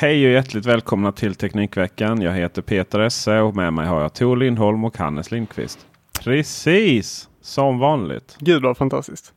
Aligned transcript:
Hej 0.00 0.26
och 0.26 0.32
hjärtligt 0.32 0.66
välkomna 0.66 1.12
till 1.12 1.34
Teknikveckan. 1.34 2.22
Jag 2.22 2.32
heter 2.32 2.62
Peter 2.62 3.00
Esse 3.00 3.40
och 3.40 3.56
med 3.56 3.72
mig 3.72 3.86
har 3.86 4.02
jag 4.02 4.14
Tor 4.14 4.36
Lindholm 4.36 4.84
och 4.84 4.98
Hannes 4.98 5.30
Lindqvist. 5.30 5.86
Precis 6.24 7.28
som 7.40 7.78
vanligt. 7.78 8.36
Gud 8.40 8.62
vad 8.62 8.76
fantastiskt. 8.76 9.32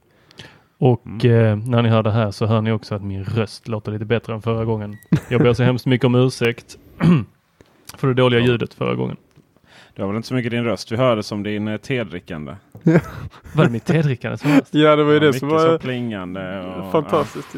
Och 0.78 1.26
eh, 1.26 1.58
när 1.58 1.82
ni 1.82 1.90
hör 1.90 2.04
det 2.04 2.12
här 2.12 2.32
så 2.32 2.46
hör 2.46 2.62
ni 2.62 2.72
också 2.72 2.96
att 2.96 3.04
min 3.04 3.24
röst 3.24 3.68
låter 3.68 3.92
lite 3.92 4.06
bättre 4.06 4.34
än 4.34 4.42
förra 4.42 4.66
gången. 4.66 4.98
Jag 5.30 5.42
ber 5.42 5.54
så 5.54 5.64
hemskt 5.64 5.86
mycket 5.86 6.06
om 6.06 6.16
ursäkt 6.16 6.78
för 7.98 8.08
det 8.08 8.14
dåliga 8.14 8.40
ljudet 8.40 8.74
förra 8.74 8.96
gången. 8.96 9.18
Det 9.96 10.02
var 10.02 10.10
väl 10.10 10.16
inte 10.18 10.28
så 10.28 10.34
mycket 10.34 10.52
din 10.52 10.64
röst 10.64 10.92
vi 10.92 10.96
hörde 10.96 11.24
som 11.24 11.44
din 11.44 11.68
eh, 11.68 11.78
tedrickande. 11.78 12.56
Var 13.56 13.64
det 13.64 13.72
mitt 13.72 13.86
tedrickande 13.86 14.38
som 14.38 14.52
helst? 14.52 14.74
Ja 14.74 14.96
det 14.96 15.04
var 15.04 15.14
ju 15.14 15.20
det 15.20 15.26
mycket 15.26 15.40
som 15.40 15.50
var 15.50 15.78
plingande. 15.78 16.62
Och, 16.62 16.92
fantastiskt. 16.92 17.56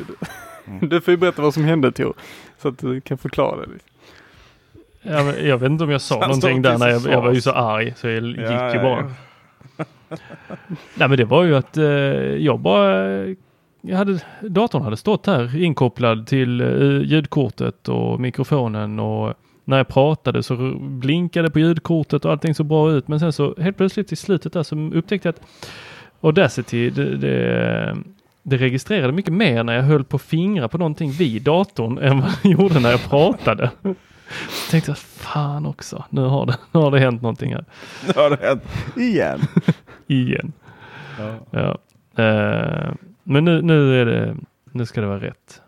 Du 0.81 1.01
får 1.01 1.11
ju 1.11 1.17
berätta 1.17 1.41
vad 1.41 1.53
som 1.53 1.63
hände 1.63 1.91
Tor. 1.91 2.13
Så 2.63 2.69
att 2.69 2.77
du 2.77 3.01
kan 3.01 3.17
förklara 3.17 3.55
det. 3.65 3.67
Ja, 5.01 5.35
jag 5.35 5.57
vet 5.57 5.69
inte 5.71 5.83
om 5.83 5.89
jag 5.89 6.01
sa 6.01 6.15
Han 6.19 6.29
någonting 6.29 6.61
där 6.61 6.77
när 6.77 6.87
jag, 6.89 7.01
jag 7.01 7.21
var 7.21 7.33
ju 7.33 7.41
så 7.41 7.51
arg 7.51 7.93
så 7.97 8.07
jag 8.07 8.23
gick 8.27 8.37
Ja, 8.39 8.73
ju 8.73 8.79
bara. 8.81 9.13
ja. 9.77 9.85
Nej 10.95 11.07
men 11.07 11.17
det 11.17 11.25
var 11.25 11.43
ju 11.43 11.55
att 11.55 11.77
eh, 11.77 11.83
jag 11.83 12.59
bara 12.59 13.07
jag 13.81 13.97
hade, 13.97 14.19
datorn 14.41 14.81
hade 14.81 14.97
stått 14.97 15.25
här 15.25 15.57
inkopplad 15.63 16.27
till 16.27 16.61
eh, 16.61 17.01
ljudkortet 17.01 17.89
och 17.89 18.19
mikrofonen 18.19 18.99
och 18.99 19.33
när 19.65 19.77
jag 19.77 19.87
pratade 19.87 20.43
så 20.43 20.55
blinkade 20.79 21.49
på 21.49 21.59
ljudkortet 21.59 22.25
och 22.25 22.31
allting 22.31 22.55
så 22.55 22.63
bra 22.63 22.91
ut. 22.91 23.07
Men 23.07 23.19
sen 23.19 23.33
så 23.33 23.55
helt 23.59 23.77
plötsligt 23.77 24.11
i 24.11 24.15
slutet 24.15 24.53
där 24.53 24.63
så 24.63 24.75
upptäckte 24.93 25.27
jag 25.27 25.33
att 25.35 25.41
Audacity 26.21 26.89
det, 26.89 27.17
det, 27.17 27.97
det 28.43 28.57
registrerade 28.57 29.13
mycket 29.13 29.33
mer 29.33 29.63
när 29.63 29.73
jag 29.73 29.83
höll 29.83 30.03
på 30.03 30.19
fingra 30.19 30.67
på 30.67 30.77
någonting 30.77 31.11
vid 31.11 31.41
datorn 31.41 31.97
än 31.97 32.21
vad 32.21 32.31
det 32.43 32.49
gjorde 32.49 32.79
när 32.79 32.91
jag 32.91 33.09
pratade. 33.09 33.71
Så 34.49 34.71
tänkte 34.71 34.91
jag 34.91 34.97
fan 34.97 35.65
också, 35.65 36.03
nu 36.09 36.21
har 36.21 36.45
det, 36.45 36.57
nu 36.71 36.79
har 36.79 36.91
det 36.91 36.99
hänt 36.99 37.21
någonting 37.21 37.53
här 37.53 37.65
Nu 38.07 38.13
har 38.15 38.29
det 38.29 38.47
hänt 38.47 38.63
igen. 38.95 39.39
igen. 40.07 40.53
Ja. 41.19 41.35
Ja. 41.51 41.77
Eh, 42.23 42.93
men 43.23 43.45
nu, 43.45 43.61
nu 43.61 44.01
är 44.01 44.05
det, 44.05 44.35
nu 44.71 44.85
ska 44.85 45.01
det 45.01 45.07
vara 45.07 45.19
rätt. 45.19 45.61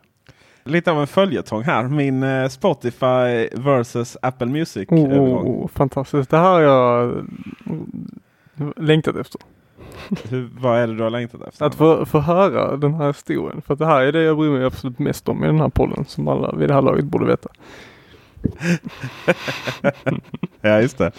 Lite 0.64 0.92
av 0.92 1.02
en 1.02 1.08
följetong 1.08 1.64
här. 1.64 1.84
Min 1.84 2.24
eh, 2.24 2.48
Spotify 2.48 3.48
versus 3.54 4.18
Apple 4.22 4.48
Music 4.48 4.90
Oh, 4.90 5.14
oh, 5.14 5.48
oh, 5.48 5.68
fantastiskt. 5.68 6.30
Det 6.30 6.38
här 6.38 6.52
har 6.52 6.62
jag 6.62 7.26
längtat 8.76 9.16
efter. 9.16 9.42
Hur, 10.30 10.50
vad 10.60 10.80
är 10.80 10.88
det 10.88 10.96
du 10.96 11.04
har 11.04 11.10
längtat 11.10 11.42
efter? 11.42 11.66
Att 11.66 11.76
få, 11.76 12.06
få 12.06 12.20
höra 12.20 12.78
den 12.78 12.94
här 12.94 13.08
historien. 13.08 13.62
För 13.62 13.76
det 13.76 13.86
här 13.86 14.02
är 14.02 14.12
det 14.12 14.22
jag 14.22 14.38
bryr 14.38 14.50
mig 14.50 14.66
absolut 14.66 15.00
mest 15.00 15.30
om 15.30 15.44
i 15.44 15.48
den 15.48 15.60
här 15.60 15.70
podden. 15.70 16.06
Som 16.06 16.28
alla 16.28 16.52
vid 16.52 16.70
det 16.70 16.74
här 16.74 16.82
laget 16.82 17.06
borde 17.06 17.26
veta. 17.26 17.50
Ja, 20.62 20.82
just 20.82 20.98
det. 20.98 21.12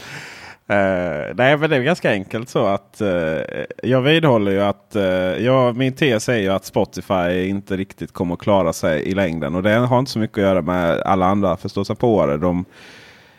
Eh, 0.69 1.34
nej, 1.34 1.56
men 1.56 1.70
det 1.70 1.77
är 1.77 1.83
ganska 1.83 2.11
enkelt 2.11 2.48
så 2.48 2.67
att 2.67 3.00
eh, 3.00 3.39
jag 3.83 4.00
vidhåller 4.00 4.53
ju 4.53 4.61
att 4.61 4.92
uh, 4.97 5.03
ja, 5.44 5.72
min 5.72 5.92
tes 5.92 6.28
är 6.28 6.39
ju 6.39 6.48
att 6.48 6.64
Spotify 6.64 7.48
inte 7.48 7.77
riktigt 7.77 8.12
kommer 8.12 8.34
att 8.34 8.41
klara 8.41 8.72
sig 8.72 9.03
i 9.03 9.14
längden. 9.14 9.55
Och 9.55 9.62
det 9.62 9.70
har 9.70 9.98
inte 9.98 10.11
så 10.11 10.19
mycket 10.19 10.39
att 10.39 10.42
göra 10.42 10.62
med 10.62 11.00
alla 11.00 11.27
andra 11.27 11.56
förståsigpåare. 11.56 12.37
De, 12.37 12.64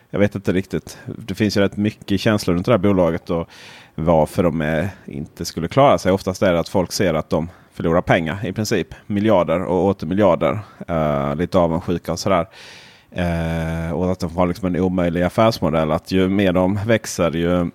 jag 0.10 0.20
vet 0.20 0.36
inte 0.36 0.54
riktigt. 0.54 0.98
Det 1.06 1.36
finns 1.36 1.58
ju 1.58 1.62
rätt 1.62 1.78
mycket 1.78 2.20
känslor 2.20 2.56
runt 2.56 2.66
det 2.66 2.72
här 2.72 2.78
bolaget 2.78 3.30
och 3.30 3.50
varför 3.96 4.44
de 4.44 4.62
är, 4.62 4.90
inte 5.06 5.46
skulle 5.46 5.68
klara 5.68 5.98
sig. 5.98 6.12
Oftast 6.12 6.42
är 6.42 6.54
det 6.54 6.60
att 6.60 6.70
folk 6.70 6.92
ser 6.92 7.14
att 7.14 7.30
de 7.30 7.50
förlorar 7.74 8.02
pengar 8.02 8.46
i 8.46 8.54
princip. 8.54 8.88
Miljarder 9.08 9.62
och 9.64 9.86
åter 9.86 10.08
miljarder. 10.08 10.60
Uh, 10.90 11.36
lite 11.36 11.58
avundsjuka 11.58 12.12
och 12.12 12.20
sådär. 12.20 12.48
Uh, 13.18 13.92
och 13.92 14.12
att 14.12 14.20
de 14.20 14.38
har 14.38 14.48
liksom 14.48 14.68
en 14.68 14.82
omöjlig 14.82 15.22
affärsmodell. 15.22 15.92
Att 15.92 16.12
ju 16.12 16.30
mer 16.30 16.54
de 16.54 16.80
växer 16.86 17.32
ju 17.32 17.70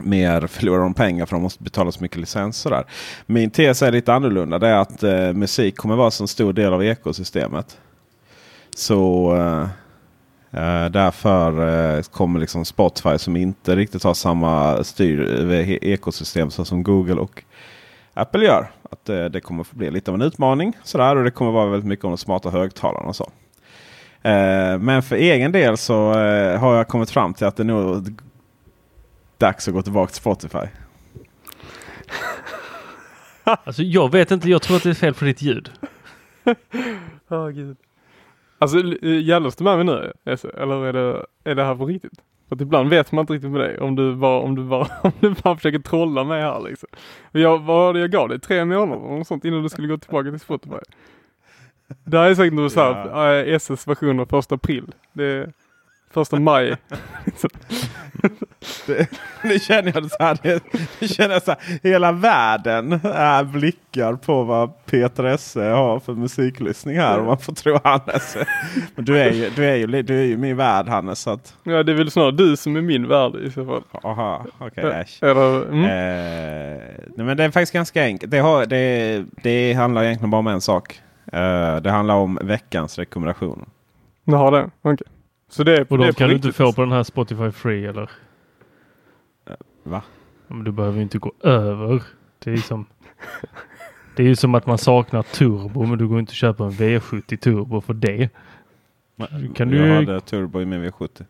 mer 0.00 0.46
förlorar 0.46 0.82
de 0.82 0.94
pengar 0.94 1.26
för 1.26 1.36
de 1.36 1.42
måste 1.42 1.62
betala 1.62 1.92
så 1.92 2.02
mycket 2.02 2.18
licens. 2.18 2.62
Där. 2.62 2.84
Min 3.26 3.50
tes 3.50 3.82
är 3.82 3.92
lite 3.92 4.14
annorlunda. 4.14 4.58
Det 4.58 4.68
är 4.68 4.76
att 4.78 5.04
uh, 5.04 5.32
musik 5.32 5.76
kommer 5.76 5.96
vara 5.96 6.10
så 6.10 6.24
en 6.24 6.28
stor 6.28 6.52
del 6.52 6.72
av 6.72 6.84
ekosystemet. 6.84 7.78
Så 8.76 9.32
eh, 10.54 10.84
eh, 10.84 10.90
därför 10.90 11.68
eh, 11.96 12.02
kommer 12.02 12.40
liksom 12.40 12.64
Spotify 12.64 13.18
som 13.18 13.36
inte 13.36 13.76
riktigt 13.76 14.04
har 14.04 14.14
samma 14.14 14.84
styr 14.84 15.20
he- 15.50 15.78
ekosystem 15.82 16.50
så 16.50 16.64
som 16.64 16.82
Google 16.82 17.14
och 17.14 17.42
Apple 18.14 18.44
gör. 18.44 18.70
Att 18.90 19.08
eh, 19.08 19.24
det 19.24 19.40
kommer 19.40 19.64
få 19.64 19.76
bli 19.76 19.90
lite 19.90 20.10
av 20.10 20.14
en 20.14 20.22
utmaning. 20.22 20.72
Sådär, 20.82 21.16
och 21.16 21.24
det 21.24 21.30
kommer 21.30 21.50
vara 21.50 21.66
väldigt 21.70 21.88
mycket 21.88 22.04
om 22.04 22.10
de 22.10 22.18
smarta 22.18 22.50
högtalarna 22.50 23.06
och 23.08 23.16
så. 23.16 23.30
Eh, 24.22 24.78
men 24.78 25.02
för 25.02 25.16
egen 25.16 25.52
del 25.52 25.76
så 25.76 26.18
eh, 26.18 26.58
har 26.60 26.76
jag 26.76 26.88
kommit 26.88 27.10
fram 27.10 27.34
till 27.34 27.46
att 27.46 27.56
det 27.56 27.62
är 27.62 27.64
nog 27.64 28.20
dags 29.38 29.68
att 29.68 29.74
gå 29.74 29.82
tillbaka 29.82 30.10
till 30.10 30.20
Spotify. 30.20 30.58
Alltså 33.44 33.82
jag 33.82 34.12
vet 34.12 34.30
inte, 34.30 34.50
jag 34.50 34.62
tror 34.62 34.76
att 34.76 34.82
det 34.82 34.90
är 34.90 34.94
fel 34.94 35.14
på 35.14 35.24
ditt 35.24 35.42
ljud. 35.42 35.70
Oh, 37.28 37.48
Gud. 37.48 37.76
Alltså 38.58 38.78
gällas 39.02 39.56
det 39.56 39.64
med 39.64 39.76
mig 39.76 39.84
nu? 39.84 40.12
Esse? 40.32 40.48
Eller 40.48 40.84
är 40.86 40.92
det, 40.92 41.26
är 41.44 41.54
det 41.54 41.64
här 41.64 41.74
på 41.74 41.86
riktigt? 41.86 42.20
För 42.48 42.56
att 42.56 42.60
ibland 42.62 42.88
vet 42.90 43.12
man 43.12 43.22
inte 43.22 43.32
riktigt 43.32 43.50
med 43.50 43.60
dig 43.60 43.78
om 43.78 43.96
du 43.96 44.14
bara, 44.16 44.40
om 44.40 44.54
du 44.54 44.64
bara, 44.64 44.88
om 45.02 45.12
du 45.20 45.34
bara 45.42 45.56
försöker 45.56 45.78
trolla 45.78 46.24
mig 46.24 46.42
här 46.42 46.60
liksom. 46.60 46.88
Jag, 47.32 47.58
vad 47.58 47.66
var 47.66 47.92
det 47.94 48.00
jag 48.00 48.10
gav 48.10 48.28
dig? 48.28 48.40
Tre 48.40 48.64
månader 48.64 49.14
eller 49.14 49.24
sånt 49.24 49.44
innan 49.44 49.62
du 49.62 49.68
skulle 49.68 49.88
gå 49.88 49.98
tillbaka 49.98 50.30
till 50.30 50.40
Spotify. 50.40 50.76
Det 52.04 52.18
här 52.18 52.30
är 52.30 52.34
säkert 52.34 52.54
något 52.54 52.72
såhär, 52.72 53.08
Ja. 53.08 53.34
SS 53.56 53.88
version 53.88 54.20
av 54.20 54.26
första 54.26 54.54
april. 54.54 54.94
Det 55.12 55.52
första 56.14 56.40
maj. 56.40 56.76
Det, 58.86 59.08
nu 59.44 59.58
känner 59.58 59.92
jag 59.94 60.10
så 60.10 60.16
här, 60.20 60.38
det, 60.42 60.62
nu 61.00 61.08
känner 61.08 61.34
jag 61.34 61.42
så 61.42 61.50
här, 61.50 61.78
hela 61.82 62.12
världen 62.12 62.92
är 63.04 63.44
blickar 63.44 64.14
på 64.14 64.42
vad 64.44 64.86
Peter 64.86 65.24
Esse 65.24 65.62
har 65.62 66.00
för 66.00 66.12
musiklyssning 66.12 66.98
här. 66.98 67.18
Om 67.20 67.26
man 67.26 67.38
får 67.38 67.52
tro 67.52 67.78
Hannes. 67.84 68.36
Men 68.94 69.04
du 69.04 69.18
är 69.18 69.32
ju, 69.32 69.50
du 69.56 69.64
är 69.64 69.76
ju, 69.76 70.02
du 70.02 70.18
är 70.18 70.24
ju 70.24 70.36
min 70.36 70.56
värld 70.56 70.88
Hannes. 70.88 71.20
Så 71.20 71.30
att, 71.30 71.56
Ja 71.62 71.82
det 71.82 71.92
är 71.92 71.96
väl 71.96 72.10
snarare 72.10 72.32
du 72.32 72.56
som 72.56 72.76
är 72.76 72.80
min 72.80 73.08
värld 73.08 73.36
i 73.36 73.50
så 73.50 73.64
fall. 73.64 73.82
aha, 74.02 74.46
okej. 74.58 74.84
äsch. 74.84 75.22
Eller, 75.22 75.62
mm. 75.62 75.84
Eh, 75.84 76.82
nej, 77.16 77.26
men 77.26 77.36
det 77.36 77.44
är 77.44 77.50
faktiskt 77.50 77.72
ganska 77.72 78.02
enkelt. 78.04 78.30
Det, 78.30 78.38
har, 78.38 78.66
det, 78.66 79.24
det 79.42 79.72
handlar 79.72 80.04
egentligen 80.04 80.30
bara 80.30 80.38
om 80.38 80.46
en 80.46 80.60
sak. 80.60 81.00
Eh, 81.32 81.76
det 81.76 81.90
handlar 81.90 82.14
om 82.14 82.38
veckans 82.42 82.98
rekommendationer. 82.98 83.66
Du 84.24 84.34
har 84.34 84.50
det? 84.50 84.70
Okej. 84.82 85.06
Så 85.56 85.64
det 85.64 85.76
är, 85.78 85.86
Och 85.92 85.98
de 85.98 86.12
kan 86.12 86.28
du 86.28 86.34
inte 86.34 86.52
få 86.52 86.72
på 86.72 86.80
den 86.80 86.92
här 86.92 87.02
Spotify 87.02 87.50
Free 87.50 87.86
eller? 87.86 88.10
Va? 89.82 90.02
Ja, 90.48 90.54
Men 90.54 90.64
du 90.64 90.72
behöver 90.72 90.96
ju 90.96 91.02
inte 91.02 91.18
gå 91.18 91.32
över. 91.40 92.02
Det 92.44 92.52
är 92.52 92.56
som 92.56 92.86
Det 94.16 94.22
är 94.22 94.26
ju 94.26 94.36
som 94.36 94.54
att 94.54 94.66
man 94.66 94.78
saknar 94.78 95.22
turbo 95.22 95.86
men 95.86 95.98
du 95.98 96.08
går 96.08 96.18
inte 96.18 96.34
köpa 96.34 96.64
en 96.64 96.70
V70 96.70 97.36
turbo 97.36 97.80
för 97.80 97.94
det. 97.94 98.28
Kan 99.54 99.70
jag 99.70 99.88
du- 99.88 99.92
hade 99.94 100.20
turbo 100.20 100.60
i 100.60 100.64
min 100.64 100.84
V70. 100.84 101.24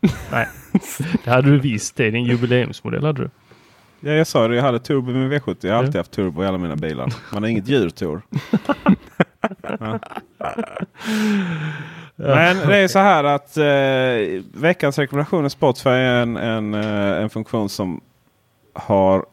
Det 1.24 1.30
hade 1.30 1.50
du 1.50 1.58
visst. 1.58 1.96
Det 1.96 2.04
är 2.06 2.10
din 2.10 2.24
jubileumsmodell 2.24 3.04
hade 3.04 3.22
du. 3.22 3.30
Ja, 4.00 4.12
jag 4.12 4.26
sa 4.26 4.48
det, 4.48 4.56
jag 4.56 4.62
hade 4.62 4.78
turbo 4.78 5.10
i 5.10 5.14
min 5.14 5.32
V70. 5.32 5.56
Jag 5.60 5.70
har 5.70 5.74
Ja. 5.74 5.78
alltid 5.78 5.96
haft 5.96 6.10
turbo 6.10 6.42
i 6.42 6.46
alla 6.46 6.58
mina 6.58 6.76
bilar. 6.76 7.12
Man 7.32 7.42
har 7.42 7.50
inget 7.50 7.68
djur 7.68 7.90
Tor. 7.90 8.22
ja. 9.80 9.98
Men 12.16 12.68
det 12.68 12.76
är 12.76 12.88
så 12.88 12.98
här 12.98 13.24
att 13.24 13.56
eh, 13.56 14.42
veckans 14.60 14.98
rekommendation 14.98 15.46
i 15.46 15.50
Spotify 15.50 15.90
är 15.90 16.22
en, 16.22 16.36
en, 16.36 16.74
eh, 16.74 17.22
en 17.22 17.30
funktion 17.30 17.68
som 17.68 18.00
har 18.72 19.26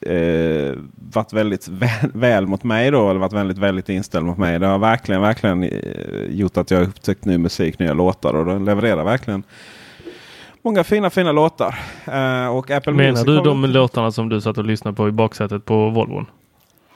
eh, 0.00 0.74
varit 1.12 1.32
väldigt 1.32 1.68
väl, 1.68 2.10
väl 2.14 2.46
mot 2.46 2.64
mig 2.64 2.90
då. 2.90 3.10
Eller 3.10 3.20
varit 3.20 3.32
väldigt, 3.32 3.58
väldigt 3.58 3.88
inställd 3.88 4.26
mot 4.26 4.38
mig. 4.38 4.58
Det 4.58 4.66
har 4.66 4.78
verkligen, 4.78 5.22
verkligen 5.22 5.62
eh, 5.62 5.70
gjort 6.28 6.56
att 6.56 6.70
jag 6.70 6.78
har 6.78 6.84
upptäckt 6.84 7.24
ny 7.24 7.38
musik, 7.38 7.78
nya 7.78 7.92
låtar. 7.92 8.34
Och 8.34 8.46
den 8.46 8.64
levererar 8.64 9.04
verkligen 9.04 9.42
många 10.62 10.84
fina, 10.84 11.10
fina 11.10 11.32
låtar. 11.32 11.78
Eh, 12.06 12.56
och 12.56 12.70
Apple 12.70 12.92
Menar 12.92 13.10
Music 13.10 13.26
du 13.26 13.40
de 13.40 13.64
låtarna 13.64 14.12
som 14.12 14.28
du 14.28 14.40
satt 14.40 14.58
och 14.58 14.64
lyssnade 14.64 14.96
på 14.96 15.08
i 15.08 15.12
baksätet 15.12 15.64
på 15.64 15.90
Volvon? 15.90 16.26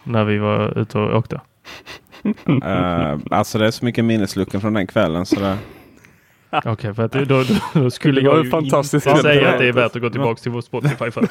När 0.05 0.25
vi 0.25 0.38
var 0.38 0.79
ute 0.79 0.99
och 0.99 1.17
åkte? 1.19 1.41
Eh, 2.65 3.19
alltså 3.31 3.59
det 3.59 3.67
är 3.67 3.70
så 3.70 3.85
mycket 3.85 4.05
minnesluckor 4.05 4.59
från 4.59 4.75
den 4.75 4.87
kvällen. 4.87 5.26
Så 5.26 5.41
det, 5.41 5.56
Okej, 6.65 6.94
för 6.94 7.03
att 7.03 7.12
det- 7.12 7.25
då, 7.25 7.44
då 7.75 7.91
skulle 7.91 8.20
jag 8.20 8.44
ju 8.44 8.50
fantastiskt 8.50 9.06
inte 9.06 9.23
säga 9.23 9.49
att 9.53 9.59
det 9.59 9.69
är 9.69 9.73
värt 9.73 9.97
att 9.97 10.03
gå 10.03 10.11
tillbaka 10.11 10.43
till 10.43 10.50
vår 10.53 10.61
Spotify 10.61 11.11
för. 11.11 11.29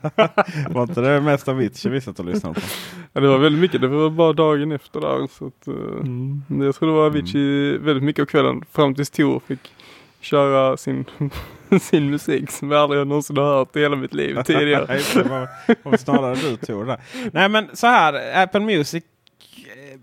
var 0.70 0.82
inte 0.82 1.00
det 1.00 1.20
mest 1.20 1.48
Avicii 1.48 1.90
vi 1.90 2.00
satt 2.00 2.18
och 2.18 2.24
lyssnade 2.24 2.54
på? 2.54 2.60
Ja, 3.12 3.20
det 3.20 3.28
var 3.28 3.38
väldigt 3.38 3.60
mycket. 3.60 3.80
Det 3.80 3.88
var 3.88 4.10
bara 4.10 4.32
dagen 4.32 4.72
efter 4.72 5.00
där. 5.00 5.26
Så 5.38 5.46
att, 5.46 5.68
eh, 5.68 5.74
Mm. 6.00 6.42
Jag 6.48 6.74
tror 6.74 6.88
det 6.88 6.94
var 6.94 7.06
Avicii 7.06 7.78
väldigt 7.78 8.04
mycket 8.04 8.22
av 8.22 8.26
kvällen. 8.26 8.62
Fram 8.72 8.94
tills 8.94 9.10
Tor 9.10 9.40
fick 9.46 9.60
köra 10.20 10.76
sin, 10.76 11.04
sin 11.80 12.10
musik 12.10 12.50
som 12.50 12.70
jag 12.70 12.80
aldrig 12.80 13.06
någonsin 13.06 13.36
har 13.36 13.44
hört 13.58 13.76
i 13.76 13.80
hela 13.80 13.96
mitt 13.96 14.14
liv 14.14 14.38
tidigare. 14.46 14.84
Nej, 14.88 15.02
det 15.14 15.22
var, 15.22 15.48
var 15.90 15.96
snarare 15.96 16.34
du 16.34 16.56
Tor. 16.56 16.96
Nej 17.32 17.48
men 17.48 17.68
så 17.72 17.86
här, 17.86 18.42
Apple 18.42 18.60
Music 18.60 19.04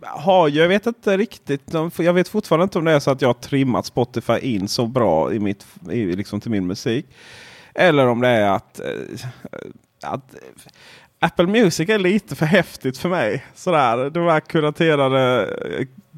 har 0.02 0.48
ju, 0.48 0.60
jag 0.60 0.68
vet 0.68 0.88
inte 0.88 1.18
riktigt. 1.18 1.74
Jag 1.98 2.14
vet 2.14 2.28
fortfarande 2.28 2.64
inte 2.64 2.78
om 2.80 2.86
det 2.86 2.92
är 2.92 3.00
så 3.00 3.12
att 3.12 3.22
jag 3.22 3.30
har 3.30 3.34
trimmat 3.34 3.86
Spotify 3.86 4.38
in 4.40 4.68
så 4.68 4.88
bra 4.88 5.34
i 5.34 5.40
mitt, 5.40 5.66
i, 5.92 6.06
liksom 6.06 6.42
till 6.42 6.52
min 6.52 6.68
musik. 6.68 7.06
Eller 7.74 8.08
om 8.08 8.22
det 8.22 8.28
är 8.28 8.50
att, 8.52 8.80
eh, 8.80 9.20
att 10.04 10.36
Apple 11.20 11.48
Music 11.48 11.90
är 11.90 12.00
lite 12.00 12.36
för 12.36 12.46
häftigt 12.46 12.98
för 12.98 13.10
mig. 13.10 13.46
Sådär, 13.56 14.10
de 14.10 14.24
här 14.24 14.40
kuraterade 14.40 15.46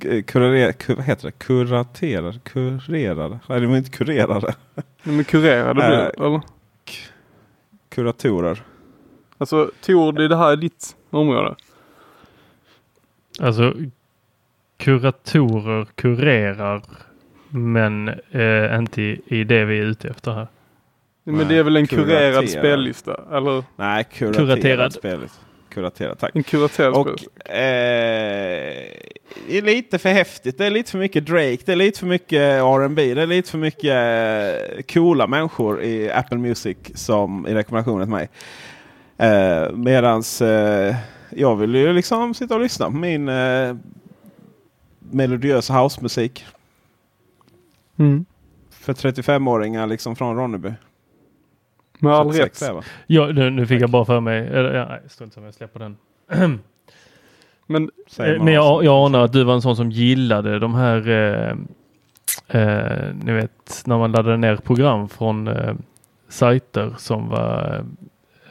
eh, 0.05 0.23
kurer, 0.23 0.71
kur, 0.71 0.95
vad 0.95 1.05
heter 1.05 1.25
det? 1.27 1.31
Kuraterade? 1.31 2.39
Kurerade? 2.43 3.39
Nej, 3.49 3.59
det 3.61 3.67
var 3.67 3.77
inte 3.77 3.89
kurerade. 3.89 4.55
Men 5.03 5.23
kurerade 5.23 5.73
blir 5.73 5.83
det, 5.83 6.11
Eh, 6.17 6.25
eller? 6.25 6.41
Kuratorer. 7.89 8.63
Alltså 9.37 9.71
Tor, 9.81 10.21
är 10.21 10.29
det 10.29 10.37
här 10.37 10.51
är 10.51 10.55
ditt 10.55 10.95
område. 11.09 11.55
Alltså 13.39 13.74
kuratorer 14.77 15.86
kurerar 15.95 16.81
men 17.50 18.07
eh, 18.31 18.77
inte 18.80 19.01
i, 19.01 19.21
i 19.27 19.44
det 19.44 19.65
vi 19.65 19.80
är 19.80 19.83
ute 19.83 20.07
efter 20.07 20.31
här. 20.31 20.47
Men 21.24 21.36
Nej, 21.36 21.45
det 21.45 21.57
är 21.57 21.63
väl 21.63 21.77
en 21.77 21.88
kurerad 21.88 22.33
kuraterad. 22.33 22.50
spellista? 22.50 23.19
Eller 23.33 23.63
Nej, 23.75 24.03
kuraterad. 24.13 24.47
Kuraterad. 24.47 24.94
Spelet. 24.94 25.31
Kuraterad, 25.69 26.19
tack. 26.19 26.31
en 26.36 26.44
kuraterad 26.44 26.94
Och 26.94 27.07
spellista? 27.19 27.53
eh, 27.53 28.83
det 29.47 29.57
är 29.57 29.62
lite 29.62 29.97
för 29.97 30.09
häftigt. 30.09 30.57
Det 30.57 30.65
är 30.65 30.69
lite 30.71 30.91
för 30.91 30.97
mycket 30.97 31.25
Drake. 31.25 31.57
Det 31.65 31.71
är 31.71 31.75
lite 31.75 32.00
för 32.00 32.06
mycket 32.07 32.41
R&B. 32.41 33.13
Det 33.13 33.21
är 33.21 33.27
lite 33.27 33.51
för 33.51 33.57
mycket 33.57 33.86
eh, 33.95 34.81
coola 34.94 35.27
människor 35.27 35.81
i 35.83 36.12
Apple 36.12 36.38
Music 36.38 36.77
som 36.95 37.47
i 37.47 37.53
rekommendationen 37.53 38.07
till 38.07 38.12
mig. 38.12 38.30
Eh, 39.18 39.71
medans 39.74 40.41
eh, 40.41 40.95
jag 41.29 41.55
vill 41.55 41.75
ju 41.75 41.93
liksom 41.93 42.33
sitta 42.33 42.55
och 42.55 42.61
lyssna 42.61 42.85
på 42.85 42.97
min 42.97 43.29
eh, 43.29 43.75
melodiösa 44.99 45.73
housemusik. 45.73 46.45
Mm. 47.97 48.25
För 48.69 48.93
35-åringar 48.93 49.87
liksom 49.87 50.15
från 50.15 50.35
Ronneby. 50.35 50.73
Med 51.99 52.13
all 52.13 52.33
36 52.33 52.61
rätt. 52.61 52.85
Ja, 53.07 53.27
nu, 53.27 53.49
nu 53.49 53.67
fick 53.67 53.81
jag 53.81 53.89
bara 53.89 54.05
för 54.05 54.19
mig, 54.19 54.47
eller, 54.47 54.73
ja, 54.73 54.85
nej, 54.89 55.01
strunt 55.07 55.33
samma, 55.33 55.47
jag 55.47 55.53
släpper 55.53 55.79
den. 55.79 55.97
Men 57.65 57.91
Eh, 58.19 58.43
Men 58.43 58.53
jag, 58.53 58.83
jag 58.83 59.05
anar 59.05 59.19
att 59.19 59.33
du 59.33 59.43
var 59.43 59.53
en 59.53 59.61
sån 59.61 59.75
som 59.75 59.91
gillade 59.91 60.59
de 60.59 60.75
här, 60.75 61.09
eh, 61.09 61.55
eh, 62.61 63.13
ni 63.23 63.31
vet, 63.31 63.83
när 63.85 63.97
man 63.97 64.11
laddade 64.11 64.37
ner 64.37 64.55
program 64.55 65.09
från 65.09 65.47
eh, 65.47 65.73
sajter 66.29 66.93
som 66.97 67.29
var, 67.29 67.85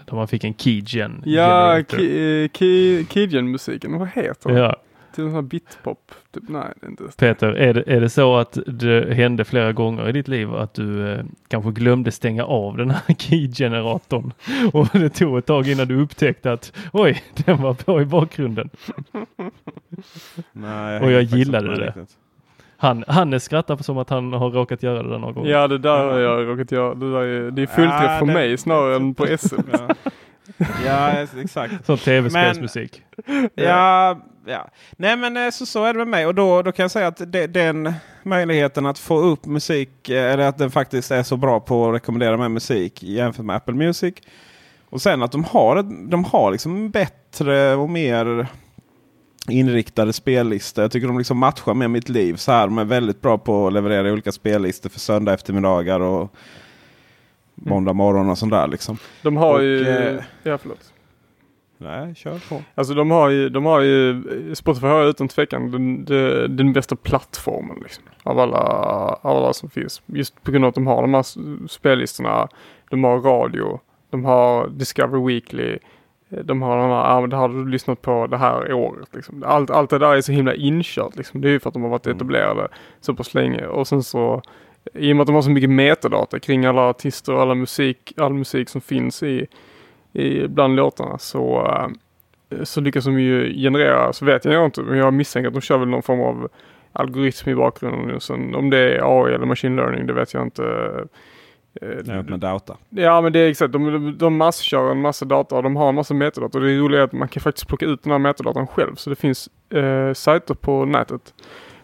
där 0.09 0.15
man 0.17 0.29
fick 0.29 0.45
en 0.45 0.55
keygen. 0.55 1.23
ja, 1.27 1.79
ki- 1.79 3.05
Kidgen-musiken, 3.05 3.99
vad 3.99 4.09
heter 4.09 4.49
den? 4.51 4.59
ja. 4.59 4.77
Till 5.15 5.25
en 5.25 5.31
sån 5.31 5.35
här 5.35 5.43
bitpop? 5.43 6.13
Typ, 6.35 6.43
nej, 6.49 6.63
det 6.81 6.87
är 6.87 6.91
inte 6.91 7.05
det. 7.05 7.17
Peter, 7.17 7.49
är 7.53 7.75
det, 7.75 7.83
är 7.87 8.01
det 8.01 8.09
så 8.11 8.37
att 8.37 8.59
det 8.67 9.15
hände 9.15 9.45
flera 9.45 9.73
gånger 9.73 10.09
i 10.09 10.13
ditt 10.13 10.29
liv 10.29 10.55
att 10.55 10.75
du 10.75 11.13
eh, 11.13 11.25
kanske 11.49 11.71
glömde 11.71 12.11
stänga 12.11 12.45
av 12.45 12.77
den 12.77 12.91
här 12.91 13.15
key-generatorn 13.19 14.33
och 14.73 14.89
det 14.93 15.11
tog 15.11 15.39
ett 15.39 15.47
tag 15.47 15.69
innan 15.69 15.89
du 15.89 16.01
upptäckte 16.01 16.53
att 16.53 16.73
oj, 16.93 17.23
den 17.35 17.63
var 17.63 17.75
på 17.75 18.01
i 18.03 18.05
bakgrunden. 18.05 18.71
Nej, 20.53 21.01
Och 21.01 21.11
jag 21.11 21.11
hänger 21.11 21.21
faktiskt 21.21 21.37
gillade 21.39 21.77
det. 21.77 21.87
riktigt. 21.87 22.17
Han, 22.81 23.05
Hannes 23.09 23.45
skrattar 23.45 23.77
som 23.77 23.99
att 23.99 24.11
han 24.11 24.33
har 24.33 24.51
råkat 24.51 24.83
göra 24.83 25.03
det 25.03 25.11
där 25.11 25.19
någon 25.19 25.35
gång. 25.35 25.47
Ja, 25.47 25.69
det 25.69 25.79
där 25.79 26.05
har 26.05 26.19
jag 26.19 26.49
råkat 26.49 26.73
göra. 26.73 26.95
Det, 26.95 27.13
där 27.13 27.21
är, 27.23 27.51
det 27.51 27.63
är 27.63 27.67
fullträff 27.67 28.01
Ja, 28.03 28.19
det- 28.21 28.33
mig 28.33 28.59
snarare 28.59 28.97
än 28.97 29.15
på 29.15 29.27
SM. 29.39 29.61
Ja. 29.73 30.69
ja, 30.87 31.11
exakt. 31.43 31.73
Sån 31.87 31.99
tv-spelsmusik. 31.99 33.03
Ja, 33.55 34.19
ja. 34.47 34.69
Nej 34.97 35.17
men 35.17 35.37
eh, 35.37 35.51
så, 35.51 35.67
så 35.67 35.85
är 35.85 35.93
det 35.93 35.99
med 35.99 36.09
mig. 36.09 36.27
Och 36.27 36.35
då, 36.35 36.63
då 36.63 36.73
kan 36.73 36.85
jag 36.85 36.91
säga 36.91 37.07
att 37.07 37.33
det, 37.33 37.47
den 37.47 37.93
möjligheten 38.23 38.87
att 38.87 38.99
få 38.99 39.19
upp 39.21 39.47
musik, 39.47 40.09
eh, 40.09 40.33
eller 40.33 40.49
att 40.49 40.59
den 40.59 40.71
faktiskt 40.71 41.11
är 41.11 41.23
så 41.23 41.37
bra 41.37 41.61
på 41.61 41.89
att 41.89 41.95
rekommendera 41.95 42.37
med 42.37 42.51
musik 42.51 43.03
jämfört 43.03 43.45
med 43.45 43.57
Apple 43.57 43.75
Music. 43.75 44.15
Och 44.91 45.03
sen 45.03 45.23
att 45.23 45.33
de 45.33 45.45
har, 45.45 45.83
de 46.11 46.25
har 46.25 46.51
liksom 46.53 46.91
bättre 46.91 47.75
och 47.75 47.91
mer 47.91 48.47
inriktade 49.51 50.13
spellistor. 50.13 50.85
Jag 50.85 50.93
tycker 50.93 51.07
de 51.07 51.19
liksom 51.19 51.39
matchar 51.39 51.75
med 51.75 51.91
mitt 51.91 52.09
liv. 52.09 52.35
så 52.37 52.53
här. 52.53 52.67
De 52.67 52.79
är 52.79 52.85
väldigt 52.85 53.21
bra 53.21 53.39
på 53.39 53.67
att 53.67 53.73
leverera 53.73 54.13
olika 54.13 54.33
spellistor 54.33 54.91
för 54.91 55.01
söndag 55.01 55.35
eftermiddagar 55.35 56.01
och 56.01 56.33
måndag 57.55 57.93
morgon 57.93 58.31
och 58.31 58.39
sånt 58.39 58.53
där. 58.53 58.67
Liksom. 58.67 58.99
De 59.23 59.37
har 59.37 59.55
Och, 59.55 59.63
ju... 59.65 59.89
eh, 59.89 60.23
Ja, 60.43 60.59
förlåt. 60.59 60.93
Nej, 61.81 62.15
kör 62.15 62.49
på. 62.49 62.63
Alltså 62.75 62.95
de 62.95 63.11
har 63.11 63.29
ju, 63.29 63.49
de 63.49 63.65
har 63.65 63.81
ju, 63.81 64.23
Spotify 64.55 64.87
har 64.87 65.05
utan 65.05 65.29
tvekan 65.29 65.71
den, 65.71 66.05
den, 66.05 66.57
den 66.57 66.73
bästa 66.73 66.97
plattformen 66.97 67.79
liksom. 67.83 68.05
Av 68.23 68.39
alla, 68.39 68.59
av 69.23 69.37
alla 69.37 69.53
som 69.53 69.71
finns. 69.71 70.03
Just 70.07 70.43
på 70.43 70.51
grund 70.51 70.65
av 70.65 70.69
att 70.69 70.75
de 70.75 70.87
har 70.87 71.03
de 71.03 71.15
här 71.15 71.25
spellistorna. 71.69 72.49
De 72.91 73.05
har 73.05 73.21
radio. 73.21 73.81
De 74.11 74.25
har 74.25 74.69
Discover 74.69 75.27
Weekly. 75.27 75.79
De 76.29 76.63
har 76.63 76.77
de 76.77 76.91
här, 76.91 77.11
ja 77.15 77.21
men 77.21 77.31
det 77.31 77.37
har 77.37 77.49
du 77.49 77.69
lyssnat 77.69 78.03
på 78.03 78.27
det 78.27 78.37
här 78.37 78.73
året 78.73 79.09
liksom. 79.15 79.43
Allt, 79.47 79.71
allt 79.71 79.91
det 79.91 79.99
där 79.99 80.15
är 80.17 80.21
så 80.21 80.33
himla 80.33 80.55
inkört 80.55 81.17
liksom. 81.17 81.41
Det 81.41 81.49
är 81.49 81.51
ju 81.51 81.61
för 81.61 81.69
att 81.71 81.75
de 81.75 81.83
har 81.83 81.91
varit 81.91 82.07
Mm. 82.07 82.17
etablerade 82.17 82.69
så 83.01 83.15
pass 83.15 83.35
länge. 83.35 83.67
Och 83.67 83.89
sen 83.89 84.03
så 84.03 84.43
i 84.95 85.13
och 85.13 85.17
med 85.17 85.23
att 85.23 85.27
de 85.27 85.35
har 85.35 85.43
så 85.43 85.51
mycket 85.51 85.71
metadata 85.71 86.39
kring 86.39 86.65
alla 86.65 86.83
artister 86.89 87.35
och 87.35 87.43
alla 87.43 87.55
musik, 87.55 88.13
all 88.17 88.35
musik 88.35 88.69
som 88.69 88.81
finns 88.81 89.23
i, 89.23 89.47
i 90.13 90.49
bland 90.49 90.77
låtarna 90.77 91.19
så, 91.19 91.67
eh, 92.51 92.63
så 92.63 92.81
lyckas 92.81 93.05
de 93.05 93.21
ju 93.21 93.55
generera, 93.63 94.13
så 94.13 94.25
vet 94.25 94.45
jag 94.45 94.65
inte, 94.65 94.83
men 94.83 94.99
jag 94.99 95.15
misstänker 95.15 95.49
att 95.49 95.55
de 95.55 95.61
kör 95.61 95.79
väl 95.79 95.89
någon 95.89 96.03
form 96.03 96.21
av 96.21 96.49
algoritm 96.93 97.51
i 97.51 97.55
bakgrunden. 97.55 98.15
Och 98.17 98.23
sen, 98.23 98.55
om 98.55 98.71
det 98.71 98.79
är 98.79 99.23
AI 99.25 99.35
eller 99.35 99.47
machine 99.47 99.77
learning, 99.77 100.07
det 100.07 100.13
vet 100.13 100.35
jag 100.35 100.43
inte. 100.43 100.63
Eh, 101.83 102.15
Något 102.15 102.29
med 102.29 102.41
data. 102.41 102.77
Ja 102.89 103.21
men 103.21 103.33
det 103.33 103.39
är 103.39 103.51
exakt, 103.51 103.73
de, 103.73 103.93
de, 103.93 104.19
de 104.19 104.37
masskör 104.37 104.91
en 104.91 105.01
massa 105.01 105.25
data 105.25 105.57
och 105.57 105.63
de 105.63 105.77
har 105.77 105.89
en 105.89 105.95
massa 105.95 106.15
metadata 106.15 106.59
och 106.59 106.65
det 106.65 106.73
är 106.73 106.79
roligt 106.79 107.01
att 107.01 107.13
man 107.13 107.29
kan 107.29 107.41
faktiskt 107.41 107.69
plocka 107.69 107.87
ut 107.87 108.03
den 108.03 108.13
här 108.13 108.19
metadatan 108.19 108.67
själv. 108.67 108.95
Så 108.95 109.11
det 109.11 109.17
finns 109.17 109.49
eh, 109.73 110.13
sajter 110.13 110.55
på 110.55 110.85
nätet 110.85 111.35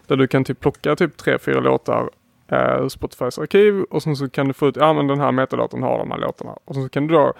där 0.07 0.15
du 0.15 0.27
kan 0.27 0.43
typ 0.43 0.59
plocka 0.59 0.95
typ 0.95 1.17
tre, 1.17 1.37
fyra 1.37 1.59
låtar 1.59 2.09
eh, 2.51 2.83
ur 2.83 2.89
Spotifys 2.89 3.39
arkiv 3.39 3.83
och 3.83 4.03
sen 4.03 4.15
så 4.15 4.29
kan 4.29 4.47
du 4.47 4.53
få 4.53 4.67
ut, 4.67 4.75
ja 4.75 4.93
men 4.93 5.07
den 5.07 5.19
här 5.19 5.31
metadatan 5.31 5.83
har 5.83 5.97
de 5.97 6.11
här 6.11 6.17
låtarna. 6.17 6.57
Och 6.65 6.75
sen 6.75 6.83
så 6.83 6.89
kan 6.89 7.07
du 7.07 7.13
då 7.13 7.33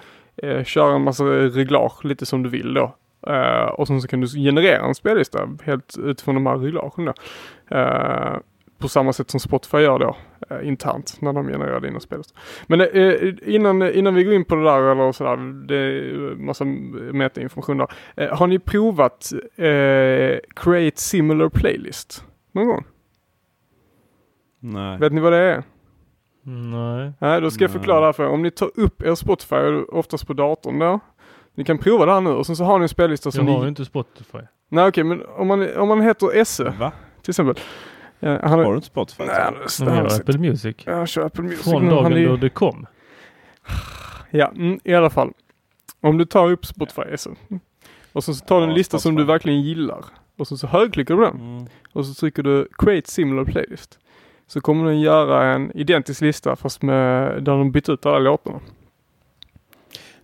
eh, 0.44 0.64
köra 0.64 0.96
en 0.96 1.04
massa 1.04 1.24
reglage 1.24 2.06
lite 2.06 2.26
som 2.26 2.44
du 2.44 2.50
vill 2.50 2.74
då. 2.74 2.96
Eh, 3.28 3.66
och 3.66 3.88
sen 3.88 4.02
så 4.02 4.08
kan 4.08 4.22
du 4.22 4.28
generera 4.28 4.86
en 4.86 4.96
spellista 4.96 5.50
helt 5.64 5.98
utifrån 5.98 6.36
de 6.36 6.46
här 6.46 6.58
reglagen 6.58 7.06
då. 7.06 7.14
Eh, 8.78 8.82
på 8.82 8.88
samma 8.88 9.14
sätt 9.14 9.30
som 9.32 9.40
Spotify 9.40 9.78
gör 9.78 10.00
då 10.00 10.16
eh, 10.50 10.68
internt 10.68 11.18
när 11.22 11.34
de 11.34 11.48
genererar 11.48 11.80
dina 11.80 12.00
spellistor. 12.00 12.38
Men 12.68 12.82
eh, 12.82 13.34
innan, 13.56 13.82
innan 13.94 14.16
vi 14.16 14.24
går 14.24 14.34
in 14.34 14.46
på 14.46 14.56
det 14.56 14.64
där 14.64 14.92
eller 14.92 15.12
sådär, 15.12 15.68
det 15.68 15.76
är 15.76 16.36
massa 16.36 16.66
metainformation 16.66 17.78
där. 17.78 17.88
Eh, 18.16 18.38
har 18.38 18.48
ni 18.48 18.60
provat 18.60 19.32
eh, 19.56 20.40
Create 20.56 21.02
Similar 21.02 21.50
Playlist 21.50 22.26
någon 22.52 22.68
gång? 22.68 22.84
Nej. 24.60 24.98
Vet 25.00 25.14
ni 25.14 25.22
vad 25.22 25.34
det 25.34 25.38
är? 25.40 25.64
Nej. 26.48 27.12
Nej, 27.20 27.42
då 27.42 27.52
ska 27.52 27.64
jag 27.64 27.70
Nej. 27.72 27.78
förklara 27.80 28.00
det 28.00 28.06
här 28.06 28.14
för 28.14 28.24
er. 28.24 28.30
Om 28.30 28.42
ni 28.42 28.52
tar 28.52 28.72
upp 28.76 29.02
er 29.02 29.16
Spotify, 29.16 29.56
oftast 29.90 30.28
på 30.28 30.34
datorn 30.34 30.80
då. 30.80 31.00
Ni 31.56 31.64
kan 31.64 31.78
prova 31.78 32.06
det 32.06 32.12
här 32.12 32.22
nu 32.22 32.30
och 32.30 32.46
sen 32.46 32.56
så 32.56 32.64
har 32.64 32.80
ni 32.80 32.84
en 32.84 32.90
spellista 32.90 33.28
Jag 33.28 33.34
som 33.34 33.48
har 33.48 33.56
ju 33.56 33.62
ni... 33.62 33.68
inte 33.68 33.86
Spotify. 33.86 34.38
Nej 34.70 34.88
okej, 34.88 35.04
men 35.04 35.24
om 35.26 35.48
man, 35.48 35.78
om 35.78 35.88
man 35.88 36.02
heter 36.02 36.36
Esse 36.38 36.74
Va? 36.80 36.92
till 37.22 37.32
exempel. 37.32 37.56
Eh, 38.26 38.40
han 38.42 38.52
Har 38.60 38.70
du 38.72 38.76
inte 38.76 38.88
Spotify? 38.88 39.24
Nej, 39.24 39.36
han, 39.80 39.88
har 39.88 40.06
Apple 40.06 40.38
Music. 40.38 40.76
jag 40.86 41.08
kör 41.08 41.26
Apple 41.26 41.44
Music. 41.44 41.64
Från. 41.64 41.74
Han 41.88 41.90
dagen 41.90 42.14
är 42.14 42.28
då 42.28 42.36
det 42.36 42.50
kom. 42.50 42.86
Ja, 44.32 44.52
mm, 44.56 44.80
i 44.84 44.94
alla 44.94 45.10
fall. 45.10 45.32
Om 46.02 46.18
du 46.18 46.26
tar 46.26 46.52
upp 46.52 46.66
Spotify 46.66 47.02
Esse. 47.02 47.30
Och 48.14 48.24
så 48.24 48.34
tar 48.34 48.58
du 48.58 48.64
en 48.64 48.70
Ja, 48.70 48.76
lista 48.76 49.00
som 49.00 49.16
du 49.16 49.22
Spotify. 49.22 49.32
verkligen 49.34 49.62
gillar. 49.62 50.06
Och 50.38 50.48
sen 50.48 50.58
så 50.58 50.68
högerklickar 50.68 51.16
du 51.16 51.22
den. 51.22 51.36
Mm. 51.36 51.66
Och 51.94 52.06
så 52.06 52.14
trycker 52.14 52.44
du 52.44 52.68
Create 52.78 53.12
Similar 53.12 53.46
Playlist. 53.46 54.00
Så 54.48 54.62
kommer 54.62 54.86
den 54.86 55.00
göra 55.02 55.44
en 55.54 55.72
identisk 55.78 56.22
lista 56.22 56.56
fast 56.56 56.82
med, 56.82 57.32
där 57.44 57.52
de 57.58 57.72
bytt 57.72 57.90
ut 57.90 58.06
alla 58.06 58.20
låtarna. 58.20 58.60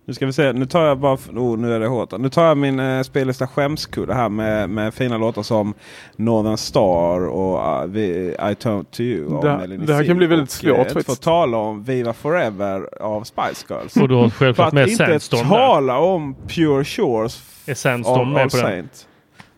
Nu 0.04 0.14
ska 0.14 0.26
vi 0.26 0.32
se. 0.32 0.52
Nu 0.52 0.66
tar 0.66 0.86
jag 0.86 0.98
bara... 0.98 1.14
Oh, 1.14 1.58
nu 1.58 1.74
är 1.74 1.80
det 1.80 1.86
hårt. 1.86 2.18
Nu 2.18 2.28
tar 2.28 2.44
jag 2.46 2.56
min 2.56 2.80
eh, 2.80 3.02
spellista 3.02 3.46
skämskudde 3.46 4.14
här 4.14 4.28
med, 4.28 4.70
med 4.70 4.94
fina 4.94 5.16
låtar 5.18 5.42
som 5.42 5.74
Northern 6.16 6.56
Star 6.56 7.26
och 7.28 7.82
uh, 7.84 7.90
Vi- 7.90 8.36
I 8.50 8.54
Turn 8.54 8.84
To 8.84 9.00
You 9.02 9.36
av 9.36 9.42
Det- 9.44 9.48
Melanie 9.56 9.86
det 9.86 9.94
här 9.94 10.04
kan 10.04 10.16
bli 10.16 10.26
väldigt 10.26 10.48
och, 10.48 10.52
svårt 10.54 10.70
eh, 10.70 10.78
inte 10.80 10.94
faktiskt. 10.94 11.18
få 11.18 11.24
tala 11.24 11.56
om 11.56 11.84
Viva 11.84 12.12
Forever 12.12 13.02
av 13.02 13.24
Spice 13.24 13.66
Girls. 13.68 13.96
Och 13.96 14.08
du 14.08 14.14
har 14.14 14.28
För 14.28 14.36
självklart 14.38 14.68
att 14.68 14.72
med 14.74 14.88
inte 14.88 15.06
Sandstorm 15.06 15.48
där. 15.48 15.56
tala 15.56 15.98
om 15.98 16.34
Pure 16.48 16.84
Shores 16.84 17.42
Är 17.66 17.74
Sandstorm 17.74 18.20
av, 18.20 18.26
med 18.26 18.44
av 18.44 18.48
på 18.50 18.56
den? 18.56 18.66
Saint. 18.66 19.08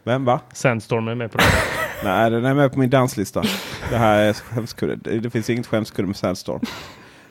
Vem 0.04 0.24
va? 0.24 0.40
Sandstorm 0.52 1.08
är 1.08 1.14
med 1.14 1.32
på 1.32 1.38
den. 1.38 1.46
Nej, 2.04 2.30
den 2.30 2.44
är 2.44 2.54
med 2.54 2.72
på 2.72 2.78
min 2.78 2.90
danslista. 2.90 3.42
Det 3.90 3.96
här 3.96 4.18
är 4.22 4.32
skämskudde. 4.32 4.96
Det, 4.96 5.18
det 5.20 5.30
finns 5.30 5.50
inget 5.50 5.66
skämskudde 5.66 6.06
med 6.06 6.16
Sandstorm. 6.16 6.60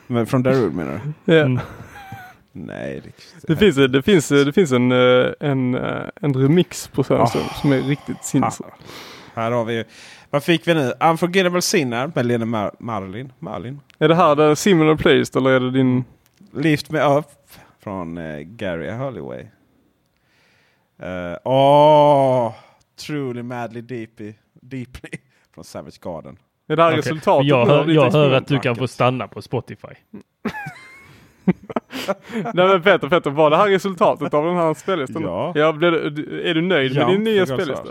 Men 0.06 0.26
från 0.26 0.42
Darude 0.42 0.76
menar 0.76 1.00
du? 1.24 1.34
Ja. 1.34 1.40
Mm. 1.40 1.60
Nej, 2.56 3.00
det, 3.04 3.46
Det 3.46 3.56
finns, 3.56 3.76
det 3.76 4.02
finns, 4.02 4.28
det 4.28 4.52
finns 4.52 4.72
en, 4.72 4.92
eh, 4.92 5.26
en, 5.40 5.74
eh, 5.74 6.02
en 6.20 6.34
remix 6.34 6.88
på 6.88 7.04
Svenska 7.04 7.38
Ah. 7.38 7.54
som 7.54 7.72
är 7.72 7.80
riktigt 7.80 8.24
sinnes. 8.24 8.60
Här 9.34 9.50
har 9.50 9.64
vi 9.64 9.84
Vad 10.30 10.44
fick 10.44 10.68
vi 10.68 10.74
nu? 10.74 10.92
Unforgettable 11.00 11.62
Sinner 11.62 12.12
med 12.14 12.26
Lena 12.26 12.44
Mar- 12.44 12.76
Marlin. 12.78 13.32
Marlin. 13.38 13.80
Är 13.98 14.08
det 14.08 14.14
här 14.14 14.36
det 14.36 14.56
similar 14.56 14.96
placed 14.96 15.36
eller 15.36 15.50
är 15.50 15.60
det 15.60 15.70
din? 15.70 16.04
Lift 16.52 16.90
Me 16.90 17.00
Up 17.18 17.24
från 17.80 18.18
eh, 18.18 18.38
Gary 18.40 18.90
Holloway. 18.90 19.42
Uh, 21.02 21.36
Åh! 21.44 22.52
truly 23.06 23.42
Madly 23.42 23.80
Deeply, 23.80 24.34
deeply 24.52 25.10
från 25.54 25.64
Savage 25.64 26.00
Garden. 26.00 26.36
Är 26.68 26.76
det 26.76 26.82
här 26.82 26.90
Okej. 26.90 26.98
resultatet? 26.98 27.46
Jag 27.48 27.66
hör, 27.66 27.88
jag 27.88 28.10
hör 28.10 28.32
att 28.32 28.46
du 28.46 28.58
kan 28.58 28.76
få 28.76 28.88
stanna 28.88 29.28
på 29.28 29.42
Spotify. 29.42 29.88
Nej 32.54 32.68
men 32.68 32.82
Peter, 32.82 33.08
Peter, 33.08 33.30
var 33.30 33.50
det 33.50 33.56
här 33.56 33.68
resultatet 33.68 34.34
av 34.34 34.44
den 34.44 34.56
här 34.56 34.74
spellistan? 34.74 35.22
Ja. 35.22 35.52
ja 35.54 35.72
det, 35.72 35.86
är 36.50 36.54
du 36.54 36.60
nöjd 36.60 36.92
Ja, 36.92 37.06
med 37.06 37.14
din 37.14 37.24
nya 37.24 37.46
spellista? 37.46 37.88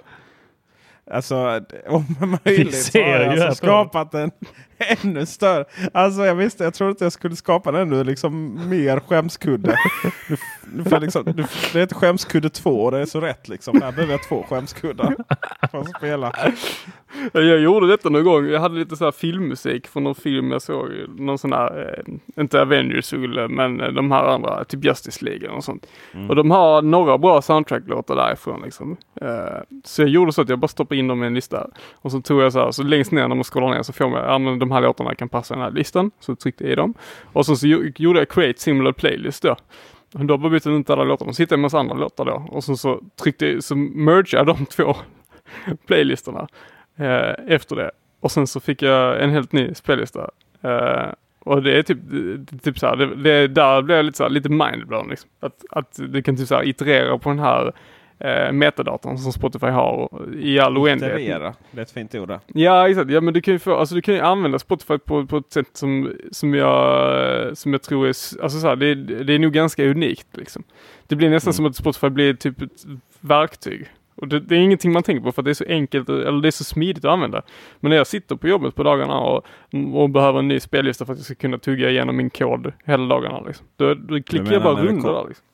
Alltså 1.11 1.61
om 1.87 2.05
möjligt 2.45 2.75
så 2.75 2.99
har 2.99 3.07
jag 3.07 3.39
alltså 3.39 3.55
skapat 3.55 4.13
en 4.13 4.31
ännu 5.03 5.25
större. 5.25 5.65
Alltså 5.93 6.25
jag 6.25 6.35
visste, 6.35 6.63
jag 6.63 6.73
trodde 6.73 6.89
inte 6.89 7.05
jag 7.05 7.11
skulle 7.11 7.35
skapa 7.35 7.69
en 7.69 7.75
ännu 7.75 8.03
liksom 8.03 8.59
mer 8.69 8.99
skämskudde. 8.99 9.77
Får 10.83 10.93
jag 10.93 11.01
liksom, 11.01 11.23
nu, 11.25 11.45
det 11.73 11.79
heter 11.79 11.95
skämskudde 11.95 12.49
2 12.49 12.83
och 12.83 12.91
det 12.91 12.97
är 12.99 13.05
så 13.05 13.21
rätt 13.21 13.47
liksom. 13.47 13.81
Här 13.81 13.91
behöver 13.91 14.13
jag 14.13 14.23
två 14.23 14.45
skämskuddar 14.49 15.15
för 15.71 15.79
att 15.79 15.97
spela. 15.97 16.33
Jag 17.33 17.59
gjorde 17.59 17.87
detta 17.87 18.09
någon 18.09 18.23
gång. 18.23 18.45
Jag 18.47 18.59
hade 18.59 18.75
lite 18.79 18.95
så 18.95 19.03
här 19.03 19.11
filmmusik 19.11 19.87
från 19.87 20.03
någon 20.03 20.15
film 20.15 20.51
jag 20.51 20.61
såg. 20.61 20.89
Någon 21.17 21.37
sån 21.37 21.53
här, 21.53 21.95
eh, 22.07 22.41
inte 22.41 22.61
Avengers 22.61 23.13
men 23.49 23.81
eh, 23.81 23.87
de 23.87 24.11
här 24.11 24.23
andra, 24.23 24.63
typ 24.63 24.85
Justice 24.85 25.25
League 25.25 25.49
och 25.49 25.63
sånt. 25.63 25.85
Mm. 26.13 26.29
Och 26.29 26.35
de 26.35 26.51
har 26.51 26.81
några 26.81 27.17
bra 27.17 27.41
soundtrack-låtar 27.41 28.15
därifrån 28.15 28.61
liksom. 28.63 28.97
Eh, 29.21 29.27
så 29.83 30.01
jag 30.01 30.09
gjorde 30.09 30.33
så 30.33 30.41
att 30.41 30.49
jag 30.49 30.59
bara 30.59 30.67
stoppade 30.67 30.99
in 30.99 31.07
dem 31.07 31.23
i 31.23 31.27
en 31.27 31.33
lista. 31.33 31.67
Och 31.93 32.11
så 32.11 32.21
tog 32.21 32.41
jag 32.41 32.53
så 32.53 32.59
här, 32.59 32.71
så 32.71 32.83
längst 32.83 33.11
ner 33.11 33.27
när 33.27 33.35
man 33.35 33.43
scrollar 33.43 33.75
ner 33.75 33.83
så 33.83 33.93
får 33.93 34.09
man, 34.09 34.23
ja 34.23 34.37
men 34.37 34.59
de 34.59 34.71
här 34.71 34.81
låtarna 34.81 35.15
kan 35.15 35.29
passa 35.29 35.53
i 35.53 35.57
den 35.57 35.63
här 35.63 35.71
listan. 35.71 36.11
Så 36.19 36.35
tryckte 36.35 36.63
jag 36.63 36.71
i 36.71 36.75
dem. 36.75 36.93
Och 37.33 37.45
så, 37.45 37.55
så 37.55 37.67
gjo- 37.67 37.93
gjorde 37.97 38.19
jag 38.19 38.29
create 38.29 38.59
similar 38.61 38.91
playlist 38.91 39.43
då. 39.43 39.55
Då 40.11 40.37
bara 40.37 40.49
bytte 40.49 40.69
jag 40.69 40.79
ut 40.79 40.89
alla 40.89 41.03
låtarna. 41.03 41.33
Så 41.33 41.41
hittade 41.43 41.57
en 41.57 41.61
massa 41.61 41.79
andra 41.79 41.95
låtar 41.95 42.25
då. 42.25 42.47
Och 42.51 42.63
så, 42.63 42.75
så 42.77 43.01
tryckte 43.23 43.61
så 43.61 43.75
mergade 43.75 44.37
jag 44.37 44.47
de 44.47 44.65
två 44.69 44.95
playlistorna 45.87 46.47
eh, 46.97 47.33
efter 47.47 47.75
det. 47.75 47.91
Och 48.19 48.31
sen 48.31 48.47
så 48.47 48.59
fick 48.59 48.81
jag 48.81 49.23
en 49.23 49.29
helt 49.29 49.51
ny 49.51 49.73
spellista. 49.73 50.29
Eh, 50.61 51.05
och 51.39 51.63
det 51.63 51.77
är 51.77 51.83
typ, 51.83 51.97
typ 52.63 52.79
så 52.79 52.87
här, 52.87 52.95
det, 52.95 53.15
det, 53.15 53.47
där 53.47 53.81
blev 53.81 53.97
jag 53.97 54.05
lite 54.05 54.17
så 54.17 54.23
här, 54.23 54.29
lite 54.29 54.49
mindblown 54.49 55.09
liksom. 55.09 55.29
Att, 55.39 55.63
att 55.69 55.99
du 56.09 56.21
kan 56.21 56.37
typ 56.37 56.47
så 56.47 56.55
här 56.55 56.63
iterera 56.67 57.17
på 57.17 57.29
den 57.29 57.39
här 57.39 57.71
eh, 58.19 58.51
metadatorn 58.51 59.17
som 59.17 59.31
Spotify 59.33 59.67
har 59.67 60.09
i 60.39 60.59
all 60.59 60.77
oändlighet. 60.77 61.19
Iterera, 61.19 61.53
det 61.71 61.79
är 61.79 61.81
ett 61.83 61.91
fint 61.91 62.15
ord. 62.15 62.27
där. 62.27 62.39
Ja 62.47 62.89
exakt, 62.89 63.11
ja 63.11 63.21
men 63.21 63.33
du 63.33 63.41
kan 63.41 63.53
ju 63.53 63.59
få, 63.59 63.75
alltså 63.75 63.95
du 63.95 64.01
kan 64.01 64.13
ju 64.15 64.19
använda 64.21 64.59
Spotify 64.59 64.97
på, 64.97 65.25
på 65.25 65.37
ett 65.37 65.51
sätt 65.51 65.69
som, 65.73 66.13
som 66.31 66.53
jag, 66.53 67.57
som 67.57 67.71
jag 67.73 67.81
tror 67.81 68.05
är, 68.05 68.09
alltså 68.43 68.59
så 68.59 68.67
här, 68.67 68.75
det, 68.75 68.95
det 68.95 69.33
är 69.33 69.39
nog 69.39 69.53
ganska 69.53 69.85
unikt 69.85 70.27
liksom. 70.31 70.63
Det 71.07 71.15
blir 71.15 71.29
nästan 71.29 71.49
Mm. 71.51 71.55
som 71.55 71.65
att 71.65 71.75
Spotify 71.75 72.09
blir 72.09 72.33
typ 72.33 72.61
ett 72.61 72.83
verktyg. 73.19 73.87
Och 74.15 74.27
det, 74.27 74.39
det 74.39 74.55
är 74.55 74.59
ingenting 74.59 74.91
man 74.91 75.03
tänker 75.03 75.23
på 75.23 75.31
för 75.31 75.41
att 75.41 75.45
det 75.45 75.51
är 75.51 75.53
så 75.53 75.65
enkelt, 75.67 76.09
eller 76.09 76.41
det 76.41 76.49
är 76.49 76.51
så 76.51 76.63
smidigt 76.63 77.05
att 77.05 77.11
använda. 77.11 77.41
Men 77.79 77.89
när 77.89 77.97
jag 77.97 78.07
sitter 78.07 78.35
på 78.35 78.47
jobbet 78.47 78.75
på 78.75 78.83
dagarna 78.83 79.19
och, 79.19 79.45
och 79.93 80.09
behöver 80.09 80.39
en 80.39 80.47
ny 80.47 80.59
spellista 80.59 81.05
för 81.05 81.13
att 81.13 81.19
jag 81.19 81.25
ska 81.25 81.35
kunna 81.35 81.57
tugga 81.57 81.89
igenom 81.89 82.17
min 82.17 82.29
kod 82.29 82.73
hela 82.85 83.05
dagarna 83.05 83.41
liksom. 83.41 83.65
Då, 83.75 83.93
då 83.93 84.21
klickar 84.23 84.43
menar 84.43 84.53
jag 84.53 84.63
bara 84.63 84.87
kom- 84.87 85.01
där 85.01 85.27
liksom. 85.27 85.45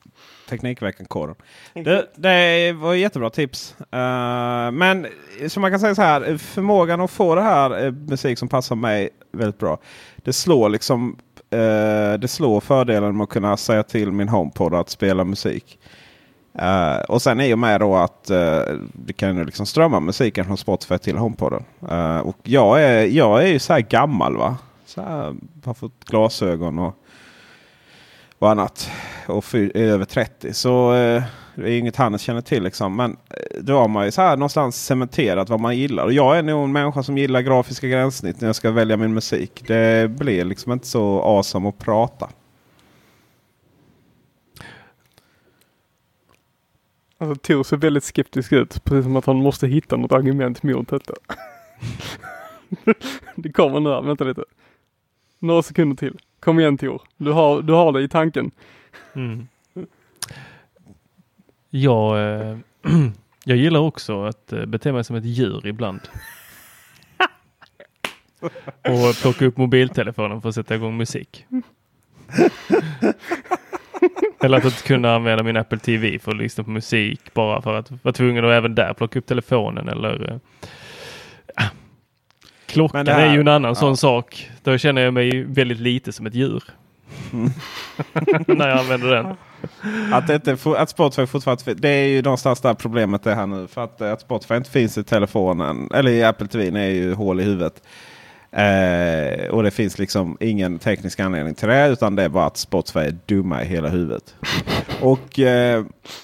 Teknikveckan-koden. 0.49 1.35
Det, 1.73 2.07
det 2.15 2.73
var 2.73 2.93
ett 2.93 2.99
jättebra 2.99 3.29
tips. 3.29 3.75
Eh, 3.79 4.71
men 4.71 5.07
som 5.47 5.61
man 5.61 5.71
kan 5.71 5.79
säga 5.79 5.95
så 5.95 6.01
här. 6.01 6.37
Förmågan 6.37 7.01
att 7.01 7.11
få 7.11 7.35
det 7.35 7.41
här 7.41 7.85
eh, 7.85 7.91
musik 7.91 8.39
som 8.39 8.47
passar 8.47 8.75
mig 8.75 9.09
väldigt 9.31 9.59
bra. 9.59 9.79
Det 10.15 10.33
slår 10.33 10.69
liksom 10.69 11.17
eh, 11.49 12.19
det 12.19 12.27
slår 12.27 12.59
fördelen 12.59 13.17
med 13.17 13.23
att 13.23 13.29
kunna 13.29 13.57
säga 13.57 13.83
till 13.83 14.11
min 14.11 14.29
HomePod 14.29 14.73
att 14.73 14.89
spela 14.89 15.23
musik. 15.23 15.79
Uh, 16.61 17.01
och 17.07 17.21
sen 17.21 17.39
är 17.39 17.45
ju 17.45 17.55
med 17.55 17.79
då 17.79 17.95
att 17.95 18.31
uh, 18.31 18.79
vi 19.05 19.13
kan 19.13 19.37
ju 19.37 19.45
liksom 19.45 19.65
strömma 19.65 19.99
musiken 19.99 20.45
från 20.45 20.57
Spotify 20.57 20.97
till 20.97 21.17
HomePodden. 21.17 21.63
Uh, 21.91 22.17
och 22.17 22.37
jag 22.43 22.83
är, 22.83 23.05
jag 23.05 23.43
är 23.43 23.47
ju 23.47 23.59
så 23.59 23.73
här 23.73 23.81
gammal 23.81 24.37
va. 24.37 24.57
Så 24.85 25.01
här, 25.01 25.35
har 25.65 25.73
fått 25.73 26.05
glasögon 26.05 26.79
och 26.79 26.95
och 28.39 28.49
annat. 28.49 28.91
Och 29.27 29.55
är 29.55 29.77
över 29.77 30.05
30. 30.05 30.53
Så 30.53 30.93
uh, 30.93 31.23
det 31.55 31.69
är 31.69 31.77
inget 31.77 31.95
Hannes 31.95 32.21
känner 32.21 32.41
till. 32.41 32.63
Liksom. 32.63 32.95
Men 32.95 33.17
då 33.61 33.77
har 33.77 33.87
man 33.87 34.05
ju 34.05 34.11
så 34.11 34.21
här 34.21 34.37
någonstans 34.37 34.85
cementerat 34.85 35.49
vad 35.49 35.59
man 35.59 35.77
gillar. 35.77 36.03
Och 36.03 36.13
jag 36.13 36.37
är 36.37 36.43
nog 36.43 36.63
en 36.63 36.71
människa 36.71 37.03
som 37.03 37.17
gillar 37.17 37.41
grafiska 37.41 37.87
gränssnitt 37.87 38.41
när 38.41 38.47
jag 38.47 38.55
ska 38.55 38.71
välja 38.71 38.97
min 38.97 39.13
musik. 39.13 39.63
Det 39.67 40.11
blir 40.11 40.45
liksom 40.45 40.71
inte 40.71 40.87
så 40.87 41.21
awesome 41.21 41.69
att 41.69 41.77
prata. 41.77 42.29
Alltså 47.21 47.35
Tor 47.35 47.63
ser 47.63 47.77
väldigt 47.77 48.03
skeptisk 48.03 48.51
ut, 48.51 48.83
precis 48.83 49.03
som 49.03 49.15
att 49.15 49.25
han 49.25 49.37
måste 49.37 49.67
hitta 49.67 49.97
något 49.97 50.11
argument 50.11 50.63
mot 50.63 50.87
detta. 50.87 51.13
det 53.35 53.51
kommer 53.51 53.79
nu 53.79 53.89
här, 53.89 54.01
vänta 54.01 54.23
lite. 54.23 54.43
Några 55.39 55.61
sekunder 55.61 55.95
till. 55.95 56.17
Kom 56.39 56.59
igen 56.59 56.77
Tor, 56.77 57.01
du 57.17 57.31
har, 57.31 57.61
du 57.61 57.73
har 57.73 57.91
det 57.91 58.01
i 58.01 58.07
tanken. 58.07 58.51
Mm. 59.13 59.47
Jag, 61.69 62.19
eh, 62.19 62.57
jag 63.45 63.57
gillar 63.57 63.79
också 63.79 64.23
att 64.23 64.53
eh, 64.53 64.65
bete 64.65 64.91
mig 64.91 65.03
som 65.03 65.15
ett 65.15 65.25
djur 65.25 65.67
ibland. 65.67 66.01
Och 68.81 69.15
plocka 69.21 69.45
upp 69.45 69.57
mobiltelefonen 69.57 70.41
för 70.41 70.49
att 70.49 70.55
sätta 70.55 70.75
igång 70.75 70.97
musik. 70.97 71.45
Eller 74.43 74.57
att 74.57 74.65
inte 74.65 74.83
kunna 74.83 75.15
använda 75.15 75.43
min 75.43 75.57
Apple 75.57 75.79
TV 75.79 76.19
för 76.19 76.31
att 76.31 76.37
lyssna 76.37 76.63
på 76.63 76.69
musik 76.69 77.33
bara 77.33 77.61
för 77.61 77.73
att 77.73 77.91
vara 78.03 78.13
tvungen 78.13 78.45
att 78.45 78.51
även 78.51 78.75
där 78.75 78.93
plocka 78.93 79.19
upp 79.19 79.25
telefonen 79.25 79.89
eller 79.89 80.39
ja. 81.55 81.63
Klockan 82.65 83.07
här- 83.07 83.27
är 83.27 83.33
ju 83.33 83.39
en 83.39 83.47
annan 83.47 83.69
ja. 83.69 83.75
sån 83.75 83.97
sak. 83.97 84.49
Då 84.63 84.77
känner 84.77 85.01
jag 85.01 85.13
mig 85.13 85.43
väldigt 85.43 85.79
lite 85.79 86.11
som 86.11 86.25
ett 86.25 86.35
djur. 86.35 86.63
Mm. 87.33 87.49
När 88.57 88.69
jag 88.69 88.79
använder 88.79 89.09
den. 89.15 89.35
Att, 90.13 90.27
det 90.27 90.35
inte, 90.35 90.57
att 90.77 90.89
Spotify 90.89 91.25
fortfarande 91.25 91.73
Det 91.73 91.89
är 91.89 92.07
ju 92.07 92.21
någonstans 92.21 92.61
där 92.61 92.73
problemet 92.73 93.25
är 93.25 93.35
här 93.35 93.47
nu. 93.47 93.67
För 93.67 93.83
att, 93.83 94.01
eh, 94.01 94.11
att 94.11 94.21
Spotify 94.21 94.55
inte 94.55 94.69
finns 94.69 94.97
i 94.97 95.03
telefonen. 95.03 95.89
Eller 95.93 96.11
i 96.11 96.23
Apple 96.23 96.47
TV 96.47 96.79
är 96.79 96.89
ju 96.89 97.13
hål 97.13 97.39
i 97.39 97.43
huvudet. 97.43 97.83
Eh, 98.51 99.49
och 99.49 99.63
det 99.63 99.71
finns 99.71 99.99
liksom 99.99 100.37
ingen 100.39 100.79
teknisk 100.79 101.19
anledning 101.19 101.55
till 101.55 101.67
det. 101.67 101.87
Utan 101.87 102.15
det 102.15 102.23
är 102.23 102.29
bara 102.29 102.45
att 102.45 102.57
Spotify 102.57 102.99
är 102.99 103.15
dumma 103.25 103.63
i 103.63 103.65
hela 103.65 103.89
huvudet. 103.89 104.35
och, 105.01 105.39
eh, 105.39 105.77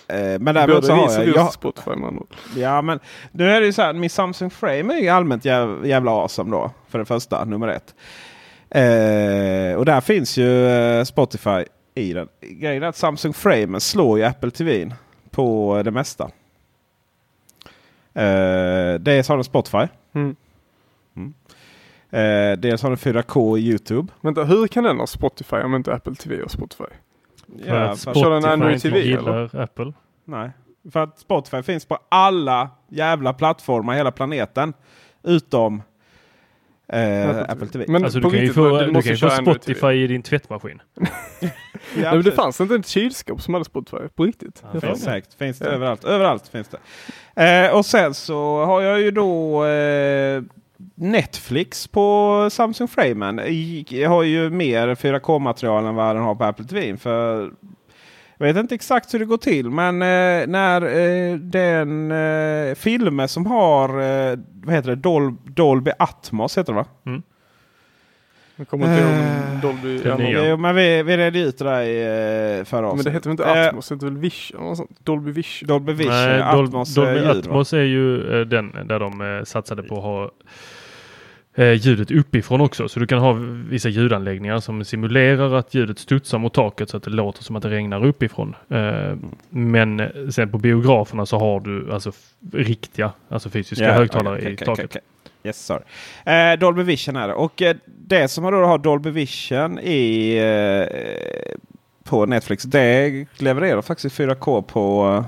eh, 0.08 0.40
men 0.40 0.56
däremot 0.56 0.86
så 0.86 0.94
har 0.94 1.12
jag, 1.12 1.28
jag, 1.28 1.54
Spotify 1.54 1.92
ord. 1.92 2.36
Ja, 2.56 2.82
men 2.82 3.00
nu 3.32 3.50
är 3.50 3.60
det 3.60 3.66
ju 3.66 3.74
så 3.74 3.82
här. 3.82 3.94
Min 3.94 4.10
Samsung 4.10 4.50
Frame 4.50 4.94
är 4.94 5.02
ju 5.02 5.10
allmänt 5.10 5.46
jäv, 5.46 5.86
jävla 5.86 6.12
awesome 6.12 6.52
då. 6.52 6.72
För 6.90 7.00
det 7.00 7.06
första, 7.06 7.46
nummer 7.46 7.68
ett. 7.68 7.96
Eh, 8.70 9.78
och 9.78 9.86
där 9.86 10.02
finns 10.02 10.38
ju 10.38 10.68
eh, 10.68 11.04
Spotify 11.04 11.64
i 11.96 12.14
den. 12.14 12.28
Grejen 12.42 12.84
är 12.84 12.88
att 12.88 12.96
Samsung 12.96 13.34
Frame 13.34 13.80
slår 13.80 14.20
ju 14.20 14.26
Apple 14.26 14.52
TV 14.52 14.92
på 15.32 15.82
det 15.86 15.92
mesta. 15.92 16.32
Eh, 18.14 18.94
dels 19.00 19.28
har 19.28 19.36
den 19.36 19.44
Spotify. 19.44 19.88
Mm. 20.14 20.36
Eh, 22.20 22.58
dels 22.58 22.82
har 22.84 22.90
den 22.90 22.98
4K 22.98 23.58
i 23.58 23.62
YouTube. 23.62 24.14
Vänta, 24.22 24.44
hur 24.44 24.68
kan 24.68 24.84
den 24.84 25.00
ha 25.00 25.08
Spotify 25.08 25.56
om 25.56 25.76
inte 25.76 25.94
Apple 25.94 26.16
TV 26.16 26.42
har 26.42 26.48
Spotify? 26.48 26.84
För 27.66 27.76
att 27.82 28.00
för- 28.04 28.14
kör 28.14 28.30
den 28.32 28.42
Spotify 28.42 28.54
Android 28.54 28.74
inte 28.76 28.90
TV, 28.90 29.02
gillar 29.02 29.56
Apple. 29.62 29.94
Nej, 30.26 30.50
för 30.92 31.00
att 31.04 31.20
Spotify 31.20 31.64
finns 31.64 31.86
på 31.86 31.98
alla 32.10 32.70
jävla 32.90 33.34
plattformar 33.34 33.94
i 33.94 33.98
hela 33.98 34.12
planeten. 34.12 34.74
Utom 35.24 35.82
eh, 36.88 37.30
Apple 37.40 37.68
TV. 37.68 37.86
Men 37.88 38.04
Alltså 38.04 38.20
du 38.20 38.30
kan 38.32 38.40
ju 38.40 38.54
få, 38.54 38.80
du 38.80 38.86
du 38.92 39.02
kan 39.02 39.12
ju 39.12 39.18
få 39.18 39.30
Spotify 39.30 39.74
TV. 39.74 39.94
i 39.96 40.08
din 40.08 40.22
tvättmaskin. 40.24 40.82
Ja, 41.96 42.02
Nej, 42.02 42.14
men 42.14 42.24
det 42.24 42.32
fanns 42.32 42.62
inte 42.62 42.76
ett 42.76 42.88
kylskåp 42.88 43.42
som 43.42 43.54
hade 43.54 43.66
Spotify, 43.66 43.98
på 44.16 44.24
riktigt. 44.26 44.64
Ja, 44.74 44.80
finns 44.80 45.04
säkert. 45.04 45.34
Finns 45.34 45.60
det 45.60 45.66
Ja. 45.66 45.72
överallt. 45.72 46.04
Överallt 46.04 46.48
finns 46.48 46.68
det. 47.36 47.68
Eh, 47.68 47.76
och 47.78 47.86
sen 47.86 48.14
så 48.14 48.66
har 48.66 48.82
jag 48.82 49.02
ju 49.02 49.12
då 49.12 49.66
eh, 49.66 50.42
Netflix 50.96 51.88
på 51.88 52.48
Samsung 52.52 52.88
Framen. 52.88 53.38
Har 54.08 54.24
ju 54.24 54.50
mer 54.50 54.96
4K-material 54.96 55.86
än 55.86 55.96
vad 55.96 56.16
den 56.16 56.24
har 56.24 56.36
på 56.36 56.44
Apple 56.44 56.66
TV. 56.66 56.98
För 56.98 57.52
jag 58.38 58.48
vet 58.48 58.58
inte 58.58 58.76
exakt 58.76 59.14
hur 59.14 59.20
det 59.20 59.26
går 59.26 59.38
till. 59.38 59.70
Men 59.70 60.02
eh, 60.02 60.48
när 60.48 60.82
eh, 60.82 61.36
den 61.38 62.12
eh, 62.12 62.76
filmer 62.76 63.28
som 63.28 63.46
har 63.46 63.90
eh, 63.90 64.38
vad 64.64 64.76
heter 64.76 64.90
det? 64.90 64.96
Dol 64.96 65.36
Dolby 65.46 65.92
Atmos 66.00 66.58
heter 66.58 66.74
det 66.74 66.78
va? 66.80 66.86
Mm. 67.06 67.22
Jag 68.56 68.68
kommer 68.68 68.86
inte 68.86 69.02
ihåg 69.04 69.12
Eh, 69.56 69.62
Dolby. 69.62 70.02
ja, 70.50 70.58
men 70.58 70.76
vi, 70.76 71.04
vi 71.04 71.18
redde 71.18 71.40
ut 71.40 71.58
det 71.58 71.64
där 71.66 71.82
i 71.82 72.02
eh, 72.60 72.64
förra 72.66 72.82
Men 72.82 72.88
det 72.88 72.92
avsnittet. 72.92 73.14
heter 73.14 73.30
väl 73.30 73.32
inte 73.32 73.68
Atmos? 73.68 73.88
Det 73.90 73.96
heter 73.96 74.06
väl 74.08 74.18
Vision? 74.18 74.76
sånt? 74.76 75.06
Dolby 75.06 75.32
Vision. 75.32 75.68
Dolby 75.68 75.94
Vision, 75.94 76.14
Nej, 76.14 76.42
Atmos, 76.42 76.96
Dolby 76.96 77.12
ljud, 77.20 77.26
va? 77.26 77.32
Atmos 77.32 77.74
är 77.74 77.82
ju 77.82 78.18
den 78.46 78.72
där 78.88 79.00
de 79.00 79.42
satsade 79.46 79.84
på 79.84 79.96
att 79.98 80.04
ha 80.04 80.32
eh, 81.56 81.74
ljudet 81.74 82.12
uppifrån 82.12 82.62
också. 82.62 82.88
Så 82.90 83.00
du 83.00 83.08
kan 83.08 83.20
ha 83.20 83.34
vissa 83.70 83.90
ljudanläggningar 83.90 84.60
som 84.60 84.86
simulerar 84.86 85.54
att 85.54 85.74
ljudet 85.74 86.00
studsar 86.00 86.38
mot 86.38 86.54
taket 86.54 86.90
så 86.90 86.98
att 86.98 87.04
det 87.04 87.12
låter 87.12 87.44
som 87.44 87.56
att 87.56 87.64
det 87.64 87.70
regnar 87.70 88.06
uppifrån. 88.06 88.56
Eh, 88.70 89.16
men 89.50 90.00
eh, 90.00 90.08
sen 90.32 90.52
på 90.52 90.58
biograferna 90.58 91.26
så 91.26 91.40
har 91.40 91.60
du 91.60 91.94
alltså 91.94 92.12
riktiga, 92.54 93.12
alltså 93.30 93.50
fysiska 93.50 93.84
Ja, 93.86 93.92
högtalare 93.94 94.38
okej, 94.38 94.54
i 94.54 94.58
taket. 94.58 94.86
okej. 94.86 95.02
Yes, 95.44 95.66
sorry. 95.66 95.84
Eh, 96.26 96.60
Dolby 96.60 96.84
Vision 96.84 97.16
är 97.16 97.28
det. 97.28 97.34
Och 97.34 97.62
eh, 97.62 97.76
det 97.86 98.28
som 98.28 98.44
man 98.44 98.54
då 98.54 98.66
har 98.66 98.78
Dolby 98.78 99.10
Vision 99.10 99.80
i 99.80 100.36
eh, 100.38 101.56
på 102.04 102.26
Netflix. 102.26 102.64
Det 102.64 103.26
levererar 103.38 103.82
faktiskt 103.82 104.20
4K 104.20 104.62
på 104.62 105.14
eh, 105.18 105.26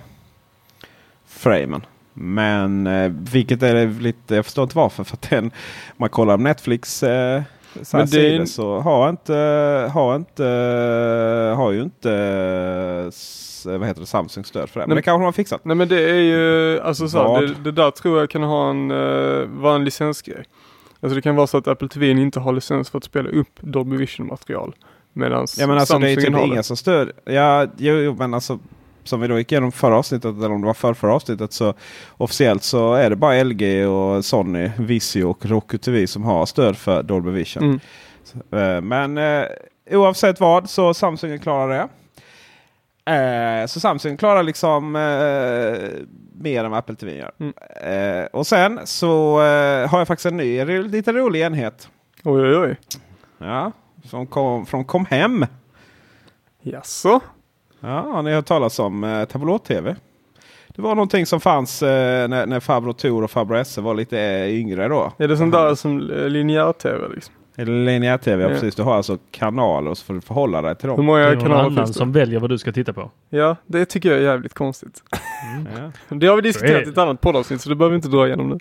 framen. 1.27 1.81
Men 2.19 2.87
eh, 2.87 3.11
vilket 3.31 3.63
är 3.63 4.01
lite, 4.01 4.35
jag 4.35 4.45
förstår 4.45 4.63
inte 4.63 4.77
varför. 4.77 5.03
För 5.03 5.13
att 5.13 5.29
den, 5.29 5.51
man 5.97 6.09
kollar 6.09 6.37
Netflix 6.37 7.03
eh, 7.03 7.41
så 7.81 7.97
Men 7.97 8.07
det 8.07 8.49
så 8.49 8.79
har 8.79 9.09
inte, 9.09 9.33
har 9.93 10.15
inte, 10.15 10.43
har 11.57 11.71
ju 11.71 11.81
inte 11.81 12.11
eh, 13.65 13.77
vad 13.77 13.87
heter 13.87 14.01
det, 14.01 14.07
Samsung 14.07 14.45
stöd 14.45 14.69
för 14.69 14.79
det. 14.79 14.87
Men 14.87 14.89
Nej, 14.89 14.95
det 14.95 15.01
kanske 15.01 15.21
de 15.21 15.25
har 15.25 15.31
fixat. 15.31 15.65
Nej 15.65 15.75
men 15.75 15.87
det 15.87 16.09
är 16.09 16.21
ju, 16.21 16.79
alltså 16.79 17.07
så, 17.07 17.35
här, 17.35 17.41
det, 17.41 17.53
det 17.63 17.71
där 17.71 17.91
tror 17.91 18.19
jag 18.19 18.29
kan 18.29 18.43
ha 18.43 18.69
en, 18.69 18.91
uh, 18.91 19.47
vara 19.47 19.75
en 19.75 19.83
licensgrej. 19.83 20.43
Alltså 20.99 21.15
det 21.15 21.21
kan 21.21 21.35
vara 21.35 21.47
så 21.47 21.57
att 21.57 21.67
Apple 21.67 21.87
TV 21.87 22.09
inte 22.09 22.39
har 22.39 22.53
licens 22.53 22.89
för 22.89 22.97
att 22.97 23.03
spela 23.03 23.29
upp 23.29 23.59
Dolby 23.61 23.97
Vision 23.97 24.27
material. 24.27 24.75
Medan 25.13 25.47
Ja 25.57 25.67
men 25.67 25.77
alltså 25.77 25.99
det 25.99 26.09
är 26.09 26.15
typ 26.15 26.55
det. 26.55 26.63
som 26.63 26.77
stöd. 26.77 27.11
Ja, 27.25 27.67
jo, 27.77 27.95
jo, 27.95 28.15
men 28.19 28.33
alltså 28.33 28.59
som 29.07 29.19
vi 29.19 29.27
då 29.27 29.37
gick 29.37 29.51
igenom 29.51 29.71
förra 29.71 29.97
avsnittet, 29.97 30.35
eller 30.37 30.51
om 30.51 30.61
det 30.61 30.67
var 30.67 30.73
för 30.73 30.93
förra 30.93 31.13
avsnittet, 31.13 31.53
så 31.53 31.73
officiellt 32.17 32.63
så 32.63 32.93
är 32.93 33.09
det 33.09 33.15
bara 33.15 33.43
LG 33.43 33.85
och 33.85 34.25
Sony, 34.25 34.71
Vizio 34.77 35.23
och 35.23 35.45
Roku 35.45 35.77
TV 35.77 36.07
som 36.07 36.23
har 36.23 36.45
stöd 36.45 36.77
för 36.77 37.03
Dolby 37.03 37.31
Vision. 37.31 37.63
Mm. 37.63 37.79
Så, 38.23 38.57
eh, 38.57 38.81
men 38.81 39.17
eh, 39.17 39.45
oavsett 39.91 40.39
vad 40.39 40.69
så 40.69 40.93
Samsung 40.93 41.39
klarar 41.39 41.69
det. 41.69 41.87
Eh, 43.07 43.65
så 43.65 43.79
Samsung 43.79 44.17
klarar 44.17 44.43
liksom 44.43 44.95
eh, 44.95 46.05
mer 46.33 46.63
än 46.63 46.71
vad 46.71 46.79
Apple 46.79 46.95
TV 46.95 47.17
gör. 47.17 47.31
Mm. 47.39 47.53
Eh, 48.21 48.25
och 48.25 48.47
sen 48.47 48.79
så 48.83 49.41
eh, 49.41 49.89
har 49.89 49.97
jag 49.97 50.07
faktiskt 50.07 50.25
en 50.25 50.37
ny, 50.37 50.65
lite 50.83 51.13
rolig 51.13 51.41
enhet. 51.41 51.89
Oj 52.23 52.41
oj 52.41 52.57
oj. 52.57 52.77
Ja, 53.37 53.71
som 54.03 54.27
kom, 54.27 54.65
från 54.65 54.85
Comhem. 54.85 55.45
Jaså? 56.61 57.19
Ja, 57.79 57.99
har 57.99 58.21
ni 58.21 58.33
hört 58.33 58.45
talas 58.45 58.79
om 58.79 59.03
eh, 59.03 59.25
tablå-tv? 59.25 59.95
Det 60.67 60.81
var 60.81 60.95
någonting 60.95 61.25
som 61.25 61.39
fanns 61.39 61.83
eh, 61.83 62.27
när, 62.27 62.45
när 62.45 62.59
farbror 62.59 62.93
Tor 62.93 63.23
och 63.23 63.31
farbror 63.31 63.57
Esse 63.57 63.81
var 63.81 63.93
lite 63.95 64.19
eh, 64.19 64.59
yngre 64.59 64.87
då. 64.87 65.13
Är 65.17 65.27
det 65.27 65.37
sånt 65.37 65.53
där 65.53 65.75
som 65.75 65.99
linjär-tv 66.27 67.07
liksom? 67.15 67.33
Eller 67.59 67.85
linjär-tv, 67.85 68.43
ja. 68.43 68.49
Ja. 68.49 68.53
precis. 68.53 68.75
Du 68.75 68.83
har 68.83 68.95
alltså 68.95 69.17
kanaler 69.31 69.91
och 69.91 69.97
så 69.97 70.05
får 70.05 70.13
du 70.13 70.21
förhålla 70.21 70.61
dig 70.61 70.75
till 70.75 70.89
Hur 70.89 70.97
dem. 70.97 71.05
Det 71.05 71.11
är 71.11 71.15
många 71.15 71.29
någon 71.29 71.41
kanaler 71.41 71.65
annan 71.65 71.93
som 71.93 72.11
väljer 72.11 72.39
vad 72.39 72.49
du 72.49 72.57
ska 72.57 72.71
titta 72.71 72.93
på. 72.93 73.11
Ja, 73.29 73.55
det 73.65 73.85
tycker 73.85 74.09
jag 74.09 74.17
är 74.17 74.23
jävligt 74.23 74.53
konstigt. 74.53 75.03
Ja. 76.09 76.15
Det 76.15 76.27
har 76.27 76.35
vi 76.35 76.41
diskuterat 76.41 76.87
i 76.87 76.89
ett 76.89 76.97
annat 76.97 77.21
poddavsnitt 77.21 77.61
så 77.61 77.69
det 77.69 77.75
behöver 77.75 77.91
vi 77.91 77.95
inte 77.95 78.07
dra 78.07 78.27
igenom 78.27 78.49
nu. 78.49 78.57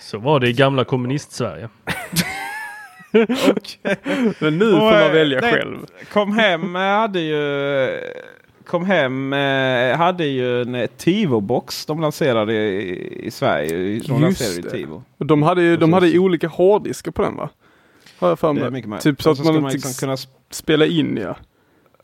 Så 0.00 0.18
var 0.18 0.40
det 0.40 0.48
i 0.48 0.52
gamla 0.52 0.84
kommunist-Sverige. 0.84 1.68
Men 4.38 4.58
nu 4.58 4.64
Och, 4.72 4.78
får 4.78 4.90
man 4.90 5.02
eh, 5.02 5.12
välja 5.12 5.40
det- 5.40 5.50
själv. 5.50 5.78
Kom 6.12 6.32
hem 6.32 6.76
eh, 6.76 6.82
hade 6.82 7.20
ju... 7.20 8.00
Kom 8.66 8.84
hem 8.84 9.32
eh, 9.32 9.96
hade 9.96 10.24
ju 10.24 10.62
en 10.62 10.88
Tivo-box 10.96 11.86
de 11.86 12.00
lanserade 12.00 12.54
i, 12.54 13.26
i 13.26 13.30
Sverige. 13.30 14.00
De 14.08 14.22
Just 14.22 14.62
det. 14.62 14.70
Tivo. 14.70 15.02
De 15.18 15.42
hade 15.42 15.62
ju 15.62 15.76
de 15.76 15.92
hade 15.92 16.18
olika 16.18 16.48
hårddiskar 16.48 17.10
på 17.12 17.22
den 17.22 17.36
va? 17.36 17.48
Har 18.18 18.28
jag 18.28 18.38
för 18.38 18.52
mig. 18.52 19.00
Typ 19.00 19.22
så 19.22 19.30
att 19.30 19.44
man 19.44 19.56
inte 19.56 19.72
liksom 19.72 19.92
kunna 19.92 20.16
spela 20.50 20.86
in 20.86 21.16
ja. 21.22 21.36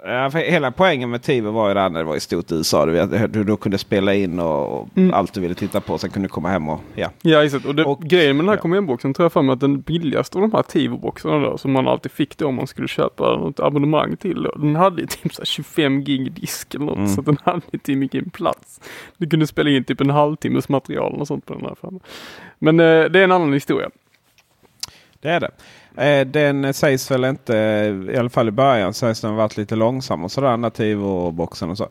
Ja, 0.04 0.28
hela 0.28 0.70
poängen 0.70 1.10
med 1.10 1.22
Tivo 1.22 1.50
var 1.50 1.68
ju 1.68 1.74
där 1.74 1.90
när 1.90 1.98
det 2.00 2.04
var 2.04 2.16
i 2.16 2.20
stort 2.20 2.52
i 2.52 2.54
USA. 2.54 2.86
Du, 2.86 2.92
vet, 2.92 3.32
du 3.32 3.44
då 3.44 3.56
kunde 3.56 3.78
spela 3.78 4.14
in 4.14 4.40
och, 4.40 4.80
och 4.80 4.88
Mm. 4.96 5.14
allt 5.14 5.34
du 5.34 5.40
ville 5.40 5.54
titta 5.54 5.80
på. 5.80 5.98
Sen 5.98 6.10
kunde 6.10 6.28
du 6.28 6.30
komma 6.32 6.48
hem 6.48 6.68
och 6.68 6.80
ja. 6.94 7.10
Ja 7.22 7.44
exakt. 7.44 7.64
Och, 7.64 7.74
det, 7.74 7.84
Och- 7.84 8.02
grejen 8.02 8.36
med 8.36 8.44
den 8.44 8.48
här 8.48 8.56
ja. 8.56 8.60
Command-boxen 8.62 9.14
tror 9.14 9.24
jag 9.24 9.32
för 9.32 9.42
mig 9.42 9.52
att 9.52 9.60
den 9.60 9.80
billigaste 9.80 10.38
av 10.38 10.42
de 10.42 10.52
här 10.52 10.62
Tivo-boxarna 10.62 11.38
då 11.38 11.58
som 11.58 11.72
man 11.72 11.88
alltid 11.88 12.12
fick 12.12 12.36
då 12.38 12.46
om 12.46 12.54
man 12.54 12.66
skulle 12.66 12.88
köpa 12.88 13.36
något 13.36 13.60
abonnemang 13.60 14.16
till. 14.16 14.42
Då, 14.42 14.52
den 14.56 14.76
hade 14.76 15.00
ju 15.00 15.06
typ 15.06 15.34
så 15.34 15.40
här 15.42 15.46
25 15.46 16.04
gig 16.04 16.32
disk 16.32 16.74
eller 16.74 16.84
något 16.86 16.96
Mm. 16.96 17.08
så 17.08 17.20
att 17.20 17.26
den 17.26 17.38
hade 17.44 17.60
inte 17.70 17.94
mycket 17.96 18.32
plats. 18.32 18.80
Du 19.16 19.28
kunde 19.28 19.46
spela 19.46 19.70
in 19.70 19.84
typ 19.84 20.00
en 20.00 20.10
halvtimmes 20.10 20.68
material 20.68 21.12
och 21.20 21.26
sånt 21.26 21.46
på 21.46 21.54
den 21.54 21.62
här 21.64 21.74
för 21.80 21.90
mig. 21.90 22.00
Men 22.58 22.80
eh, 22.80 23.04
det 23.04 23.18
är 23.20 23.24
en 23.24 23.32
annan 23.32 23.52
historia. 23.52 23.90
Det 25.22 25.28
är 25.28 25.40
det. 25.40 25.50
Eh, 25.96 26.26
den 26.26 26.74
sägs 26.74 27.10
väl 27.10 27.24
inte, 27.24 27.54
i 28.12 28.16
alla 28.16 28.30
fall 28.30 28.48
i 28.48 28.50
början, 28.50 28.94
sägs 28.94 29.20
den 29.20 29.36
varit 29.36 29.56
lite 29.56 29.76
långsam 29.76 30.24
och 30.24 30.32
sådär. 30.32 30.50
Den 30.50 30.70
Tivo-boxen 30.70 31.70
och 31.70 31.78
så. 31.78 31.88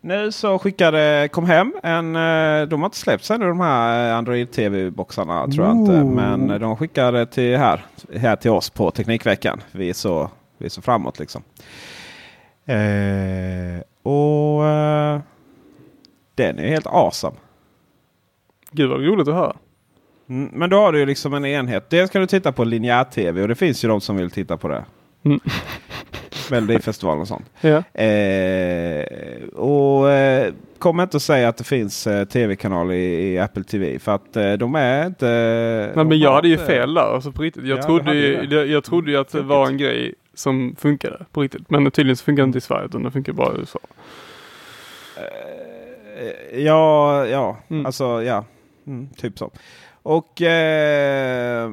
Nu 0.00 0.32
så 0.32 0.58
skickade 0.58 1.28
kom 1.32 1.46
hem 1.46 1.74
en, 1.82 2.16
eh, 2.16 2.68
de 2.68 2.80
har 2.80 2.86
inte 2.86 2.96
släppts 2.96 3.30
ännu 3.30 3.46
de 3.46 3.60
här 3.60 4.12
Android 4.12 4.50
TV-boxarna 4.50 5.46
tror 5.48 5.66
jag 5.66 5.76
inte. 5.76 5.92
Men 5.92 6.60
de 6.60 6.76
skickade 6.76 7.26
till 7.26 7.56
här, 7.56 7.84
här 8.16 8.36
till 8.36 8.50
oss 8.50 8.70
på 8.70 8.90
Teknikveckan. 8.90 9.62
Vi 9.72 9.88
är 9.88 9.94
så, 9.94 10.30
vi 10.58 10.66
är 10.66 10.70
så 10.70 10.82
framåt 10.82 11.18
liksom. 11.18 11.42
Eh, 12.66 13.82
och 14.02 14.66
eh, 14.66 15.20
den 16.34 16.58
är 16.58 16.68
helt 16.68 16.86
awesome. 16.86 17.36
Gud 18.70 18.90
vad 18.90 19.00
roligt 19.00 19.28
att 19.28 19.34
höra. 19.34 19.56
Mm, 20.30 20.50
men 20.52 20.70
då 20.70 20.76
har 20.76 20.92
du 20.92 20.98
ju 20.98 21.06
liksom 21.06 21.34
en 21.34 21.44
enhet. 21.44 21.90
Dels 21.90 22.10
kan 22.10 22.20
du 22.20 22.26
titta 22.26 22.52
på 22.52 22.64
linjär-tv 22.64 23.42
och 23.42 23.48
det 23.48 23.54
finns 23.54 23.84
ju 23.84 23.88
de 23.88 24.00
som 24.00 24.16
vill 24.16 24.30
titta 24.30 24.56
på 24.56 24.68
det. 24.68 24.84
Mm. 25.24 25.40
Melodifestivalen 26.50 27.20
och 27.20 27.28
sånt. 27.28 27.50
Ja. 27.60 28.00
Eh, 28.02 29.04
och 29.54 30.10
eh, 30.10 30.52
kom 30.78 31.00
inte 31.00 31.16
att 31.16 31.22
säga 31.22 31.48
att 31.48 31.56
det 31.56 31.64
finns 31.64 32.06
eh, 32.06 32.24
tv-kanal 32.24 32.92
i, 32.92 33.32
i 33.32 33.38
Apple 33.38 33.64
TV. 33.64 33.98
För 33.98 34.14
att 34.14 34.36
eh, 34.36 34.52
de 34.52 34.74
är 34.74 35.06
inte... 35.06 35.26
Nej 35.96 36.04
men 36.04 36.18
jag 36.18 36.32
hade 36.32 36.48
ju 36.48 36.58
fel 36.58 36.94
där, 36.94 37.14
alltså 37.14 37.32
på 37.32 37.42
riktigt. 37.42 37.64
Jag, 37.64 37.78
Ja, 37.78 37.82
trodde, 37.82 38.14
ju, 38.14 38.46
jag, 38.50 38.66
jag 38.66 38.84
trodde 38.84 39.10
ju 39.10 39.16
att 39.16 39.32
det 39.32 39.42
var 39.42 39.66
en 39.66 39.76
grej 39.76 40.14
som 40.34 40.76
funkade 40.78 41.26
på 41.32 41.42
riktigt. 41.42 41.70
Men 41.70 41.90
tydligen 41.90 42.16
så 42.16 42.24
funkar 42.24 42.42
det 42.42 42.46
inte 42.46 42.58
i 42.58 42.60
Sverige 42.60 42.84
utan 42.86 43.02
det 43.02 43.10
funkar 43.10 43.32
bara 43.32 43.56
i 43.56 43.58
USA. 43.58 43.78
Eh, 45.16 46.60
Ja, 46.60 47.26
ja. 47.26 47.56
Mm. 47.68 47.86
Alltså 47.86 48.22
ja. 48.22 48.44
Mm, 48.86 49.08
typ 49.16 49.38
så. 49.38 49.50
Och 50.02 50.42
eh, 50.42 51.70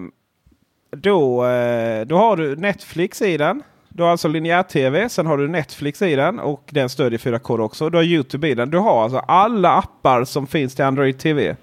då, 0.89 1.45
eh, 1.45 2.05
då 2.05 2.17
har 2.17 2.37
du 2.37 2.55
Netflix 2.55 3.21
i 3.21 3.37
den. 3.37 3.63
Du 3.89 4.03
har 4.03 4.09
alltså 4.09 4.27
linjär-tv, 4.27 5.09
sen 5.09 5.25
har 5.25 5.37
du 5.37 5.47
Netflix 5.47 6.01
i 6.01 6.15
den 6.15 6.39
och 6.39 6.69
den 6.69 6.89
stödjer 6.89 7.19
4K 7.19 7.59
också. 7.59 7.89
Du 7.89 7.97
har 7.97 8.03
YouTube 8.03 8.47
i 8.47 8.55
den. 8.55 8.69
Du 8.69 8.77
har 8.77 9.03
alltså 9.03 9.17
alla 9.17 9.71
appar 9.71 10.25
som 10.25 10.47
finns 10.47 10.75
till 10.75 10.85
Android 10.85 11.19
TV. 11.19 11.55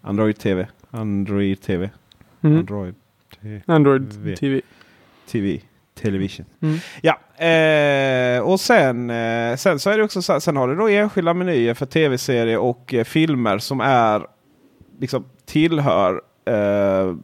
Android 0.00 0.38
TV. 0.38 0.66
Android 0.90 1.62
TV. 1.62 1.90
Mm. 2.42 2.58
Android 2.58 2.94
TV. 3.42 3.60
Android. 3.66 4.36
TV. 4.38 4.60
TV. 5.26 5.60
Television. 5.94 6.46
Mm. 6.60 6.78
Ja, 7.02 7.44
eh, 7.44 8.40
och 8.40 8.60
sen, 8.60 9.10
eh, 9.10 9.56
sen 9.56 9.78
så 9.78 9.90
är 9.90 9.98
det 9.98 10.04
också 10.04 10.22
så 10.22 10.40
sen 10.40 10.56
har 10.56 10.68
du 10.68 10.76
då 10.76 10.88
enskilda 10.88 11.34
menyer 11.34 11.74
för 11.74 11.86
tv-serier 11.86 12.58
och 12.58 12.94
eh, 12.94 13.04
filmer 13.04 13.58
som 13.58 13.80
är 13.80 14.26
liksom 15.00 15.24
tillhör 15.46 16.20
eh, 16.44 17.14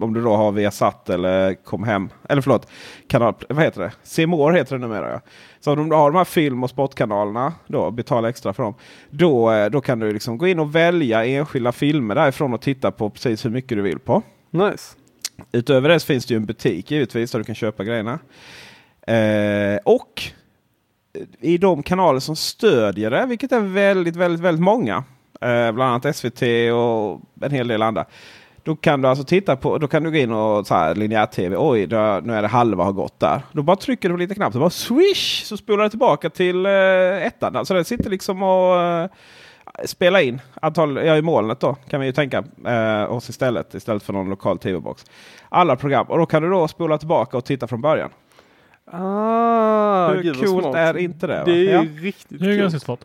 om 0.00 0.14
du 0.14 0.22
då 0.22 0.36
har 0.36 0.52
Viasat 0.52 1.10
eller 1.10 1.54
Kom 1.54 1.84
Hem. 1.84 2.08
Eller 2.28 2.42
förlåt, 2.42 2.68
kanal, 3.08 3.34
vad 3.48 3.64
heter 3.64 3.92
det? 4.16 4.26
More 4.26 4.58
heter 4.58 4.78
det 4.78 4.80
numera. 4.80 5.10
Ja. 5.12 5.20
Så 5.60 5.72
om 5.72 5.88
du 5.88 5.96
har 5.96 6.10
de 6.10 6.16
här 6.16 6.24
film 6.24 6.64
och 6.64 6.70
sportkanalerna, 6.70 7.52
då 7.66 7.90
betala 7.90 8.28
extra 8.28 8.52
för 8.52 8.62
dem. 8.62 8.74
Då, 9.10 9.52
eh, 9.52 9.70
då 9.70 9.80
kan 9.80 9.98
du 9.98 10.12
liksom 10.12 10.38
gå 10.38 10.48
in 10.48 10.58
och 10.58 10.74
välja 10.74 11.24
enskilda 11.24 11.72
filmer 11.72 12.14
därifrån 12.14 12.54
och 12.54 12.60
titta 12.60 12.90
på 12.90 13.10
precis 13.10 13.44
hur 13.44 13.50
mycket 13.50 13.78
du 13.78 13.82
vill 13.82 13.98
på. 13.98 14.22
Nice. 14.50 14.96
Utöver 15.52 15.88
det 15.88 16.00
så 16.00 16.06
finns 16.06 16.26
det 16.26 16.34
ju 16.34 16.36
en 16.36 16.46
butik 16.46 16.90
givetvis 16.90 17.30
där 17.30 17.38
du 17.38 17.44
kan 17.44 17.54
köpa 17.54 17.84
grejerna. 17.84 18.18
Eh, 19.06 19.78
och 19.84 20.22
i 21.40 21.58
de 21.58 21.82
kanaler 21.82 22.20
som 22.20 22.36
stödjer 22.36 23.10
det, 23.10 23.26
vilket 23.26 23.52
är 23.52 23.60
väldigt, 23.60 24.16
väldigt, 24.16 24.40
väldigt 24.40 24.64
många. 24.64 25.04
Eh, 25.40 25.72
bland 25.72 25.82
annat 25.82 26.16
SVT 26.16 26.42
och 26.72 27.20
en 27.44 27.50
hel 27.50 27.68
del 27.68 27.82
andra. 27.82 28.04
Då 28.62 28.76
kan 28.76 29.02
du 29.02 29.08
alltså 29.08 29.24
titta 29.24 29.56
på, 29.56 29.78
då 29.78 29.88
kan 29.88 30.02
du 30.02 30.10
gå 30.10 30.16
in 30.16 30.32
och 30.32 30.66
så 30.66 30.74
här 30.74 30.94
linjär-tv. 30.94 31.56
Oj, 31.58 31.86
då, 31.86 32.20
nu 32.24 32.34
är 32.34 32.42
det 32.42 32.48
halva 32.48 32.84
har 32.84 32.92
gått 32.92 33.20
där. 33.20 33.40
Då 33.52 33.62
bara 33.62 33.76
trycker 33.76 34.08
du 34.08 34.14
på 34.14 34.18
lite 34.18 34.34
knapp 34.34 34.52
så 34.52 34.58
bara 34.58 34.70
swish 34.70 35.42
så 35.44 35.56
spolar 35.56 35.84
det 35.84 35.90
tillbaka 35.90 36.30
till 36.30 36.66
eh, 36.66 36.72
ettan. 37.26 37.66
Så 37.66 37.74
den 37.74 37.84
sitter 37.84 38.10
liksom 38.10 38.42
och 38.42 38.80
eh, 38.80 39.08
spela 39.84 40.22
in. 40.22 40.40
Antal, 40.62 40.96
ja, 40.96 41.16
i 41.16 41.22
molnet 41.22 41.60
då 41.60 41.74
kan 41.74 42.00
vi 42.00 42.06
ju 42.06 42.12
tänka 42.12 42.44
eh, 42.66 43.12
oss 43.12 43.28
istället. 43.28 43.74
Istället 43.74 44.02
för 44.02 44.12
någon 44.12 44.30
lokal 44.30 44.58
tv-box. 44.58 45.04
Alla 45.48 45.76
program. 45.76 46.06
Och 46.06 46.18
då 46.18 46.26
kan 46.26 46.42
du 46.42 46.50
då 46.50 46.68
spola 46.68 46.98
tillbaka 46.98 47.36
och 47.36 47.44
titta 47.44 47.66
från 47.66 47.80
början. 47.80 48.10
Ah, 48.90 50.08
Hur 50.08 50.34
coolt 50.34 50.62
smart. 50.64 50.76
är 50.76 50.96
inte 50.96 51.26
det? 51.26 51.38
va? 51.38 51.44
Det 51.44 51.70
är 51.70 51.74
ja. 51.74 51.84
riktigt 52.00 52.40
Det 52.40 52.52
är 52.52 52.56
ganska 52.56 52.80
smart. 52.80 53.00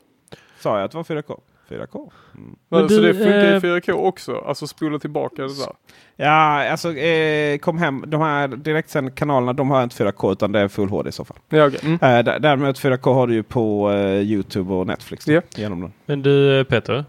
Sa 0.60 0.78
jag 0.78 0.86
att 0.86 0.92
det 0.92 0.98
var 0.98 1.04
4K? 1.04 1.40
4K? 1.78 2.12
Mm. 2.36 2.56
Men 2.70 2.90
så 2.90 2.96
du, 2.96 3.02
det 3.02 3.14
funkar 3.14 3.44
i 3.44 3.54
eh, 3.56 3.60
4K 3.60 3.92
också? 3.92 4.36
Alltså 4.48 4.68
spola 4.68 5.00
tillbaka 5.00 5.42
det 5.42 5.48
där? 5.60 5.74
Ja, 6.16 6.70
alltså 6.72 6.94
eh, 6.96 7.58
kom 7.58 7.78
hem. 7.78 8.04
De 8.08 8.22
här 8.22 8.48
direktsända 8.48 9.12
kanalerna 9.12 9.54
de 9.54 9.70
har 9.72 9.84
inte 9.84 10.04
4K 10.04 10.32
utan 10.32 10.52
det 10.52 10.60
är 10.60 10.68
Full 10.68 10.90
HD 10.90 11.10
i 11.10 11.12
så 11.12 11.26
fall. 11.26 11.38
Ja, 11.50 11.68
okej. 11.68 11.80
Mm. 11.84 12.28
Eh, 12.28 12.40
däremot 12.42 12.80
4K 12.80 13.14
har 13.14 13.28
du 13.28 13.34
ju 13.34 13.44
på 13.44 13.92
eh, 13.92 14.22
Youtube 14.22 14.74
och 14.74 14.88
Netflix. 14.88 15.26
då, 15.26 15.32
Ja. 15.34 15.42
Genom 15.56 15.82
den. 15.82 15.94
Men 16.06 16.22
du 16.22 16.60
eh, 16.60 16.64
Peter, 16.64 17.06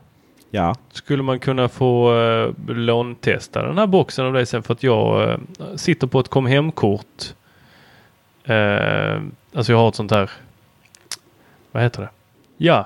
Ja. 0.51 0.75
skulle 0.93 1.23
man 1.23 1.39
kunna 1.39 1.69
få 1.69 2.19
eh, 2.21 2.51
låntesta 2.75 3.63
den 3.63 3.79
här 3.79 3.87
boxen 3.87 4.27
av 4.27 4.33
dig 4.33 4.47
sen 4.47 4.63
för 4.63 4.73
att 4.73 4.83
jag 4.83 5.31
eh, 5.31 5.37
sitter 5.77 6.07
på 6.07 6.21
ett 6.21 6.29
kom 6.29 6.47
hem-kort. 6.47 7.35
Eh, 8.45 9.21
alltså 9.55 9.73
jag 9.73 9.79
har 9.79 9.89
ett 9.89 9.95
sånt 9.95 10.11
här, 10.11 10.31
vad 11.73 11.83
heter 11.83 12.03
det? 12.03 12.09
Ja, 12.57 12.79
eh, 12.79 12.85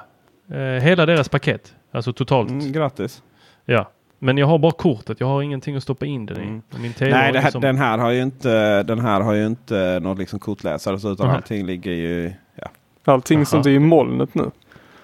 hela 0.57 1.07
deras 1.07 1.29
paket. 1.29 1.75
Alltså 1.93 2.13
totalt. 2.13 2.51
Mm, 2.51 2.73
grattis. 2.73 3.23
Ja. 3.65 3.91
Men 4.19 4.39
jag 4.39 4.47
har 4.47 4.59
bara 4.59 4.73
kortet. 4.73 5.21
Jag 5.21 5.27
har 5.27 5.43
ingenting 5.43 5.77
att 5.77 5.83
stoppa 5.83 6.07
in 6.07 6.27
den 6.27 6.37
i. 6.37 6.43
Mm. 6.43 6.63
Min 6.79 6.95
Nej, 7.01 7.13
här, 7.13 7.33
liksom- 7.33 7.61
den, 7.61 7.77
här 7.77 7.99
har 7.99 8.11
ju 8.11 8.23
inte, 8.23 8.83
den 8.83 9.01
här 9.01 9.21
har 9.21 9.33
ju 9.33 9.47
inte 9.47 10.01
någon 10.03 10.19
liksom 10.19 10.39
kortläsare 10.39 11.01
så, 11.01 11.13
utan 11.13 11.27
Nej. 11.27 11.37
allting 11.37 11.67
ligger 11.67 11.93
ju 11.93 12.33
ja, 12.55 12.69
Allting 13.05 13.39
Aha. 13.39 13.45
sånt 13.45 13.67
är 13.67 13.71
i 13.71 13.79
molnet 13.79 14.35
nu. 14.35 14.51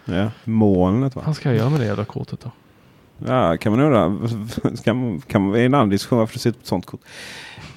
ja, 0.05 0.31
molnet. 0.45 1.17
Va? 1.17 1.23
Vad 1.27 1.37
ska 1.37 1.49
jag 1.49 1.59
göra 1.59 1.71
med 1.71 1.81
det 1.81 1.87
jävla 1.87 2.05
kortet 2.05 2.41
då? 2.41 2.51
Ja, 3.27 3.57
kan 3.57 3.73
man 3.73 3.81
undra. 3.81 4.29
Kan, 4.85 5.21
kan 5.21 5.43
man, 5.43 5.55
är 5.55 5.67
en 5.67 5.75
annan 5.75 5.89
diskussion 5.89 6.19
varför 6.19 6.35
du 6.35 6.39
sitter 6.39 6.59
på 6.59 6.63
ett 6.63 6.67
sånt 6.67 6.87
kort. 6.87 7.01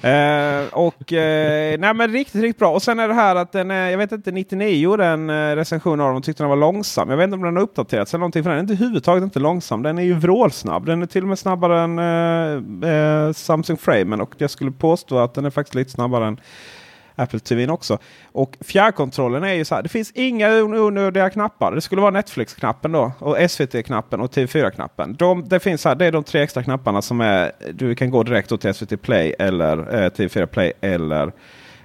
Eh, 0.02 0.66
och 0.72 1.12
eh, 1.12 1.78
nej 1.78 1.94
men 1.94 2.12
riktigt, 2.12 2.42
riktigt 2.42 2.58
bra. 2.58 2.70
Och 2.70 2.82
sen 2.82 2.98
är 2.98 3.08
det 3.08 3.14
här 3.14 3.36
att 3.36 3.52
den 3.52 3.70
är, 3.70 3.90
jag 3.90 3.98
vet 3.98 4.12
inte, 4.12 4.30
99 4.30 4.68
gjorde 4.68 5.06
en 5.06 5.30
eh, 5.30 5.56
recension 5.56 6.00
av 6.00 6.08
den 6.08 6.16
och 6.16 6.24
tyckte 6.24 6.42
den 6.42 6.50
var 6.50 6.56
långsam. 6.56 7.10
Jag 7.10 7.16
vet 7.16 7.24
inte 7.24 7.36
om 7.36 7.42
den 7.42 7.56
har 7.56 7.62
uppdaterats 7.62 8.14
eller 8.14 8.20
någonting 8.20 8.42
för 8.42 8.50
den 8.50 8.58
är 8.58 8.62
inte 8.62 8.74
huvudtaget 8.74 9.24
inte 9.24 9.38
långsam. 9.38 9.82
Den 9.82 9.98
är 9.98 10.02
ju 10.02 10.14
vrålsnabb. 10.14 10.86
Den 10.86 11.02
är 11.02 11.06
till 11.06 11.22
och 11.22 11.28
med 11.28 11.38
snabbare 11.38 11.80
än 11.80 11.98
eh, 12.82 12.92
eh, 12.92 13.32
Samsung 13.32 13.76
Framen 13.76 14.20
och 14.20 14.34
jag 14.38 14.50
skulle 14.50 14.70
påstå 14.70 15.18
att 15.18 15.34
den 15.34 15.44
är 15.44 15.50
faktiskt 15.50 15.74
lite 15.74 15.90
snabbare 15.90 16.26
än 16.26 16.40
Apple 17.18 17.40
TV 17.40 17.68
också. 17.68 17.98
Och 18.32 18.56
fjärrkontrollen 18.60 19.44
är 19.44 19.54
ju 19.54 19.64
så 19.64 19.74
här. 19.74 19.82
Det 19.82 19.88
finns 19.88 20.12
inga 20.14 20.50
onödiga 20.62 21.30
knappar. 21.30 21.74
Det 21.74 21.80
skulle 21.80 22.00
vara 22.00 22.10
Netflix-knappen 22.10 22.92
då. 22.92 23.12
Och 23.18 23.50
SVT-knappen 23.50 24.20
och 24.20 24.32
TV4-knappen. 24.32 25.16
De, 25.18 25.48
det, 25.48 25.60
finns 25.60 25.84
här, 25.84 25.94
det 25.94 26.06
är 26.06 26.12
de 26.12 26.24
tre 26.24 26.40
extra 26.42 26.62
knapparna 26.62 27.02
som 27.02 27.20
är. 27.20 27.52
Du 27.72 27.94
kan 27.94 28.10
gå 28.10 28.22
direkt 28.22 28.60
till 28.60 28.74
SVT 28.74 29.02
Play 29.02 29.34
eller 29.38 29.78
eh, 29.78 30.10
TV4 30.10 30.46
Play 30.46 30.72
eller 30.80 31.32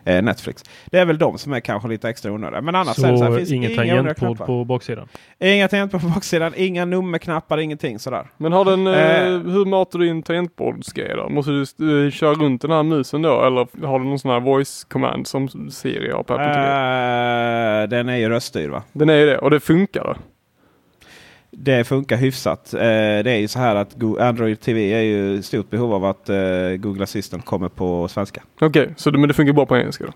eh, 0.05 0.21
Netflix. 0.21 0.63
Det 0.85 0.99
är 0.99 1.05
väl 1.05 1.17
de 1.17 1.37
som 1.37 1.53
är 1.53 1.59
kanske 1.59 1.89
lite 1.89 2.09
extra 2.09 2.31
onödiga. 2.31 2.61
Men 2.61 2.75
annars 2.75 2.95
så 2.95 3.01
Så 3.17 3.23
här, 3.23 3.37
finns 3.37 3.51
inget 3.51 3.75
tangentbord 3.75 4.37
på 4.37 4.65
baksidan? 4.65 5.07
Inga 5.39 5.67
tangentbord 5.67 6.01
på 6.01 6.07
baksidan. 6.07 6.53
Inga 6.55 6.85
nummerknappar, 6.85 7.57
ingenting 7.57 7.99
sådär. 7.99 8.27
Men 8.37 8.53
har 8.53 8.65
den, 8.65 8.87
eh, 8.87 8.93
Eh. 9.23 9.27
hur 9.29 9.65
matar 9.65 9.99
du 9.99 10.07
in 10.07 10.23
tangentbordsgrejer 10.23 11.17
då? 11.17 11.29
Måste 11.29 11.51
du 11.77 12.05
eh, 12.05 12.11
köra 12.11 12.33
runt 12.33 12.61
den 12.61 12.71
här 12.71 12.83
musen 12.83 13.21
då? 13.21 13.43
Eller 13.45 13.85
har 13.87 13.99
du 13.99 14.05
någon 14.05 14.19
sån 14.19 14.31
här 14.31 14.39
voice 14.39 14.83
command 14.83 15.27
som 15.27 15.47
Siri 15.71 16.11
har 16.11 16.23
på 16.23 16.33
Apple 16.33 16.53
TV? 16.53 16.67
Eh, 17.83 17.89
den 17.89 18.09
är 18.09 18.17
ju 18.17 18.29
röststyrd 18.29 18.69
va? 18.71 18.83
Den 18.93 19.09
är 19.09 19.15
ju 19.15 19.25
det 19.25 19.37
och 19.37 19.49
det 19.51 19.59
funkar 19.59 20.03
då? 20.03 20.15
Det 21.57 21.83
funkar 21.83 22.17
hyfsat. 22.17 22.73
Eh, 22.73 22.79
det 22.79 23.31
är 23.31 23.37
ju 23.37 23.47
så 23.47 23.59
här 23.59 23.75
att 23.75 24.03
Android 24.19 24.59
TV 24.59 24.93
är 24.93 25.01
ju 25.01 25.41
stort 25.41 25.69
behov 25.69 25.93
av 25.93 26.05
att 26.05 26.29
eh, 26.29 26.35
Google 26.77 27.03
Assistant 27.03 27.45
kommer 27.45 27.69
på 27.69 28.07
svenska. 28.07 28.43
Okej, 28.61 28.93
så 28.97 29.11
det, 29.11 29.17
men 29.17 29.27
det 29.27 29.33
funkar 29.33 29.53
bra 29.53 29.65
på 29.65 29.77
engelska 29.77 30.03
då? 30.03 30.11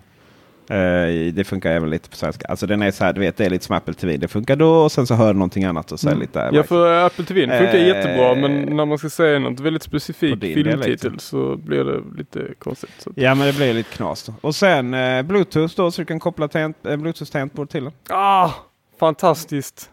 Eh, 0.69 1.33
det 1.33 1.47
funkar 1.47 1.71
även 1.71 1.89
lite 1.89 2.09
på 2.09 2.15
svenska. 2.15 2.47
Alltså 2.47 2.67
den 2.67 2.81
är 2.81 2.91
så 2.91 3.03
här, 3.03 3.13
du 3.13 3.21
vet 3.21 3.37
det 3.37 3.45
är 3.45 3.49
lite 3.49 3.65
som 3.65 3.75
Apple 3.75 3.93
TV. 3.93 4.17
Det 4.17 4.27
funkar 4.27 4.55
då 4.55 4.69
och 4.69 4.91
sen 4.91 5.07
så 5.07 5.15
hör 5.15 5.27
du 5.27 5.33
någonting 5.33 5.63
annat 5.63 5.91
och 5.91 5.99
så 5.99 6.09
det 6.09 6.15
lite... 6.15 6.49
Ja 6.53 6.63
för 6.63 7.05
Apple 7.05 7.25
TV 7.25 7.41
funkar 7.41 7.75
Eh, 7.75 7.87
jättebra 7.87 8.35
men 8.35 8.61
när 8.75 8.85
man 8.85 8.97
ska 8.97 9.09
säga 9.09 9.39
något 9.39 9.59
väldigt 9.59 9.83
specifikt 9.83 10.43
filmtitel 10.43 11.19
så 11.19 11.55
blir 11.55 11.83
det 11.83 12.01
lite 12.17 12.53
konstigt. 12.59 12.91
Så. 12.97 13.11
Ja 13.15 13.35
men 13.35 13.47
det 13.47 13.53
blir 13.53 13.73
lite 13.73 13.89
knas 13.89 14.23
då. 14.23 14.33
Och 14.41 14.55
sen 14.55 14.93
eh, 14.93 15.21
Bluetooth 15.23 15.75
då 15.75 15.91
så 15.91 16.01
du 16.01 16.05
kan 16.05 16.19
koppla 16.19 16.47
tangent, 16.47 16.85
eh, 16.85 16.97
Bluetooth-tangentbord 16.97 17.69
till 17.69 17.83
den. 17.83 17.93
Ah, 18.09 18.51
fantastiskt! 18.99 19.89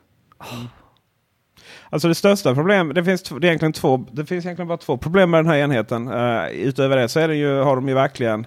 Alltså 1.94 2.08
det 2.08 2.14
största 2.14 2.54
problemet, 2.54 2.94
det 2.94 3.04
finns, 3.04 3.22
det 3.22 3.34
är 3.34 3.44
egentligen 3.44 3.72
två, 3.72 4.04
det 4.12 4.26
finns 4.26 4.44
egentligen 4.44 4.68
bara 4.68 4.78
två 4.78 4.96
problem 4.96 5.30
med 5.30 5.38
den 5.38 5.46
här 5.46 5.58
enheten. 5.58 6.08
Uh, 6.08 6.48
utöver 6.48 6.96
det 6.96 7.08
så 7.08 7.20
är 7.20 7.28
det 7.28 7.34
ju, 7.34 7.60
har 7.60 7.76
de 7.76 7.88
ju 7.88 7.94
verkligen 7.94 8.46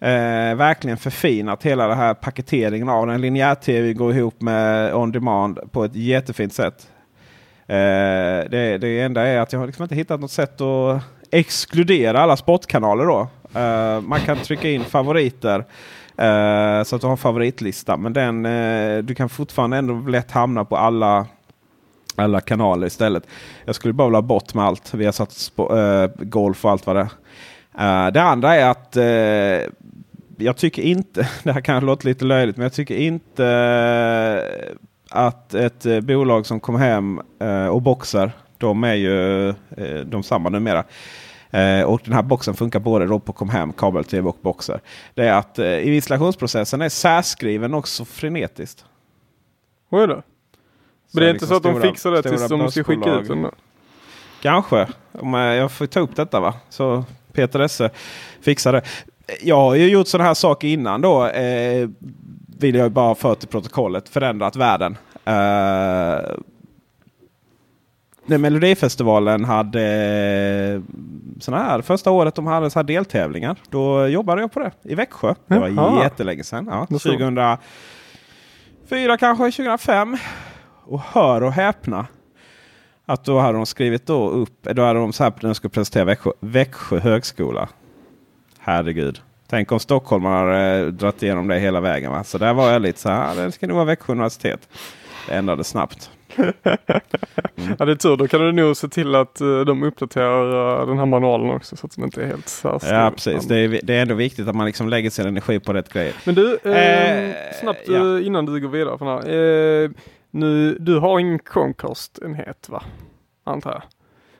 eh, 0.00 0.54
verkligen 0.54 0.96
förfinat 0.96 1.62
hela 1.62 1.88
den 1.88 1.98
här 1.98 2.14
paketeringen 2.14 2.88
av 2.88 3.06
den. 3.06 3.20
Linjär-tv 3.20 3.92
går 3.92 4.16
ihop 4.16 4.40
med 4.40 4.94
on 4.94 5.12
demand 5.12 5.58
på 5.70 5.84
ett 5.84 5.96
jättefint 5.96 6.52
sätt. 6.52 6.88
Eh, 7.66 7.76
det, 8.50 8.78
det 8.80 9.00
enda 9.00 9.22
är 9.22 9.40
att 9.40 9.52
jag 9.52 9.60
har 9.60 9.66
liksom 9.66 9.82
inte 9.82 9.94
hittat 9.94 10.20
något 10.20 10.30
sätt 10.30 10.60
att 10.60 11.02
exkludera 11.30 12.20
alla 12.20 12.36
sportkanaler 12.36 13.04
då. 13.04 13.28
Eh, 13.60 14.00
man 14.00 14.20
kan 14.20 14.36
trycka 14.36 14.70
in 14.70 14.84
favoriter. 14.84 15.64
Eh, 16.16 16.82
så 16.82 16.96
att 16.96 17.00
du 17.00 17.06
har 17.06 17.12
en 17.12 17.16
favoritlista. 17.16 17.96
Men 17.96 18.12
den, 18.12 18.46
eh, 18.46 18.98
du 18.98 19.14
kan 19.14 19.28
fortfarande 19.28 19.76
ändå 19.76 19.94
lätt 19.94 20.30
hamna 20.30 20.64
på 20.64 20.76
alla 20.76 21.26
alla 22.16 22.40
kanaler 22.40 22.86
istället. 22.86 23.26
Jag 23.64 23.74
skulle 23.74 23.94
bara 23.94 24.08
vilja 24.08 24.16
ha 24.16 24.22
bort 24.22 24.54
med 24.54 24.64
allt. 24.64 24.94
Vi 24.94 25.04
har 25.04 25.12
satt 25.12 25.30
spo- 25.30 26.02
eh, 26.04 26.10
golf 26.18 26.64
och 26.64 26.70
allt 26.70 26.86
vad 26.86 26.96
det 26.96 27.08
är. 27.78 28.06
Eh, 28.06 28.12
det 28.12 28.22
andra 28.22 28.54
är 28.56 28.70
att 28.70 28.96
äh, 28.96 29.72
jag 30.36 30.56
tycker 30.56 30.82
inte, 30.82 31.28
det 31.42 31.52
här 31.52 31.60
kanske 31.60 31.86
låter 31.86 32.06
lite 32.06 32.24
löjligt, 32.24 32.56
men 32.56 32.62
jag 32.62 32.72
tycker 32.72 32.96
inte 32.96 33.44
att 35.10 35.54
ett 35.54 35.86
bolag 36.02 36.46
som 36.46 36.60
kommer 36.60 36.78
hem 36.78 37.20
och 37.70 37.82
boxar, 37.82 38.32
de 38.58 38.84
är 38.84 38.94
ju 38.94 39.48
eh, 39.48 40.00
de 40.06 40.22
samma 40.22 40.48
numera. 40.48 40.84
Eh, 41.50 41.82
och 41.82 42.00
den 42.04 42.12
här 42.12 42.22
boxen 42.22 42.54
funkar 42.54 42.80
både 42.80 43.06
då 43.06 43.20
på 43.20 43.32
Comhem, 43.32 43.72
kabel-tv 43.72 44.28
och 44.28 44.38
boxer. 44.40 44.80
Det 45.14 45.28
är 45.28 45.32
att 45.32 45.58
eh, 45.58 45.94
installationsprocessen 45.94 46.82
är 46.82 46.88
särskriven 46.88 47.74
också 47.74 48.04
frenetiskt. 48.04 48.84
Vad 49.88 50.02
är 50.02 50.06
det? 50.06 50.22
Men 51.14 51.20
det 51.22 51.26
är 51.26 51.34
inte 51.34 51.44
liksom 51.44 51.48
så 51.48 51.54
att 51.56 51.62
de 51.62 51.72
stora- 51.72 51.90
fixar 51.92 52.10
det 52.10 52.22
tills 52.22 52.48
de 52.48 52.70
ska 52.70 52.84
skicka 52.84 53.10
ut 53.14 53.28
den? 53.28 53.46
Kanske. 54.42 54.86
Om 55.12 55.34
jag, 55.34 55.72
får 55.72 55.86
ta 55.86 56.00
upp 56.00 56.16
detta 56.16 56.40
va. 56.40 56.54
Så 56.68 57.04
Peter 57.32 57.60
Esse 57.60 57.90
fixar 58.40 58.72
det. 58.72 58.82
Jag 59.42 59.56
har 59.56 59.74
ju 59.74 59.88
gjort 59.88 60.06
sådana 60.08 60.26
här 60.28 60.34
saker 60.34 60.68
innan 60.68 61.00
då. 61.00 61.26
Eh, 61.26 61.88
vill 62.58 62.74
jag 62.74 62.92
bara 62.92 63.14
för 63.14 63.34
till 63.34 63.48
protokollet. 63.48 64.08
Förändrat 64.08 64.56
världen. 64.56 64.96
Eh, 65.24 65.32
när 68.26 68.38
Melodifestivalen 68.38 69.44
hade 69.44 69.82
eh, 69.82 70.80
såna 71.40 71.58
här 71.58 71.82
första 71.82 72.10
året 72.10 72.34
de 72.34 72.46
hade 72.46 72.70
så 72.70 72.78
här 72.78 72.84
deltävlingar. 72.84 73.56
Då 73.70 74.06
jobbade 74.06 74.40
jag 74.40 74.52
på 74.52 74.60
det 74.60 74.70
i 74.82 74.94
Växjö. 74.94 75.34
Det 75.46 75.58
var 75.58 75.68
Jaha. 75.68 76.02
jättelänge 76.02 76.44
sedan. 76.44 76.68
Ja, 76.70 76.86
Då 76.90 76.98
så. 76.98 77.08
2004 77.08 77.58
kanske, 79.18 79.44
2005. 79.50 80.16
Och 80.84 81.00
hör 81.00 81.42
och 81.42 81.52
häpna. 81.52 82.06
Att 83.06 83.24
då 83.24 83.38
hade 83.38 83.58
de 83.58 83.66
skrivit 83.66 84.06
då 84.06 84.30
upp, 84.30 84.62
då 84.62 84.82
hade 84.82 84.98
de 85.00 85.12
så 85.12 85.24
här 85.24 85.32
när 85.40 85.48
de 85.48 85.54
skulle 85.54 85.70
presentera 85.70 86.04
Växjö, 86.04 86.30
Växjö 86.40 86.98
högskola. 86.98 87.68
Herregud. 88.58 89.20
Tänk 89.48 89.72
om 89.72 89.80
Stockholm 89.80 90.24
hade 90.24 90.90
dragit 90.90 91.22
igenom 91.22 91.48
det 91.48 91.58
hela 91.58 91.80
vägen. 91.80 92.12
Va? 92.12 92.24
Så 92.24 92.38
där 92.38 92.54
var 92.54 92.70
jag 92.70 92.82
lite 92.82 93.00
så 93.00 93.08
här, 93.08 93.34
det 93.36 93.52
ska 93.52 93.66
nog 93.66 93.74
vara 93.76 93.84
Växjö 93.84 94.12
universitet. 94.12 94.68
Det 95.28 95.34
ändrade 95.34 95.64
snabbt. 95.64 96.10
Ja 97.78 97.84
det 97.84 97.92
är 97.92 97.96
tur, 97.96 98.16
då 98.16 98.28
kan 98.28 98.40
du 98.40 98.52
nog 98.52 98.76
se 98.76 98.88
till 98.88 99.14
att 99.14 99.40
eh, 99.40 99.60
de 99.60 99.82
uppdaterar 99.82 100.80
eh, 100.80 100.86
den 100.86 100.98
här 100.98 101.06
manualen 101.06 101.50
också 101.50 101.76
så 101.76 101.86
att 101.86 101.96
den 101.96 102.04
inte 102.04 102.22
är 102.22 102.26
helt 102.26 102.48
särstor. 102.48 102.94
Ja 102.94 103.10
precis, 103.10 103.46
det 103.46 103.56
är, 103.58 103.80
det 103.82 103.94
är 103.94 104.02
ändå 104.02 104.14
viktigt 104.14 104.48
att 104.48 104.54
man 104.56 104.66
liksom 104.66 104.88
lägger 104.88 105.10
sin 105.10 105.26
energi 105.26 105.60
på 105.60 105.72
rätt 105.72 105.92
grejer. 105.92 106.14
Men 106.24 106.34
du, 106.34 106.58
eh, 106.64 107.28
Eh, 107.28 107.34
snabbt 107.60 107.80
ja. 107.86 108.18
eh, 108.18 108.26
innan 108.26 108.46
du 108.46 108.60
går 108.60 108.68
vidare 108.68 108.98
från 108.98 109.08
här. 109.08 109.34
Eh, 109.84 109.90
nu, 110.32 110.76
du 110.80 110.98
har 110.98 111.18
ingen 111.18 111.38
Chromecast-enhet 111.38 112.68
va? 112.68 112.82
Antar 113.44 113.70
jag. 113.72 113.82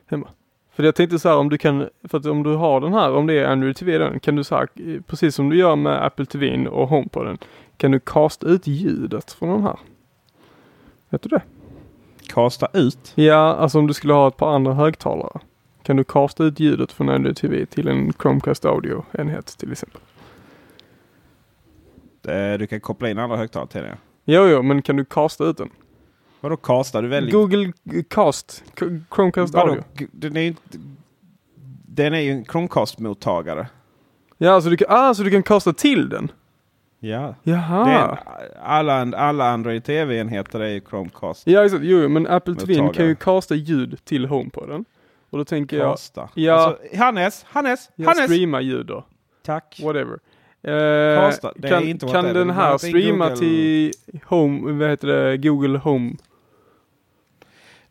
Hemma. 0.05 0.27
För 0.71 0.83
jag 0.83 0.95
tänkte 0.95 1.19
så 1.19 1.29
här 1.29 1.37
om 1.37 1.49
du 1.49 1.57
kan, 1.57 1.89
för 2.03 2.17
att 2.17 2.25
om 2.25 2.43
du 2.43 2.55
har 2.55 2.81
den 2.81 2.93
här, 2.93 3.13
om 3.15 3.27
det 3.27 3.33
är 3.33 3.45
Android 3.45 3.75
TV 3.75 3.97
den, 3.97 4.19
kan 4.19 4.35
du 4.35 4.43
så 4.43 4.55
här, 4.55 4.67
eh, 4.75 5.01
precis 5.01 5.35
som 5.35 5.49
du 5.49 5.57
gör 5.57 5.75
med 5.75 6.05
Apple 6.05 6.25
TV 6.25 6.67
och 6.67 6.87
HomePoden, 6.87 7.37
kan 7.77 7.91
du 7.91 7.99
casta 7.99 8.47
ut 8.47 8.67
ljudet 8.67 9.31
från 9.31 9.49
den 9.49 9.63
här? 9.63 9.79
Vet 11.09 11.21
du 11.21 11.29
det? 11.29 11.41
Kasta 12.27 12.67
ut. 12.73 13.11
Ja, 13.15 13.35
alltså 13.55 13.79
om 13.79 13.87
du 13.87 13.93
skulle 13.93 14.13
ha 14.13 14.27
ett 14.27 14.37
par 14.37 14.55
andra 14.55 14.73
högtalare. 14.73 15.39
Kan 15.83 15.95
du 15.95 16.03
casta 16.03 16.43
ut 16.43 16.59
ljudet 16.59 16.91
från 16.91 17.09
Android 17.09 17.37
TV 17.37 17.65
till 17.65 17.87
en 17.87 18.13
Chromecast 18.13 18.65
Audio-enhet 18.65 19.57
till 19.57 19.71
exempel? 19.71 20.01
Eh, 22.27 22.57
Du 22.59 22.67
kan 22.67 22.79
koppla 22.81 23.09
in 23.09 23.19
andra 23.19 23.37
högtalare 23.37 23.67
till 23.69 23.81
det. 23.81 23.97
Jo, 24.25 24.47
jo, 24.47 24.61
men 24.61 24.81
kan 24.81 24.95
du 24.95 25.05
casta 25.05 25.43
ut 25.45 25.57
den? 25.57 25.69
Vadå 26.43 26.57
casta? 26.57 27.01
Du 27.01 27.07
väljer... 27.07 27.31
Google 27.31 27.73
Cast. 28.09 28.63
Chromecast 29.15 29.53
Vadå? 29.53 29.69
Audio. 29.71 29.83
Den 30.11 30.37
är 30.37 30.41
ju 30.41 30.47
inte... 30.47 30.61
Den 31.87 32.13
är 32.13 32.19
ju 32.19 32.31
en 32.31 32.45
Chromecast-mottagare. 32.45 33.67
Ja, 34.37 34.61
så 34.61 34.69
du 34.69 34.77
kan, 34.77 34.87
ah, 34.89 35.13
så 35.13 35.23
du 35.23 35.31
kan 35.31 35.43
casta 35.43 35.73
till 35.73 36.09
den? 36.09 36.31
Ja. 36.99 37.35
Jaha. 37.43 37.89
Är, 37.89 38.17
alla, 38.63 39.17
alla 39.17 39.49
Android 39.49 39.83
TV-enheter 39.83 40.59
är 40.59 40.69
ju 40.69 40.81
Chromecast. 40.89 41.47
Ja, 41.47 41.65
exakt. 41.65 41.83
Jo, 41.83 42.09
men 42.09 42.27
Apple 42.27 42.55
TV 42.55 42.93
kan 42.93 43.05
ju 43.05 43.15
casta 43.15 43.55
ljud 43.55 43.99
till 44.05 44.25
HomePoden. 44.25 44.85
Och 45.29 45.37
då 45.37 45.45
tänker 45.45 45.77
jag, 45.77 45.91
Casta. 45.91 46.29
Ja. 46.33 46.53
Alltså, 46.53 46.97
Hannes, 46.97 47.45
Hannes, 47.49 47.89
jag 47.95 48.05
Hannes! 48.07 48.25
streama 48.25 48.61
ljud 48.61 48.85
då. 48.85 49.05
Tack. 49.45 49.79
Whatever. 49.83 50.19
Eh, 50.63 51.31
kan 51.69 51.97
kan 51.99 52.25
den 52.25 52.49
här 52.49 52.73
är 52.73 52.77
streama 52.77 53.29
Google- 53.29 53.37
till 53.37 53.91
Home, 54.25 54.71
vad 54.71 54.89
heter 54.89 55.07
det, 55.07 55.37
Google 55.37 55.77
Home? 55.77 56.11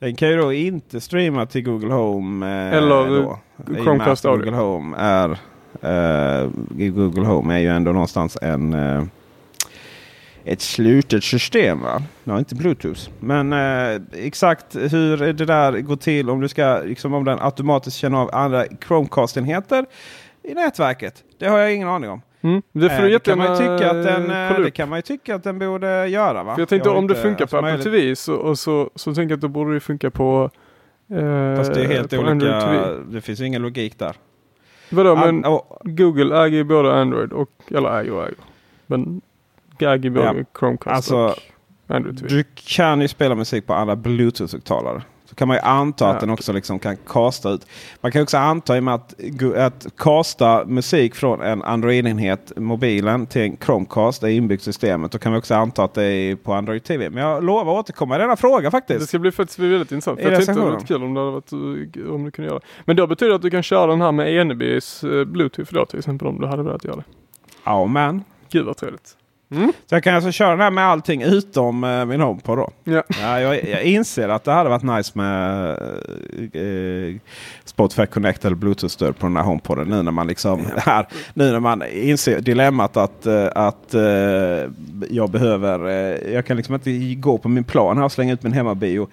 Den 0.03 0.15
kan 0.15 0.29
ju 0.29 0.37
då 0.37 0.53
inte 0.53 1.01
streama 1.01 1.47
till 1.47 1.65
Google 1.65 1.95
Home. 1.95 2.47
Eh, 2.47 2.77
Eller 2.77 3.23
då, 3.23 3.39
med 3.57 3.83
Chromecast 3.83 4.25
Audio. 4.25 4.45
Google 4.45 4.57
Home 4.57 4.97
är 4.97 5.31
eh, 5.83 6.51
Google 6.91 7.27
Home 7.27 7.55
är 7.55 7.59
ju 7.59 7.69
ändå 7.69 7.93
någonstans 7.93 8.39
en 8.43 8.75
eh, 8.75 9.05
ett 10.45 10.61
slutet 10.61 11.25
system. 11.25 11.81
Va? 11.81 12.03
Ja, 12.25 12.39
inte 12.39 12.55
Bluetooth. 12.55 13.01
Men 13.21 13.53
eh, 13.53 14.03
exakt 14.13 14.77
hur 14.77 15.33
det 15.33 15.45
där 15.45 15.81
går 15.81 15.97
till 15.97 16.31
om 16.31 16.41
du 16.41 16.49
ska 16.49 16.81
liksom 16.85 17.15
om 17.15 17.25
den 17.25 17.39
automatiskt 17.41 17.97
känner 17.97 18.19
av 18.19 18.31
andra 18.33 18.65
Chromecast-enheter 18.67 19.87
i 20.43 20.55
nätverket. 20.55 21.25
Det 21.39 21.49
har 21.49 21.59
jag 21.59 21.75
ingen 21.75 21.89
aning 21.89 22.11
om. 22.11 22.23
Mm. 22.43 22.63
Det 22.73 22.87
Eh, 22.87 23.03
du 23.03 23.09
det, 23.11 23.19
kan 23.25 23.39
man 23.39 23.47
ju 23.53 23.57
tycka 23.59 23.91
att 23.91 24.05
den, 24.05 24.31
eh, 24.31 24.61
det 24.61 24.71
kan 24.71 24.89
man 24.89 25.03
tycka 25.03 25.35
att 25.35 25.45
den 25.45 25.59
borde 25.59 26.07
göra. 26.09 26.43
Va? 26.43 26.55
För 26.55 26.63
jag 26.63 26.69
tänkte 26.69 26.89
har 26.91 26.97
om 26.97 27.07
det 27.07 27.15
funkar 27.15 27.47
på 27.47 27.57
Apple 27.57 27.83
TV 27.83 28.17
så, 28.17 28.35
och 28.35 28.59
så, 28.59 28.91
så 28.95 29.15
tänker 29.15 29.33
jag 29.33 29.37
att 29.37 29.41
då 29.41 29.49
borde 29.49 29.75
det 29.75 29.81
funka 29.81 30.11
på 30.11 30.51
eh, 31.11 31.57
Fast 31.57 31.75
det 31.75 31.81
är 31.81 31.89
helt 31.89 32.13
olika. 32.13 32.95
Det 33.11 33.21
finns 33.21 33.41
ju 33.41 33.47
ingen 33.47 33.63
logik 33.63 33.99
där. 33.99 34.17
Vadå, 34.91 35.17
men 35.17 35.29
An- 35.29 35.45
och- 35.45 35.79
Google 35.85 36.37
äger 36.45 36.57
ju 36.57 36.65
både 36.65 36.95
Android 36.95 37.33
och, 37.33 37.51
eller 37.71 38.01
äger 38.01 38.13
och 38.13 38.23
äger. 38.23 38.35
Men 38.87 39.21
äger 39.79 40.11
både 40.11 40.25
Ja, 40.27 40.35
Chromecast 40.59 40.87
alltså, 40.97 41.17
och 41.17 41.35
Android 41.87 42.19
TV. 42.19 42.29
Du 42.35 42.45
kan 42.55 43.01
ju 43.01 43.09
spela 43.09 43.35
musik 43.35 43.67
på 43.67 43.75
andra 43.75 43.95
Bluetooth-högtalare. 43.97 45.03
Så 45.33 45.37
kan 45.37 45.49
man 45.49 45.57
ju 45.57 45.61
anta 45.61 46.09
att 46.09 46.21
den 46.21 46.31
också 46.31 46.53
liksom 46.53 46.79
kan 46.79 46.97
casta 46.97 47.51
ut. 47.51 47.67
Man 48.01 48.13
kan 48.13 48.23
också 48.23 48.39
anta 48.39 48.77
i 48.77 48.81
och 48.81 48.85
med 48.85 48.95
att, 48.95 49.15
att 49.57 49.87
casta 49.97 50.65
musik 50.65 51.15
från 51.15 51.41
en 51.41 51.63
Android-enhet, 51.63 52.53
mobilen, 52.57 53.27
till 53.27 53.43
en 53.43 53.57
Chromecast, 53.57 54.21
det 54.21 54.33
är 54.33 54.35
inbyggt 54.35 54.63
i 54.63 54.65
systemet. 54.65 55.13
Då 55.13 55.19
kan 55.19 55.33
vi 55.33 55.39
också 55.39 55.55
anta 55.55 55.85
att 55.85 55.95
det 55.95 56.05
är 56.05 56.37
på 56.37 56.53
Android 56.55 56.85
TV. 56.85 57.11
Men 57.11 57.23
jag 57.23 57.45
lovar 57.45 57.73
att 57.73 57.79
återkomma 57.79 58.17
i 58.17 58.19
denna 58.19 58.37
fråga 58.37 58.61
Det 58.63 58.71
faktiskt. 58.71 59.09
ska 59.09 59.19
bli 59.19 59.33
faktiskt 59.33 59.59
väldigt 59.59 59.93
intressant. 59.93 60.21
För 60.21 60.31
jag 60.31 60.37
tänkte 60.37 60.53
det 60.53 60.59
recensionen. 60.69 60.79
var 60.79 60.87
kul 60.87 61.03
om 61.03 61.15
det 61.15 61.21
hade 61.21 61.33
varit, 61.33 61.53
eh, 61.97 62.15
om 62.15 62.25
du 62.25 62.31
kunde 62.31 62.49
göra 62.51 62.59
det. 62.59 62.67
Men 62.85 62.97
då 62.97 63.07
betyder 63.07 63.31
det 63.31 63.37
att 63.37 63.43
du 63.43 63.51
kan 63.51 63.63
köra 63.63 63.87
den 63.87 64.01
här 64.01 64.13
med 64.13 64.35
Enebys 64.35 65.05
eh, 65.05 65.25
Bluetooth 65.25 65.73
då 65.75 65.87
till 65.87 65.99
exempel 65.99 66.29
om 66.29 66.41
du 66.41 66.47
hade 66.47 66.63
velat 66.63 66.85
göra 66.85 66.97
det. 66.97 67.05
Ja, 67.65 67.87
men. 67.87 68.25
Gud 68.51 68.67
vad 68.67 68.77
trevligt. 68.77 69.17
Så 69.87 69.95
jag 69.95 70.03
kan 70.05 70.15
alltså 70.15 70.33
köra 70.33 70.51
den 70.51 70.61
här 70.61 70.71
med 70.71 70.85
allting 70.85 71.23
utom 71.23 71.85
eh, 71.85 72.05
min 72.05 72.21
HomePod 72.21 72.59
då. 72.59 72.71
Ja. 72.85 73.03
Ja, 73.21 73.41
jag, 73.41 73.69
jag 73.69 73.83
inser 73.83 74.29
att 74.29 74.45
det 74.45 74.53
hade 74.53 74.71
varit 74.71 74.83
nice 74.83 75.13
med 75.15 75.71
eh, 76.53 77.21
Spotify 77.65 78.07
Connect 78.07 78.45
eller 78.45 78.57
Bluetooth-stöd 78.57 79.19
på 79.19 79.27
den 79.27 79.37
här 79.37 79.45
HomePoden. 79.45 79.89
Nu 79.89 80.03
när 80.03 80.13
man 80.13 80.27
liksom 80.27 80.67
här, 80.77 81.07
nu 81.35 81.53
när 81.53 81.61
man 81.61 81.83
inser 81.93 82.41
dilemmat 82.41 82.97
att, 82.97 83.27
eh, 83.27 83.47
att 83.55 83.95
eh, 83.95 84.03
jag 85.11 85.31
behöver. 85.31 85.89
Eh, 85.89 86.33
jag 86.35 86.47
kan 86.47 86.57
liksom 86.57 86.75
inte 86.75 87.15
gå 87.15 87.39
på 87.39 87.49
min 87.49 87.65
plan 87.65 87.97
här 87.99 88.05
och 88.05 88.13
slänga 88.13 88.33
ut 88.33 88.43
min 88.43 88.53
hemmabio. 88.53 89.09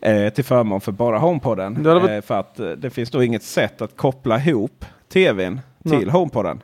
Eh, 0.00 0.28
till 0.28 0.44
förmån 0.44 0.80
för 0.80 0.92
bara 0.92 1.18
HomePoden. 1.18 1.82
Varit- 1.82 2.10
Eh, 2.10 2.20
för 2.20 2.40
att 2.40 2.60
det 2.76 2.90
finns 2.90 3.10
då 3.10 3.22
inget 3.22 3.42
sätt 3.42 3.82
att 3.82 3.96
koppla 3.96 4.38
ihop 4.38 4.84
tvn 5.12 5.60
till 5.90 5.98
Nej. 5.98 6.08
HomePoden. 6.08 6.62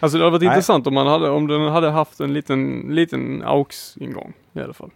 Alltså 0.00 0.18
det 0.18 0.24
hade 0.24 0.30
varit 0.30 0.42
Nej. 0.42 0.48
intressant 0.48 0.86
om, 0.86 0.94
man 0.94 1.06
hade, 1.06 1.30
om 1.30 1.46
den 1.46 1.60
hade 1.60 1.90
haft 1.90 2.20
en 2.20 2.32
liten, 2.34 2.86
liten 2.88 3.42
AUX-ingång 3.46 4.32
i 4.52 4.60
alla 4.60 4.72
fall. 4.72 4.90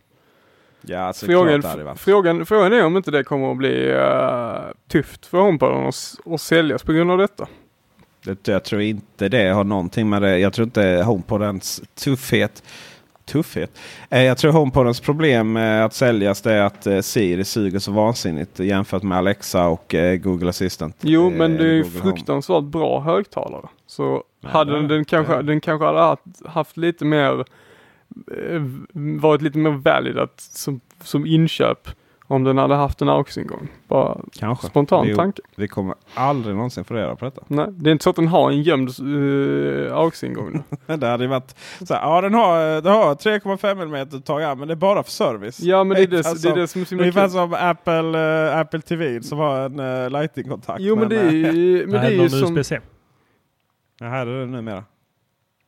Ja, 0.81 0.99
alltså, 0.99 1.27
Frågan, 1.27 1.63
frågan, 1.97 2.47
frågan 2.47 2.73
är 2.73 2.85
om 2.85 2.97
inte 2.97 3.11
det 3.11 3.25
kommer 3.25 3.51
att 3.51 3.57
bli 3.57 3.91
eh, 3.91 4.61
tufft 4.89 5.27
för 5.27 5.39
HomePoden 5.39 5.87
att, 5.87 6.17
att 6.27 6.41
säljas 6.41 6.83
på 6.83 6.93
grund 6.93 7.11
av 7.11 7.19
detta. 7.19 7.47
Det, 8.25 8.49
jag 8.49 8.65
tror 8.65 8.81
inte 8.81 9.29
det 9.29 9.49
har 9.49 9.65
någonting 9.65 10.09
med 10.09 10.23
det. 10.23 10.39
Jag 10.39 10.53
tror 10.53 10.65
inte 10.65 11.03
HomePodens 11.07 11.83
tuffhet. 11.95 12.63
Tuffhet? 13.33 13.79
Eh, 14.11 14.23
jag 14.23 14.39
tror 14.39 14.53
HomePodens 14.53 15.01
problem 15.01 15.53
med 15.53 15.85
att 15.85 15.95
säljas 15.95 16.43
det 16.43 16.53
är 16.53 16.63
att 16.63 16.87
eh, 16.87 17.01
Siri 17.01 17.45
suger 17.45 17.79
så 17.79 17.93
vansinnigt 17.93 18.59
jämfört 18.59 19.03
med 19.03 19.19
Alexa 19.19 19.67
och 19.67 19.95
eh, 19.95 20.17
Google 20.17 20.49
Assistant. 20.49 20.97
Jo, 21.01 21.27
eh, 21.31 21.37
men 21.37 21.57
det 21.57 21.65
är 21.65 21.73
ju 21.73 21.83
Google 21.83 21.99
Home. 22.01 22.13
fruktansvärt 22.17 22.65
bra 22.65 23.01
högtalare. 23.01 23.67
Så 23.87 24.23
Ja, 24.41 24.49
hade 24.49 24.73
den, 24.73 24.89
den, 24.89 25.05
kanske, 25.05 25.43
den 25.43 25.61
kanske 25.61 25.87
hade 25.87 25.99
haft, 26.01 26.23
haft 26.47 26.77
lite 26.77 27.05
mer, 27.05 27.45
eh, 28.51 28.63
varit 29.21 29.43
lite 29.43 29.59
mer 29.59 29.71
valid 29.71 30.19
att, 30.19 30.41
som, 30.41 30.81
som 31.05 31.27
inköp 31.27 31.89
om 32.33 32.45
den 32.45 32.59
hade 32.59 32.75
haft 32.75 33.03
en 33.03 33.09
AUX-ingång. 33.09 33.69
Bara 33.89 34.19
Kanske. 34.33 34.67
spontan 34.67 35.07
Vi- 35.07 35.15
tanke. 35.15 35.43
Vi 35.57 35.69
kommer 35.69 35.95
aldrig 36.15 36.55
någonsin 36.55 36.85
få 36.85 36.95
reda 36.95 37.17
på 37.17 37.25
detta. 37.25 37.43
Nej, 37.49 37.67
det 37.71 37.91
är 37.91 37.93
inte 37.93 38.05
så 38.05 38.11
att 38.11 38.17
den 38.17 38.29
har 38.29 38.51
en 38.51 38.63
gömd 38.63 38.91
uh, 39.01 39.97
AUX-ingång. 39.97 40.63
det 40.87 41.07
hade 41.07 41.25
ju 41.25 41.31
varit 41.31 41.57
så 41.89 41.95
här, 41.95 42.01
ja 42.03 42.21
den 42.21 42.35
har, 42.35 42.81
den 42.81 42.93
har 42.93 43.15
3,5 43.15 43.83
mm 43.83 44.09
uttag 44.13 44.43
ja, 44.43 44.55
men 44.55 44.69
det 44.69 44.75
är 44.75 44.77
bara 44.77 45.03
för 45.03 45.11
service. 45.11 45.61
ja, 45.61 45.85
men 45.85 45.97
det 45.97 46.03
är 46.03 46.07
det, 46.07 46.17
Alltså, 46.17 46.49
det, 46.49 46.55
är 46.55 46.61
det 46.61 46.69
som 46.69 46.81
är 46.81 46.85
så 46.85 46.95
Ungefär 46.95 47.29
som 47.29 47.55
Apple, 47.55 48.49
eh, 48.51 48.59
Apple 48.59 48.81
TV 48.81 49.23
som 49.23 49.39
har 49.39 49.61
en 49.61 49.81
uh, 49.81 50.11
Lightning-kontakt. 50.11 50.81
Jo, 50.81 50.97
men 50.97 51.09
det 51.09 51.21
är 51.21 51.31
ju, 51.31 51.87
men 51.87 52.01
det 52.01 52.07
är 52.07 52.11
ju 52.11 52.29
som... 52.29 52.57
USB-C. 52.57 52.81
Ja, 54.01 54.07
här 54.07 54.27
är 54.27 54.41
det 54.41 54.47
numera. 54.47 54.85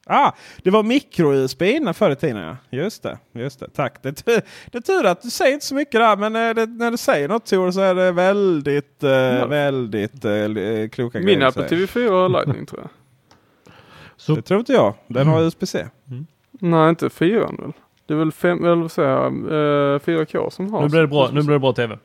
Ah, 0.07 0.33
det 0.63 0.71
var 0.71 0.83
micro-USB 0.83 1.63
innan 1.63 1.95
förr 1.95 2.11
i 2.11 2.17
tiden 2.17 2.37
ja. 2.37 2.57
Just 2.71 3.03
det, 3.03 3.19
just 3.33 3.61
det. 3.61 3.69
Tack. 3.75 4.03
Det 4.03 4.09
är, 4.09 4.13
tur, 4.13 4.41
det 4.73 4.79
är 4.79 4.83
tur 4.83 5.07
att 5.07 5.23
du 5.23 5.31
säger 5.31 5.55
inte 5.55 5.67
så 5.67 5.75
mycket 5.75 6.01
där 6.01 6.17
men 6.17 6.37
eh, 6.37 6.55
det, 6.55 6.67
när 6.67 6.91
du 6.91 6.97
säger 6.97 7.29
något 7.29 7.47
Tor 7.47 7.71
så 7.71 7.81
är 7.81 7.95
det 7.95 8.13
väldigt, 8.13 9.03
eh, 9.03 9.47
väldigt 9.47 10.25
eh, 10.25 10.89
kloka 10.93 11.19
Min 11.19 11.27
grejer 11.27 11.39
du 11.41 11.47
Apple 11.47 11.69
säger. 11.69 11.87
TV4 11.87 12.11
har 12.11 12.29
Lightning 12.29 12.67
tror 12.67 12.81
jag. 12.81 12.91
Så 14.17 14.35
Det 14.35 14.43
tror 14.43 14.61
inte 14.61 14.73
jag. 14.73 14.95
Den 15.07 15.27
har 15.27 15.43
USB-C. 15.43 15.87
Nej, 16.51 16.89
inte 16.89 17.11
4 17.11 17.41
väl? 17.41 17.73
Det 18.07 18.15
är 18.15 18.19
väl 18.19 18.33
5, 18.33 18.65
eller 18.65 18.75
vad 18.77 18.91
säger 18.93 19.09
jag, 19.09 19.25
eh, 19.95 19.99
4K 19.99 20.51
som 20.51 20.73
har. 20.73 20.83
nu 20.83 20.89
blir 20.89 21.01
det 21.01 21.07
bra, 21.07 21.31
nu 21.33 21.43
blir 21.43 21.53
det 21.53 21.59
bra 21.59 21.73
TV. 21.73 21.99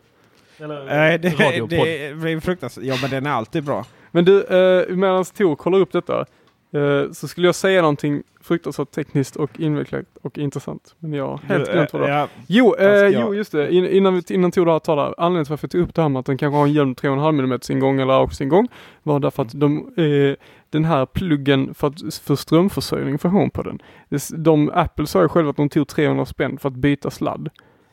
Eller 0.59 0.85
Nej, 0.85 1.17
det, 1.19 1.29
radio, 1.29 1.61
podd. 1.61 1.87
det 1.87 2.15
blir 2.15 2.39
fruktansvärt. 2.39 2.85
Ja, 2.85 2.95
men 3.01 3.09
den 3.09 3.25
är 3.25 3.29
alltid 3.31 3.63
bra. 3.63 3.85
Men 4.11 4.25
du, 4.25 4.43
eh, 4.43 4.95
medan 4.95 5.25
Tor 5.25 5.55
kollar 5.55 5.79
upp 5.79 5.91
detta 5.91 6.25
eh, 6.73 7.11
så 7.11 7.27
skulle 7.27 7.47
jag 7.47 7.55
säga 7.55 7.81
någonting 7.81 8.23
fruktansvärt 8.41 8.91
tekniskt 8.91 9.35
och 9.35 9.59
invecklat 9.59 10.05
och 10.21 10.37
intressant. 10.37 10.95
Men 10.99 11.13
jag 11.13 11.27
har 11.27 11.37
helt 11.37 11.65
Du, 11.65 11.71
glömt 11.71 11.93
vad 11.93 12.01
det 12.01 12.07
var. 12.07 12.15
ja, 12.15 12.27
Jo, 12.47 12.75
eh, 12.75 13.07
jo, 13.07 13.33
just 13.35 13.51
det. 13.51 13.73
In, 13.73 13.85
innan, 13.85 14.13
vi, 14.15 14.33
innan 14.33 14.51
Tor 14.51 14.65
här. 14.95 15.15
Anledningen 15.17 15.45
till 15.45 15.51
varför 15.51 15.65
jag 15.65 15.71
tog 15.71 15.81
upp 15.81 15.95
det 15.95 16.01
här 16.01 16.09
med 16.09 16.19
att 16.19 16.25
den 16.25 16.37
kanske 16.37 16.57
har 16.57 16.65
en 16.65 16.73
gömd 16.73 16.97
3,5 16.97 17.39
mm 17.39 17.59
ingång 17.69 17.99
eller 18.01 18.13
AUX-ingång 18.13 18.67
var 19.03 19.19
därför 19.19 19.43
att 19.43 19.51
de, 19.59 19.77
eh, 19.97 20.35
den 20.69 20.85
här 20.85 21.05
pluggen 21.05 21.73
för, 21.73 21.87
att, 21.87 22.13
för 22.23 22.35
strömförsörjning 22.35 23.19
för 23.19 23.29
HomePoden. 23.29 23.79
det- 24.09 24.29
De, 24.37 24.71
Apple 24.73 25.07
sa 25.07 25.21
ju 25.21 25.27
själva 25.29 25.49
att 25.49 25.57
de 25.57 25.69
tog 25.69 25.87
300 25.87 26.25
spänn 26.25 26.57
för 26.57 26.69
att 26.69 26.75
byta 26.75 27.09
sladd. 27.11 27.49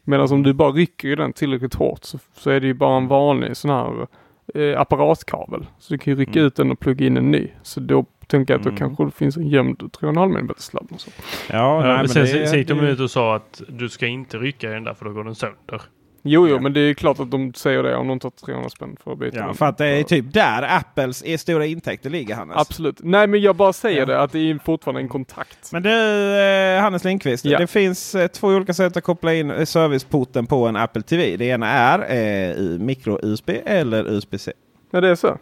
Medan 0.08 0.32
om 0.32 0.42
du 0.42 0.52
bara 0.52 0.70
rycker 0.70 1.08
i 1.08 1.14
den 1.14 1.32
tillräckligt 1.32 1.74
hårt 1.74 2.04
så, 2.04 2.18
så 2.34 2.50
är 2.50 2.60
det 2.60 2.66
ju 2.66 2.74
bara 2.74 2.96
en 2.96 3.08
vanlig 3.08 3.56
sån 3.56 3.70
här 3.70 4.06
eh, 4.54 4.80
apparatkabel. 4.80 5.66
Så 5.78 5.94
du 5.94 5.98
kan 5.98 6.12
ju 6.14 6.20
rycka 6.20 6.32
Mm. 6.32 6.46
ut 6.46 6.56
den 6.56 6.70
och 6.70 6.80
plugga 6.80 7.06
in 7.06 7.16
en 7.16 7.30
ny. 7.30 7.48
Så 7.62 7.80
då 7.80 8.04
tänker 8.26 8.54
jag 8.54 8.58
att 8.58 8.64
då 8.64 8.68
Mm. 8.70 8.78
kanske 8.78 9.04
det 9.04 9.10
finns 9.10 9.36
en 9.36 9.48
gömd 9.48 9.78
3,5 10.00 10.24
mm 10.38 10.48
sladd. 10.56 10.86
och 10.90 11.00
så. 11.00 11.10
ja, 11.50 11.56
Ja, 11.56 11.80
nej, 11.86 11.96
men 11.96 12.08
sen 12.08 12.22
det, 12.22 12.46
sen 12.48 12.58
gick 12.58 12.68
de 12.68 12.80
ut 12.80 13.00
och 13.00 13.10
sa 13.10 13.36
att 13.36 13.62
du 13.68 13.88
ska 13.88 14.06
inte 14.06 14.36
rycka 14.38 14.70
i 14.70 14.72
den 14.74 14.84
där 14.84 14.94
för 14.94 15.04
då 15.04 15.10
går 15.12 15.24
den 15.24 15.34
sönder. 15.34 15.82
Jo, 16.28 16.48
jo, 16.48 16.54
Ja. 16.54 16.60
men 16.60 16.72
det 16.72 16.80
är 16.80 16.94
klart 16.94 17.20
att 17.20 17.30
de 17.30 17.54
säger 17.54 17.82
det 17.82 17.96
om 17.96 18.08
de 18.08 18.20
tar 18.20 18.30
300 18.30 18.70
spänn 18.70 18.96
för 19.04 19.12
att 19.12 19.18
byta 19.18 19.36
Ja, 19.36 19.54
för 19.54 19.66
att 19.66 19.78
det 19.78 19.86
är 19.86 20.02
typ 20.02 20.32
där 20.32 20.76
Apples 20.76 21.22
är 21.26 21.36
stora 21.36 21.66
intäkter 21.66 22.10
ligger 22.10 22.34
Hannes. 22.34 22.56
Absolut. 22.56 22.96
Nej, 23.02 23.26
men 23.26 23.40
jag 23.40 23.56
bara 23.56 23.72
säger 23.72 23.98
Ja. 24.00 24.06
det 24.06 24.20
att 24.20 24.32
det 24.32 24.38
är 24.50 24.58
fortfarande 24.64 25.00
en 25.00 25.08
kontakt. 25.08 25.72
Men 25.72 25.82
du 25.82 25.90
eh, 26.40 26.80
Hannes 26.82 27.04
Lindqvist, 27.04 27.44
Ja. 27.44 27.58
det 27.58 27.66
finns 27.66 28.14
eh, 28.14 28.26
två 28.26 28.48
olika 28.48 28.74
sätt 28.74 28.96
att 28.96 29.04
koppla 29.04 29.34
in 29.34 29.50
eh, 29.50 29.64
serviceporten 29.64 30.46
på 30.46 30.66
en 30.66 30.76
Apple 30.76 31.02
TV. 31.02 31.36
Det 31.36 31.44
ena 31.44 31.68
är 31.70 31.98
eh, 32.10 32.50
i 32.56 32.78
micro-USB 32.80 33.50
eller 33.66 34.04
USB-C. 34.12 34.52
Ja, 34.90 35.00
det 35.00 35.08
är 35.08 35.14
så. 35.14 35.38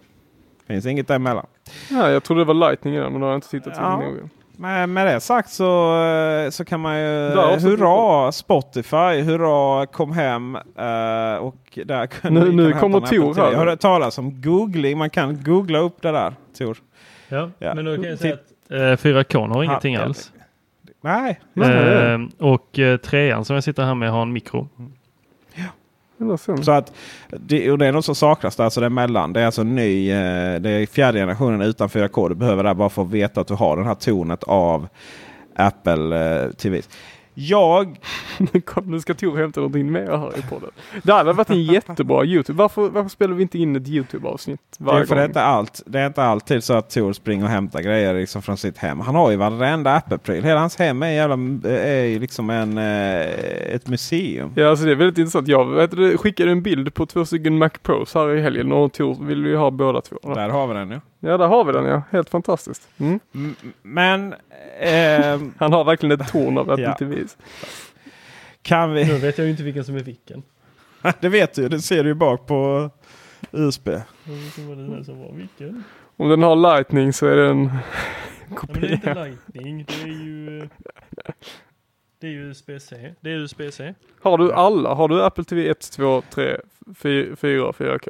Finns 0.67 0.87
inget 0.87 1.09
däremellan. 1.09 1.47
Ja, 1.91 2.11
jag 2.11 2.23
trodde 2.25 2.41
det 2.41 2.45
var 2.45 2.55
lightning 2.55 2.95
i 2.95 2.99
den, 2.99 3.13
men 3.13 3.21
då 3.21 3.27
har 3.27 3.33
jag 3.33 3.37
inte 3.37 3.49
tittat 3.51 3.75
Ja. 3.77 3.97
noga. 3.97 4.29
Men 4.57 4.93
med 4.93 5.07
det 5.07 5.21
sagt 5.21 5.51
så, 5.51 6.03
eh, 6.05 6.51
så 6.51 6.65
kan 6.65 6.81
man 6.81 6.99
ju... 7.01 7.31
Hurra 7.61 8.33
Spotify, 8.33 9.21
hurra 9.23 9.87
kom 9.87 10.13
hem. 10.13 10.57
eh, 10.57 11.35
och 11.37 11.79
där 11.85 12.07
kan 12.07 12.35
Nu- 12.35 12.53
nu 12.53 12.73
kommer 12.73 13.01
Tor 13.01 13.35
här. 13.35 13.51
Jag 13.53 13.59
har 13.59 13.67
hört 13.67 13.81
talas 13.81 14.19
om 14.19 14.43
googling. 14.43 14.99
Man 14.99 15.11
kan 15.11 15.43
googla 15.45 15.79
upp 15.79 16.03
det 16.03 16.11
där. 16.13 16.35
Tor. 16.59 16.77
Ja, 17.29 17.51
Ja. 17.59 17.75
men 17.75 17.85
då 17.85 17.95
kan 17.95 18.05
jag 18.05 18.19
säga 18.19 18.35
att 18.35 18.71
eh, 18.71 18.97
4K 19.09 19.47
har 19.55 19.63
ingenting 19.65 19.97
alls. 19.97 20.33
Nej. 21.01 21.41
Nej. 21.53 22.13
Eh, 22.13 22.19
och 22.39 22.79
eh, 22.79 22.97
trean 22.97 23.45
som 23.45 23.55
jag 23.55 23.65
sitter 23.65 23.83
här 23.85 23.95
med 23.95 24.11
har 24.11 24.23
en 24.23 24.33
mikro. 24.33 24.69
Så. 26.63 26.73
Att 26.73 26.93
det, 27.29 27.71
och 27.71 27.79
det 27.79 27.87
är 27.87 27.93
något 27.93 28.05
som 28.05 28.15
saknas 28.15 28.57
där, 28.57 28.65
alltså 28.65 28.81
det 28.81 28.87
är 28.87 28.91
mellan. 28.91 29.33
Det 29.33 29.41
är 29.41 29.47
alltså 29.47 29.63
ny, 29.63 30.11
eh, 30.11 30.61
det 30.61 30.71
är 30.71 30.87
fjärde 30.87 31.19
generationen 31.19 31.61
utan 31.61 31.89
4K. 31.89 32.29
Du 32.29 32.35
behöver 32.35 32.65
det 32.65 32.75
bara 32.75 32.89
för 32.89 33.03
att 33.03 33.11
veta 33.11 33.41
att 33.41 33.47
du 33.47 33.55
har 33.55 33.77
det 33.77 33.85
här 33.85 33.95
tonet 33.95 34.45
av 34.45 34.89
Apple-tv. 35.57 36.77
Eh, 36.79 36.85
jag, 37.35 37.99
Kom, 38.65 38.91
nu 38.91 39.01
ska 39.01 39.15
Tor 39.15 39.37
hämta 39.37 39.61
någonting 39.61 39.93
mer 39.93 40.07
här 40.07 40.39
i 40.39 40.43
podden. 40.43 40.71
Det 41.03 41.13
hade 41.13 41.33
varit 41.33 41.51
en 41.51 41.63
jättebra 41.63 42.25
YouTube. 42.25 42.59
Varför, 42.59 42.89
varför 42.89 43.09
spelar 43.09 43.35
vi 43.35 43.43
inte 43.43 43.59
in 43.59 43.77
ett 43.77 43.89
YouTube-avsnitt 43.89 44.61
det 44.79 44.85
varje 44.85 45.01
är, 45.01 45.07
för 45.07 45.15
det, 45.15 45.21
är 45.21 45.25
gång? 45.25 45.31
inte 45.31 45.43
allt, 45.43 45.83
det 45.87 46.01
är 46.01 46.07
inte 46.07 46.23
alltid 46.23 46.65
så 46.65 46.75
att 46.75 46.91
Tor 46.91 47.13
springer 47.13 47.45
och 47.45 47.51
hämtar 47.51 47.81
grejer 47.81 48.15
liksom 48.15 48.43
från 48.43 48.57
sitt 48.57 48.79
hem. 48.79 49.01
Han 49.01 49.15
har 49.15 49.31
ju 49.31 49.37
varenda 49.37 49.93
Apple-pryl. 49.97 50.45
Hela 50.45 50.61
hans 50.61 50.77
hem 50.77 51.03
är, 51.03 51.11
jävla, 51.11 51.35
är 51.79 52.21
liksom 52.21 52.51
en, 52.51 52.79
eh, 52.79 53.75
ett 53.75 53.89
museum. 53.89 54.53
Ja, 54.55 54.69
alltså 54.69 54.85
det 54.85 54.91
är 54.91 54.97
väldigt 54.97 55.19
intressant. 55.19 55.49
Jag 55.49 55.65
vet, 55.65 56.21
skickade 56.21 56.51
en 56.51 56.63
bild 56.63 56.95
på 56.95 57.07
två 57.07 57.25
stycken 57.25 57.59
Mac 57.59 57.71
Pros 57.83 58.15
här 58.15 58.35
i 58.35 58.41
helgen 58.41 58.73
och 58.73 58.93
Tor 58.93 59.25
vill 59.25 59.47
ju 59.47 59.57
ha 59.57 59.71
båda 59.71 60.01
två. 60.01 60.17
Där 60.35 60.49
har 60.49 60.67
vi 60.67 60.75
den 60.75 60.91
ju. 60.91 61.01
Ja, 61.25 61.37
där 61.37 61.47
har 61.47 61.65
vi 61.65 61.73
den 61.73 61.85
ja. 61.85 62.03
Helt 62.11 62.31
fantastiskt. 62.31 62.89
Mm. 62.99 63.21
Men 63.83 64.35
ehm, 64.81 65.55
Han 65.59 65.73
har 65.73 65.85
verkligen 65.85 66.21
ett 66.21 66.29
torn 66.33 66.59
av 66.59 66.71
Apple 66.71 66.85
Ja. 66.89 66.95
TVs. 66.95 67.37
kan 68.63 68.93
vi... 68.93 69.05
Nu 69.05 69.19
vet 69.19 69.39
jag 69.39 69.45
ju 69.45 69.51
inte 69.51 69.63
vilken 69.63 69.85
som 69.85 69.97
är 69.97 70.03
vilken. 70.03 70.43
Det 71.21 71.29
vet 71.29 71.55
du, 71.55 71.69
det 71.69 71.81
ser 71.81 72.03
du 72.03 72.09
ju 72.11 72.15
bak 72.15 72.47
på 72.47 72.91
USB. 73.53 73.89
Vilken 74.25 74.69
var 74.69 74.77
det 74.77 74.97
där 74.97 75.03
som 75.03 75.19
var 75.21 75.33
vilken? 75.33 75.85
Om 76.17 76.29
den 76.29 76.43
har 76.43 76.57
lightning 76.57 77.13
så 77.13 77.27
är 77.27 77.37
den 77.37 77.71
Ja, 78.51 78.63
men 78.73 78.81
det 78.81 78.87
är 78.87 78.93
inte 78.93 79.07
kopia. 79.07 79.25
lightning. 79.25 79.85
Det 79.89 80.03
är 80.03 80.07
ju... 80.25 80.59
eh, 80.61 80.69
Det 82.21 82.27
är 82.27 82.31
ju 82.31 82.51
USB-C. 82.51 83.15
Det 83.21 83.31
är 83.31 83.35
USB-C. 83.37 83.95
Har 84.23 84.39
du 84.39 84.53
alla? 84.53 84.95
Har 84.95 85.09
du 85.09 85.23
Apple 85.23 85.45
TV 85.45 85.69
1, 85.71 85.91
2, 85.93 86.23
3, 86.31 86.57
4, 86.97 87.37
4, 87.37 87.73
4K? 87.73 88.09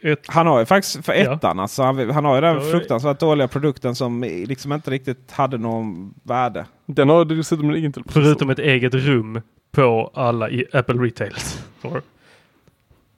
Ett, 0.00 0.18
Han 0.26 0.46
har 0.46 0.58
ju 0.58 0.66
faktiskt 0.66 1.04
för 1.04 1.14
Ja. 1.14 1.34
ettan 1.34 1.60
alltså, 1.60 1.82
han, 1.82 2.10
han 2.10 2.24
har 2.24 2.34
ju 2.34 2.40
den 2.40 2.54
Ja, 2.54 2.60
fruktansvärt 2.60 3.18
dåliga 3.20 3.48
produkten 3.48 3.94
som 3.94 4.22
liksom 4.24 4.72
inte 4.72 4.90
riktigt 4.90 5.30
hade 5.32 5.58
någon 5.58 6.14
värde. 6.22 6.64
Den 6.86 7.08
har 7.08 7.24
dessutom 7.24 7.70
en 7.70 7.76
Intel 7.84 8.02
förutom 8.08 8.50
ett 8.50 8.58
eget 8.58 8.94
rum 8.94 9.40
på 9.72 10.10
alla 10.14 10.50
i 10.50 10.64
Apple 10.72 10.94
Retails. 10.94 11.64
Store. 11.78 12.00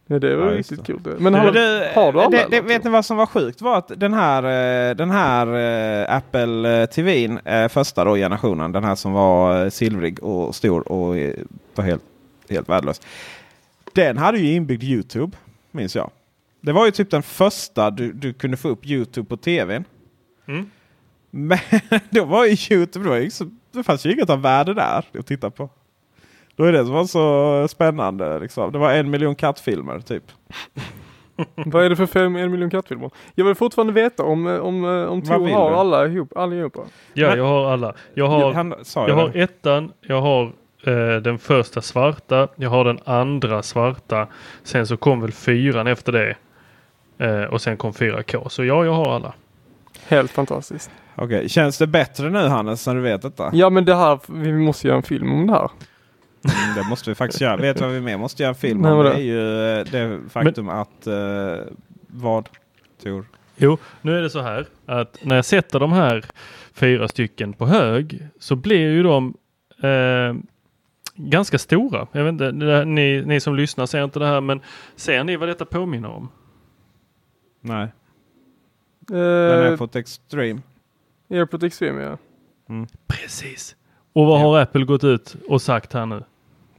Ja, 0.06 0.18
det 0.18 0.36
var 0.36 0.46
Ja, 0.46 0.58
riktigt 0.58 0.86
det. 0.86 0.92
coolt. 0.92 1.20
Men 1.20 1.34
har, 1.34 1.52
du, 1.52 1.86
har 1.94 2.12
du 2.12 2.20
alla? 2.20 2.30
det, 2.30 2.46
det, 2.50 2.60
vet 2.60 2.84
ni 2.84 2.90
vad 2.90 3.04
som 3.04 3.16
var 3.16 3.26
sjukt? 3.26 3.62
var 3.62 3.78
att 3.78 3.92
den 3.96 4.12
här, 4.14 4.42
eh, 4.90 4.96
den 4.96 5.10
här 5.10 5.46
eh, 6.08 6.16
Apple 6.16 6.86
TVn, 6.86 7.38
eh, 7.44 7.68
första 7.68 8.04
då 8.04 8.14
generationen, 8.14 8.72
den 8.72 8.84
här 8.84 8.94
som 8.94 9.12
var 9.12 9.70
silvrig 9.70 10.22
och 10.24 10.54
stor 10.54 10.92
och 10.92 11.14
var 11.74 11.84
helt, 11.84 12.02
helt 12.50 12.68
värdelös. 12.68 13.00
Den 13.92 14.18
hade 14.18 14.38
ju 14.38 14.52
inbyggd 14.54 14.82
YouTube, 14.82 15.36
minns 15.70 15.96
jag. 15.96 16.10
Det 16.60 16.72
var 16.72 16.84
ju 16.86 16.90
typ 16.90 17.10
den 17.10 17.22
första 17.22 17.90
du, 17.90 18.12
du 18.12 18.32
kunde 18.32 18.56
få 18.56 18.68
upp 18.68 18.86
YouTube 18.86 19.28
på 19.28 19.36
tvn. 19.36 19.84
Mm. 20.48 20.70
Men 21.30 21.58
då 22.10 22.24
var 22.24 22.44
ju 22.44 22.50
YouTube, 22.76 23.04
det, 23.04 23.10
var 23.10 23.16
ju 23.16 23.30
så, 23.30 23.44
det 23.72 23.82
fanns 23.82 24.06
ju 24.06 24.12
inget 24.12 24.30
av 24.30 24.42
värde 24.42 24.74
där 24.74 25.04
att 25.18 25.26
titta 25.26 25.50
på. 25.50 25.70
Det 26.56 26.62
var 26.62 26.72
det 26.72 26.84
som 26.84 26.94
var 26.94 27.04
så 27.04 27.68
spännande. 27.68 28.38
Liksom. 28.38 28.72
Det 28.72 28.78
var 28.78 28.92
en 28.92 29.10
miljon 29.10 29.34
kattfilmer 29.34 30.00
typ. 30.00 30.24
Vad 31.54 31.84
är 31.84 31.90
det 31.90 31.96
för 31.96 32.06
fem, 32.06 32.36
en 32.36 32.50
miljon 32.50 32.70
kattfilmer? 32.70 33.10
Jag 33.34 33.44
vill 33.44 33.54
fortfarande 33.54 33.92
veta 33.92 34.22
om, 34.22 34.46
eh, 34.46 34.58
om, 34.58 34.84
eh, 34.84 35.04
om 35.06 35.22
Tor 35.22 35.48
har 35.48 35.70
du? 35.70 35.76
alla 35.76 36.06
ihop, 36.06 36.36
allihopa. 36.36 36.80
Ja, 37.14 37.28
Men- 37.28 37.38
jag 37.38 37.44
har 37.44 37.72
alla. 37.72 37.94
Jag 38.14 38.26
har, 38.28 38.52
Han 38.52 38.74
jag 38.94 39.14
har 39.14 39.28
det. 39.28 39.42
ettan, 39.42 39.92
jag 40.00 40.20
har 40.20 40.42
eh, 40.86 41.16
den 41.22 41.38
första 41.38 41.82
svarta, 41.82 42.48
jag 42.56 42.70
har 42.70 42.84
den 42.84 42.98
andra 43.04 43.62
svarta. 43.62 44.26
Sen 44.62 44.86
så 44.86 44.96
kom 44.96 45.20
väl 45.20 45.32
fyran 45.32 45.86
efter 45.86 46.12
det. 46.12 46.36
Eh, 47.20 47.42
och 47.42 47.60
sen 47.60 47.76
kom 47.76 47.92
4K. 47.92 48.48
Så 48.48 48.64
ja, 48.64 48.84
jag 48.84 48.92
har 48.92 49.14
alla. 49.14 49.32
Helt 50.08 50.30
fantastiskt. 50.30 50.90
Okej, 51.14 51.48
Känns 51.48 51.78
det 51.78 51.86
bättre 51.86 52.30
nu 52.30 52.38
Hannes 52.38 52.86
när 52.86 52.94
du 52.94 53.00
vet 53.00 53.22
detta? 53.22 53.50
Ja 53.52 53.70
men 53.70 53.84
det 53.84 53.94
här, 53.94 54.20
vi 54.26 54.52
måste 54.52 54.86
göra 54.86 54.96
en 54.96 55.02
film 55.02 55.32
om 55.32 55.46
det 55.46 55.52
här. 55.52 55.70
Mm, 56.44 56.76
det 56.76 56.88
måste 56.90 57.10
vi 57.10 57.14
faktiskt 57.14 57.40
göra. 57.40 57.56
Vet 57.56 57.78
du 57.78 57.84
vad 57.84 57.92
vi 57.92 58.00
mer 58.00 58.18
måste 58.18 58.42
göra 58.42 58.48
en 58.48 58.54
film 58.54 58.84
om? 58.84 59.04
Det 59.04 59.12
är 59.12 59.18
ju 59.18 59.78
eh, 59.78 59.84
det 59.90 60.20
faktum 60.30 60.68
att... 60.68 61.06
Eh, 61.06 61.56
vad? 62.06 62.48
Tor? 63.02 63.24
Jo, 63.56 63.78
nu 64.00 64.18
är 64.18 64.22
det 64.22 64.30
så 64.30 64.40
här 64.40 64.66
att 64.86 65.18
när 65.22 65.36
jag 65.36 65.44
sätter 65.44 65.80
de 65.80 65.92
här 65.92 66.24
fyra 66.72 67.08
stycken 67.08 67.52
på 67.52 67.66
hög 67.66 68.26
så 68.38 68.56
blir 68.56 68.90
ju 68.90 69.02
de 69.02 69.34
eh, 69.82 70.34
ganska 71.14 71.58
stora. 71.58 72.06
Jag 72.12 72.24
vet 72.24 72.32
inte, 72.32 72.50
det 72.50 72.76
här, 72.76 72.84
ni, 72.84 73.22
ni 73.26 73.40
som 73.40 73.56
lyssnar 73.56 73.86
ser 73.86 74.04
inte 74.04 74.18
det 74.18 74.26
här 74.26 74.40
men 74.40 74.60
ser 74.96 75.24
ni 75.24 75.36
vad 75.36 75.48
detta 75.48 75.64
påminner 75.64 76.08
om? 76.08 76.28
Nej, 77.60 77.88
den 79.06 79.18
är 79.18 79.76
på 79.76 79.84
ett 79.84 79.96
extreme. 79.96 80.60
Airport 81.30 81.62
Extreme 81.62 82.02
ja. 82.02 82.18
Precis. 83.06 83.76
Och 84.12 84.26
vad 84.26 84.40
Ja. 84.40 84.44
har 84.44 84.60
Apple 84.60 84.84
gått 84.84 85.04
ut 85.04 85.36
och 85.48 85.62
sagt 85.62 85.92
här 85.92 86.06
nu? 86.06 86.24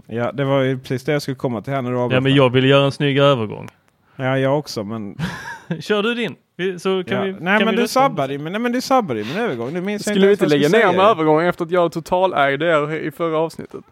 Ja, 0.08 0.32
det 0.32 0.44
var 0.44 0.62
ju 0.62 0.80
precis 0.80 1.04
det 1.04 1.12
jag 1.12 1.22
skulle 1.22 1.36
komma 1.36 1.62
till 1.62 1.74
här 1.74 1.82
när 1.82 1.92
du 1.92 1.98
Ja 1.98 2.04
avbröt 2.04 2.24
men 2.24 2.36
jag 2.36 2.50
vill 2.50 2.66
göra 2.66 2.86
en 2.86 2.92
snygg 2.92 3.18
övergång. 3.18 3.70
Ja, 4.16 4.38
jag 4.38 4.60
också 4.60 4.84
men... 4.84 5.18
Kör 5.80 6.04
du 6.04 6.16
din. 6.16 6.36
Så 6.80 7.04
kan 7.04 7.18
ja. 7.18 7.24
vi, 7.24 7.32
nej, 7.32 7.60
kan 7.60 7.66
men 7.66 7.76
vi 7.76 7.82
du 7.82 7.88
sabbade 7.88 8.38
men, 8.38 8.52
nej, 8.52 8.62
men 8.62 8.72
du 8.72 8.82
sabbade 8.82 9.20
ju 9.20 9.26
min 9.26 9.38
övergång. 9.38 9.74
Du 9.74 9.82
minns 9.82 10.08
jag 10.08 10.14
Skulle 10.14 10.28
vi 10.28 10.34
inte 10.34 10.46
lägga 10.46 10.70
ner 10.70 10.98
med 10.98 11.06
övergången 11.06 11.48
efter 11.48 11.66
att 11.66 11.72
jag 11.72 11.92
totalägde 11.92 12.66
er 12.66 12.94
i 12.94 13.12
förra 13.12 13.38
avsnittet? 13.38 13.84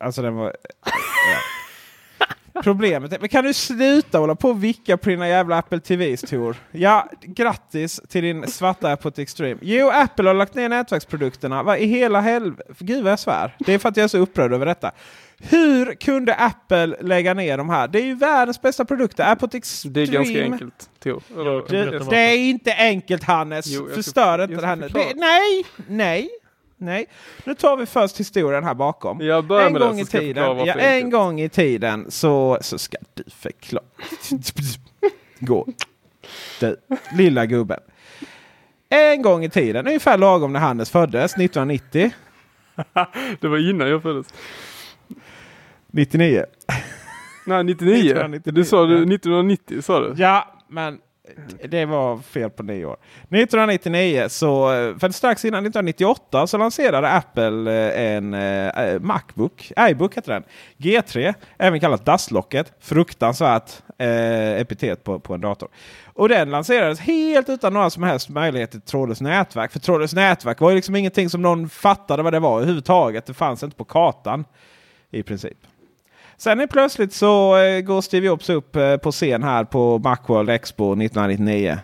Alltså 0.00 0.22
den 0.22 0.34
var... 0.34 0.46
Ja. 0.46 0.90
Problemet 2.62 3.12
är, 3.12 3.18
men 3.18 3.28
kan 3.28 3.44
du 3.44 3.54
sluta 3.54 4.18
hålla 4.18 4.34
på 4.34 4.48
och 4.48 4.64
vicka 4.64 4.96
på 4.96 5.08
dina 5.08 5.28
jävla 5.28 5.58
Apple 5.58 5.80
TVs 5.80 6.20
Tor? 6.20 6.56
Ja, 6.70 7.08
grattis 7.22 8.00
till 8.08 8.22
din 8.22 8.46
svarta 8.46 8.88
Airport 8.88 9.18
Extreme. 9.18 9.60
Jo, 9.62 9.90
Apple 9.94 10.28
har 10.28 10.34
lagt 10.34 10.54
ner 10.54 10.68
nätverksprodukterna. 10.68 11.62
Vad 11.62 11.78
i 11.78 11.86
hela 11.86 12.20
helvete? 12.20 12.72
Gud 12.78 13.02
vad 13.02 13.12
jag 13.12 13.18
svär. 13.18 13.56
Det 13.58 13.72
är 13.74 13.78
för 13.78 13.88
att 13.88 13.96
jag 13.96 14.04
är 14.04 14.08
så 14.08 14.18
upprörd 14.18 14.52
över 14.52 14.66
detta. 14.66 14.90
Hur 15.38 15.94
kunde 15.94 16.34
Apple 16.34 16.86
lägga 16.86 17.34
ner 17.34 17.58
de 17.58 17.70
här? 17.70 17.88
Det 17.88 18.00
är 18.00 18.04
ju 18.04 18.14
världens 18.14 18.62
bästa 18.62 18.84
produkter. 18.84 19.24
Airport 19.28 19.54
Extreme. 19.54 19.94
Det 19.94 20.02
är 20.02 20.06
ganska 20.06 20.42
enkelt, 20.42 20.90
Tor. 21.02 21.22
Det, 21.68 22.10
det 22.10 22.16
är 22.16 22.36
inte 22.36 22.74
enkelt 22.74 23.22
Hannes. 23.24 23.66
Jo, 23.66 23.88
Förstör 23.94 24.42
inte 24.42 24.60
det 24.60 24.66
här 24.66 24.76
nu. 24.76 24.88
nej, 25.14 25.64
nej, 25.88 26.28
nej. 26.82 27.06
Nu 27.44 27.54
tar 27.54 27.76
vi 27.76 27.86
först 27.86 28.20
historien 28.20 28.64
här 28.64 28.74
bakom. 28.74 29.20
Jag 29.20 29.44
börjar 29.44 29.66
en 29.66 29.72
med 29.72 29.82
gång 29.82 29.96
det 29.96 30.02
i 30.02 30.04
tiden, 30.04 30.66
ja, 30.66 30.74
en 30.74 31.10
gång 31.10 31.40
i 31.40 31.48
tiden 31.48 32.10
så, 32.10 32.58
så 32.60 32.78
ska 32.78 32.96
du 33.14 33.24
förklara. 33.30 33.84
Gå. 35.38 35.66
Du, 36.60 36.76
lilla 37.16 37.46
gubben. 37.46 37.80
En 38.88 39.22
gång 39.22 39.44
i 39.44 39.50
tiden, 39.50 39.86
ungefär 39.86 40.18
lagom 40.18 40.52
när 40.52 40.60
Hannes 40.60 40.90
föddes, 40.90 41.32
1990. 41.32 42.10
Det 43.40 43.48
var 43.48 43.70
innan 43.70 43.88
jag 43.88 44.02
föddes. 44.02 44.26
99. 45.90 46.44
Nej, 47.46 47.64
99. 47.64 47.94
1999. 47.94 48.40
Du 48.52 48.64
sa 48.64 48.86
du 48.86 48.94
1990 48.94 49.82
sa 49.82 50.00
du? 50.00 50.14
Ja, 50.16 50.54
men 50.68 50.98
det 51.68 51.84
var 51.84 52.18
fel 52.18 52.50
på 52.50 52.62
nio 52.62 52.84
år. 52.84 52.96
1999, 53.30 54.28
så, 54.28 54.72
eh, 54.72 54.98
för 54.98 55.10
strax 55.10 55.44
innan 55.44 55.64
1998 55.64 56.46
så 56.46 56.58
lanserade 56.58 57.08
Apple 57.08 57.72
eh, 57.72 58.14
en 58.14 58.34
eh, 58.34 58.68
eh, 58.68 59.00
Macbook, 59.00 59.72
iBook 59.90 60.16
heter 60.16 60.32
den. 60.32 60.42
G3, 60.76 61.34
även 61.58 61.80
kallat 61.80 62.04
dasslocket. 62.04 62.72
Fruktansvärt 62.80 63.72
eh, 63.98 64.60
epitet 64.60 65.04
på, 65.04 65.20
på 65.20 65.34
en 65.34 65.40
dator. 65.40 65.68
Och 66.14 66.28
den 66.28 66.50
lanserades 66.50 67.00
helt 67.00 67.48
utan 67.48 67.72
några 67.72 67.90
som 67.90 68.02
helst 68.02 68.28
möjligheter 68.28 68.72
till 68.72 68.80
trådlöst 68.80 69.20
nätverk. 69.20 69.72
För 69.72 69.78
trådlöst 69.78 70.14
nätverk 70.14 70.60
var 70.60 70.70
ju 70.70 70.76
liksom 70.76 70.96
ingenting 70.96 71.30
som 71.30 71.42
någon 71.42 71.68
fattade 71.68 72.22
vad 72.22 72.32
det 72.32 72.38
var 72.38 72.56
överhuvudtaget. 72.56 73.26
Det 73.26 73.34
fanns 73.34 73.62
inte 73.62 73.76
på 73.76 73.84
kartan 73.84 74.44
i 75.10 75.22
princip. 75.22 75.58
Sen 76.42 76.60
är 76.60 76.66
plötsligt 76.66 77.12
så 77.12 77.56
eh, 77.56 77.80
går 77.80 78.00
Steve 78.00 78.26
Jobs 78.26 78.50
upp 78.50 78.76
eh, 78.76 78.96
på 78.96 79.12
scen 79.12 79.42
här 79.42 79.64
på 79.64 79.98
Macworld 79.98 80.50
Expo 80.50 80.92
1999. 80.92 81.78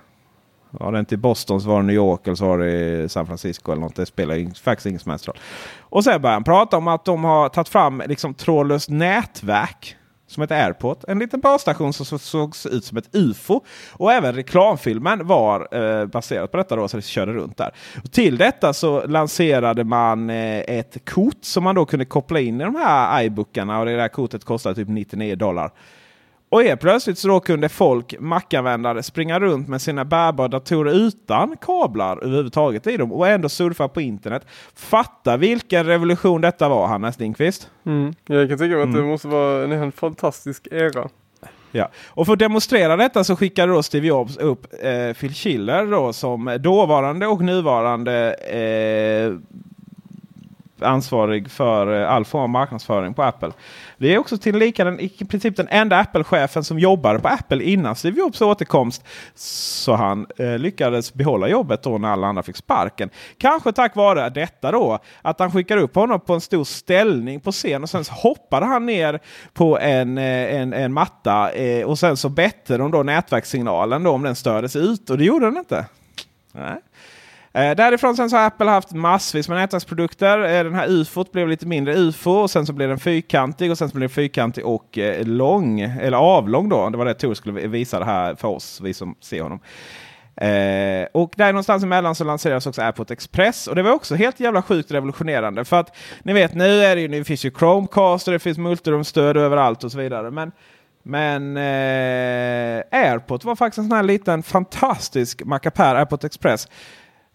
Var 0.70 0.92
det 0.92 0.98
inte 0.98 1.14
i 1.14 1.18
Boston 1.18 1.60
så 1.60 1.68
var 1.68 1.80
det 1.80 1.86
New 1.86 1.96
York 1.96 2.26
eller 2.26 2.34
så 2.34 2.46
var 2.46 2.58
det 2.58 2.70
i 3.04 3.08
San 3.08 3.26
Francisco 3.26 3.72
eller 3.72 3.82
något. 3.82 3.96
Det 3.96 4.06
spelar 4.06 4.34
ju 4.34 4.50
faktiskt 4.50 4.86
ingen 4.86 5.00
som 5.00 5.10
helst 5.10 5.28
roll. 5.28 5.36
Och 5.80 6.04
sen 6.04 6.22
börjar 6.22 6.34
han 6.34 6.44
prata 6.44 6.76
om 6.76 6.88
att 6.88 7.04
de 7.04 7.24
har 7.24 7.48
tagit 7.48 7.68
fram 7.68 8.02
liksom 8.06 8.34
trådlöst 8.34 8.90
nätverk. 8.90 9.96
Som 10.28 10.42
ett 10.42 10.50
Airport. 10.50 11.04
En 11.08 11.18
liten 11.18 11.40
basstation 11.40 11.92
som 11.92 12.18
såg 12.18 12.54
ut 12.70 12.84
som 12.84 12.98
ett 12.98 13.08
UFO. 13.12 13.60
Och 13.92 14.12
även 14.12 14.34
reklamfilmen 14.34 15.26
var 15.26 15.68
eh, 15.70 16.06
baserad 16.06 16.50
på 16.50 16.56
detta 16.56 16.76
då, 16.76 16.88
så 16.88 16.96
det 16.96 17.02
körde 17.02 17.32
runt 17.32 17.56
där. 17.56 17.70
Och 18.04 18.12
till 18.12 18.36
detta 18.36 18.72
så 18.72 19.06
lanserade 19.06 19.84
man 19.84 20.30
eh, 20.30 20.58
ett 20.58 21.10
kort 21.10 21.38
som 21.40 21.64
man 21.64 21.74
då 21.74 21.86
kunde 21.86 22.04
koppla 22.04 22.40
in 22.40 22.60
i 22.60 22.64
de 22.64 22.74
här 22.74 23.22
iBookarna. 23.22 23.78
Och 23.78 23.86
det 23.86 23.96
där 23.96 24.08
kortet 24.08 24.44
kostade 24.44 24.74
typ 24.74 24.88
99 24.88 25.36
dollar. 25.36 25.70
Och 26.50 26.62
helt 26.62 26.80
plötsligt 26.80 27.18
så 27.18 27.40
kunde 27.40 27.68
folk, 27.68 28.14
Mac-användare, 28.20 29.02
springa 29.02 29.40
runt 29.40 29.68
med 29.68 29.82
sina 29.82 30.04
bärbara 30.04 30.48
datorer 30.48 30.92
utan 30.92 31.56
kablar 31.60 32.24
överhuvudtaget 32.24 32.86
i 32.86 32.96
dem 32.96 33.12
och 33.12 33.28
ändå 33.28 33.48
surfa 33.48 33.88
på 33.88 34.00
internet. 34.00 34.46
Fatta 34.74 35.36
vilken 35.36 35.86
revolution 35.86 36.40
detta 36.40 36.68
var, 36.68 36.86
Hannes 36.86 37.18
Lindqvist. 37.18 37.70
Mm. 37.86 38.14
Jag 38.26 38.48
kan 38.48 38.58
tänka 38.58 38.74
mig 38.76 38.82
att 38.84 38.92
det 38.92 38.98
Mm. 38.98 39.10
måste 39.10 39.28
vara 39.28 39.64
en, 39.64 39.72
en 39.72 39.92
fantastisk 39.92 40.68
era. 40.70 41.08
Ja. 41.72 41.88
Och 42.08 42.26
för 42.26 42.32
att 42.32 42.38
demonstrera 42.38 42.96
detta 42.96 43.24
så 43.24 43.36
skickade 43.36 43.72
då 43.72 43.82
Steve 43.82 44.06
Jobs 44.06 44.36
upp 44.36 44.66
eh, 44.82 45.12
Phil 45.20 45.34
Schiller 45.34 45.86
då, 45.86 46.12
som 46.12 46.56
dåvarande 46.60 47.26
och 47.26 47.40
nuvarande 47.40 48.34
eh, 48.34 49.32
ansvarig 50.80 51.50
för 51.50 52.02
eh, 52.02 52.12
all 52.12 52.24
form 52.24 52.42
av 52.42 52.48
marknadsföring 52.48 53.14
på 53.14 53.22
Apple. 53.22 53.50
Det 53.96 54.14
är 54.14 54.18
också 54.18 54.38
tillika 54.38 54.84
den, 54.84 55.00
i 55.00 55.08
princip 55.08 55.56
den 55.56 55.68
enda 55.70 55.96
Apple-chefen 55.96 56.64
som 56.64 56.78
jobbade 56.78 57.18
på 57.18 57.28
Apple 57.28 57.62
innan 57.62 57.96
Steve 57.96 58.18
Jobs 58.18 58.40
återkomst. 58.40 59.04
Så 59.34 59.94
han 59.94 60.26
eh, 60.38 60.58
lyckades 60.58 61.14
behålla 61.14 61.48
jobbet 61.48 61.82
då 61.82 61.98
när 61.98 62.08
alla 62.08 62.26
andra 62.26 62.42
fick 62.42 62.56
sparken. 62.56 63.10
Kanske 63.38 63.72
tack 63.72 63.96
vare 63.96 64.28
detta 64.28 64.72
då. 64.72 64.98
Att 65.22 65.40
han 65.40 65.52
skickade 65.52 65.80
upp 65.80 65.94
honom 65.94 66.20
på 66.20 66.34
en 66.34 66.40
stor 66.40 66.64
ställning 66.64 67.40
på 67.40 67.52
scen 67.52 67.82
och 67.82 67.90
sen 67.90 68.04
hoppade 68.10 68.66
han 68.66 68.86
ner 68.86 69.20
på 69.52 69.78
en, 69.78 70.18
eh, 70.18 70.54
en, 70.54 70.72
en 70.72 70.92
matta 70.92 71.50
eh, 71.50 71.86
och 71.86 71.98
sen 71.98 72.16
så 72.16 72.28
bättre 72.28 72.76
de 72.76 72.90
då 72.90 73.02
nätverkssignalen 73.02 74.02
då 74.02 74.10
om 74.10 74.22
den 74.22 74.36
stördes 74.36 74.76
ut 74.76 75.10
och 75.10 75.18
det 75.18 75.24
gjorde 75.24 75.46
den 75.46 75.56
inte. 75.56 75.86
Nej. 76.52 76.76
Eh, 77.52 77.76
därifrån 77.76 78.16
sen 78.16 78.30
så 78.30 78.36
har 78.36 78.46
Apple 78.46 78.70
haft 78.70 78.92
massvis 78.92 79.48
med 79.48 79.58
nätverksprodukter. 79.58 80.38
Eh, 80.38 80.64
den 80.64 80.74
här 80.74 80.88
UFOt 80.88 81.32
blev 81.32 81.48
lite 81.48 81.66
mindre 81.66 81.94
UFO 81.96 82.30
och 82.30 82.50
sen 82.50 82.66
så 82.66 82.72
blev 82.72 82.88
den 82.88 82.98
fyrkantig 82.98 83.70
och 83.70 83.78
sen 83.78 83.88
så 83.88 83.96
blev 83.96 84.08
den 84.08 84.14
fyrkantig 84.14 84.66
och 84.66 84.98
eh, 84.98 85.26
lång. 85.26 85.80
Eller 85.80 86.16
avlång 86.16 86.68
då. 86.68 86.90
Det 86.90 86.98
var 86.98 87.04
det 87.04 87.14
Tor 87.14 87.34
skulle 87.34 87.68
visa 87.68 87.98
det 87.98 88.04
här 88.04 88.34
för 88.34 88.48
oss, 88.48 88.80
vi 88.80 88.94
som 88.94 89.14
ser 89.20 89.42
honom. 89.42 89.60
Eh, 90.40 91.06
och 91.12 91.32
där 91.36 91.52
någonstans 91.52 91.82
emellan 91.82 92.14
så 92.14 92.24
lanserades 92.24 92.66
också 92.66 92.82
AirPort 92.82 93.10
Express. 93.10 93.66
Och 93.66 93.74
det 93.74 93.82
var 93.82 93.92
också 93.92 94.14
helt 94.14 94.40
jävla 94.40 94.62
sjukt 94.62 94.90
revolutionerande. 94.90 95.64
För 95.64 95.80
att 95.80 95.96
ni 96.22 96.32
vet 96.32 96.54
nu 96.54 96.84
är 96.84 96.96
det 96.96 97.02
ju, 97.02 97.08
nu 97.08 97.24
finns 97.24 97.44
ju 97.44 97.50
Chromecast 97.50 98.28
och 98.28 98.32
det 98.32 98.38
finns 98.38 98.58
multirumstöd 98.58 99.36
överallt 99.36 99.84
och 99.84 99.92
så 99.92 99.98
vidare. 99.98 100.30
Men 100.30 100.52
men 101.02 101.56
eh, 101.56 102.82
AirPort 102.90 103.44
var 103.44 103.56
faktiskt 103.56 103.78
en 103.78 103.88
sån 103.88 103.96
här 103.96 104.02
liten 104.02 104.42
fantastisk 104.42 105.44
mackapär, 105.44 105.94
AirPort 105.94 106.24
Express. 106.24 106.68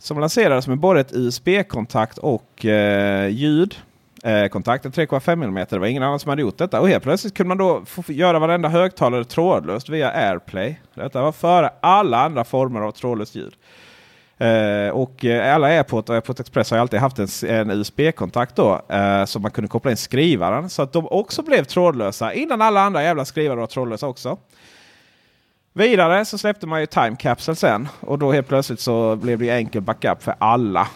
Som 0.03 0.19
lanserades 0.19 0.67
med 0.67 0.77
både 0.77 0.99
ett 0.99 1.13
USB-kontakt 1.13 2.17
och 2.17 2.65
eh, 2.65 3.27
ljud. 3.29 3.75
Eh, 4.23 4.47
kontakten 4.47 4.91
3,5 4.91 5.31
mm. 5.31 5.65
Det 5.69 5.79
var 5.79 5.87
ingen 5.87 6.03
annan 6.03 6.19
som 6.19 6.29
hade 6.29 6.41
gjort 6.41 6.57
detta. 6.57 6.81
Och 6.81 6.89
helt 6.89 7.03
plötsligt 7.03 7.33
kunde 7.33 7.47
man 7.47 7.57
då 7.57 7.85
få 7.85 8.03
göra 8.07 8.39
varenda 8.39 8.69
högtalare 8.69 9.25
trådlöst 9.25 9.89
via 9.89 10.11
AirPlay. 10.11 10.75
Detta 10.93 11.21
var 11.21 11.31
före 11.31 11.69
alla 11.79 12.19
andra 12.19 12.43
former 12.43 12.81
av 12.81 12.91
trådlöst 12.91 13.35
ljud. 13.35 13.53
Eh, 14.37 14.89
och 14.89 15.25
eh, 15.25 15.55
alla 15.55 15.67
AirPort 15.67 16.09
och 16.09 16.15
AirPort 16.15 16.39
Express 16.39 16.71
har 16.71 16.77
ju 16.77 16.81
alltid 16.81 16.99
haft 16.99 17.19
en, 17.19 17.27
en 17.49 17.71
USB-kontakt 17.71 18.55
då. 18.55 18.81
Eh, 18.89 19.25
så 19.25 19.39
man 19.39 19.51
kunde 19.51 19.67
koppla 19.67 19.91
in 19.91 19.97
skrivaren. 19.97 20.69
Så 20.69 20.81
att 20.81 20.93
de 20.93 21.07
också 21.07 21.41
blev 21.41 21.63
trådlösa 21.63 22.33
innan 22.33 22.61
alla 22.61 22.81
andra 22.81 23.03
jävla 23.03 23.25
skrivare 23.25 23.59
var 23.59 23.67
trådlösa 23.67 24.07
också. 24.07 24.37
Vidare 25.75 26.25
så 26.25 26.37
släppte 26.37 26.67
man 26.67 26.79
ju 26.79 26.85
Time 26.85 27.15
Capsule 27.15 27.55
sen. 27.55 27.87
Och 27.99 28.19
då 28.19 28.31
helt 28.31 28.47
plötsligt 28.47 28.79
så 28.79 29.15
blev 29.15 29.39
det 29.39 29.49
enkel 29.49 29.81
backup 29.81 30.23
för 30.23 30.35
alla. 30.37 30.87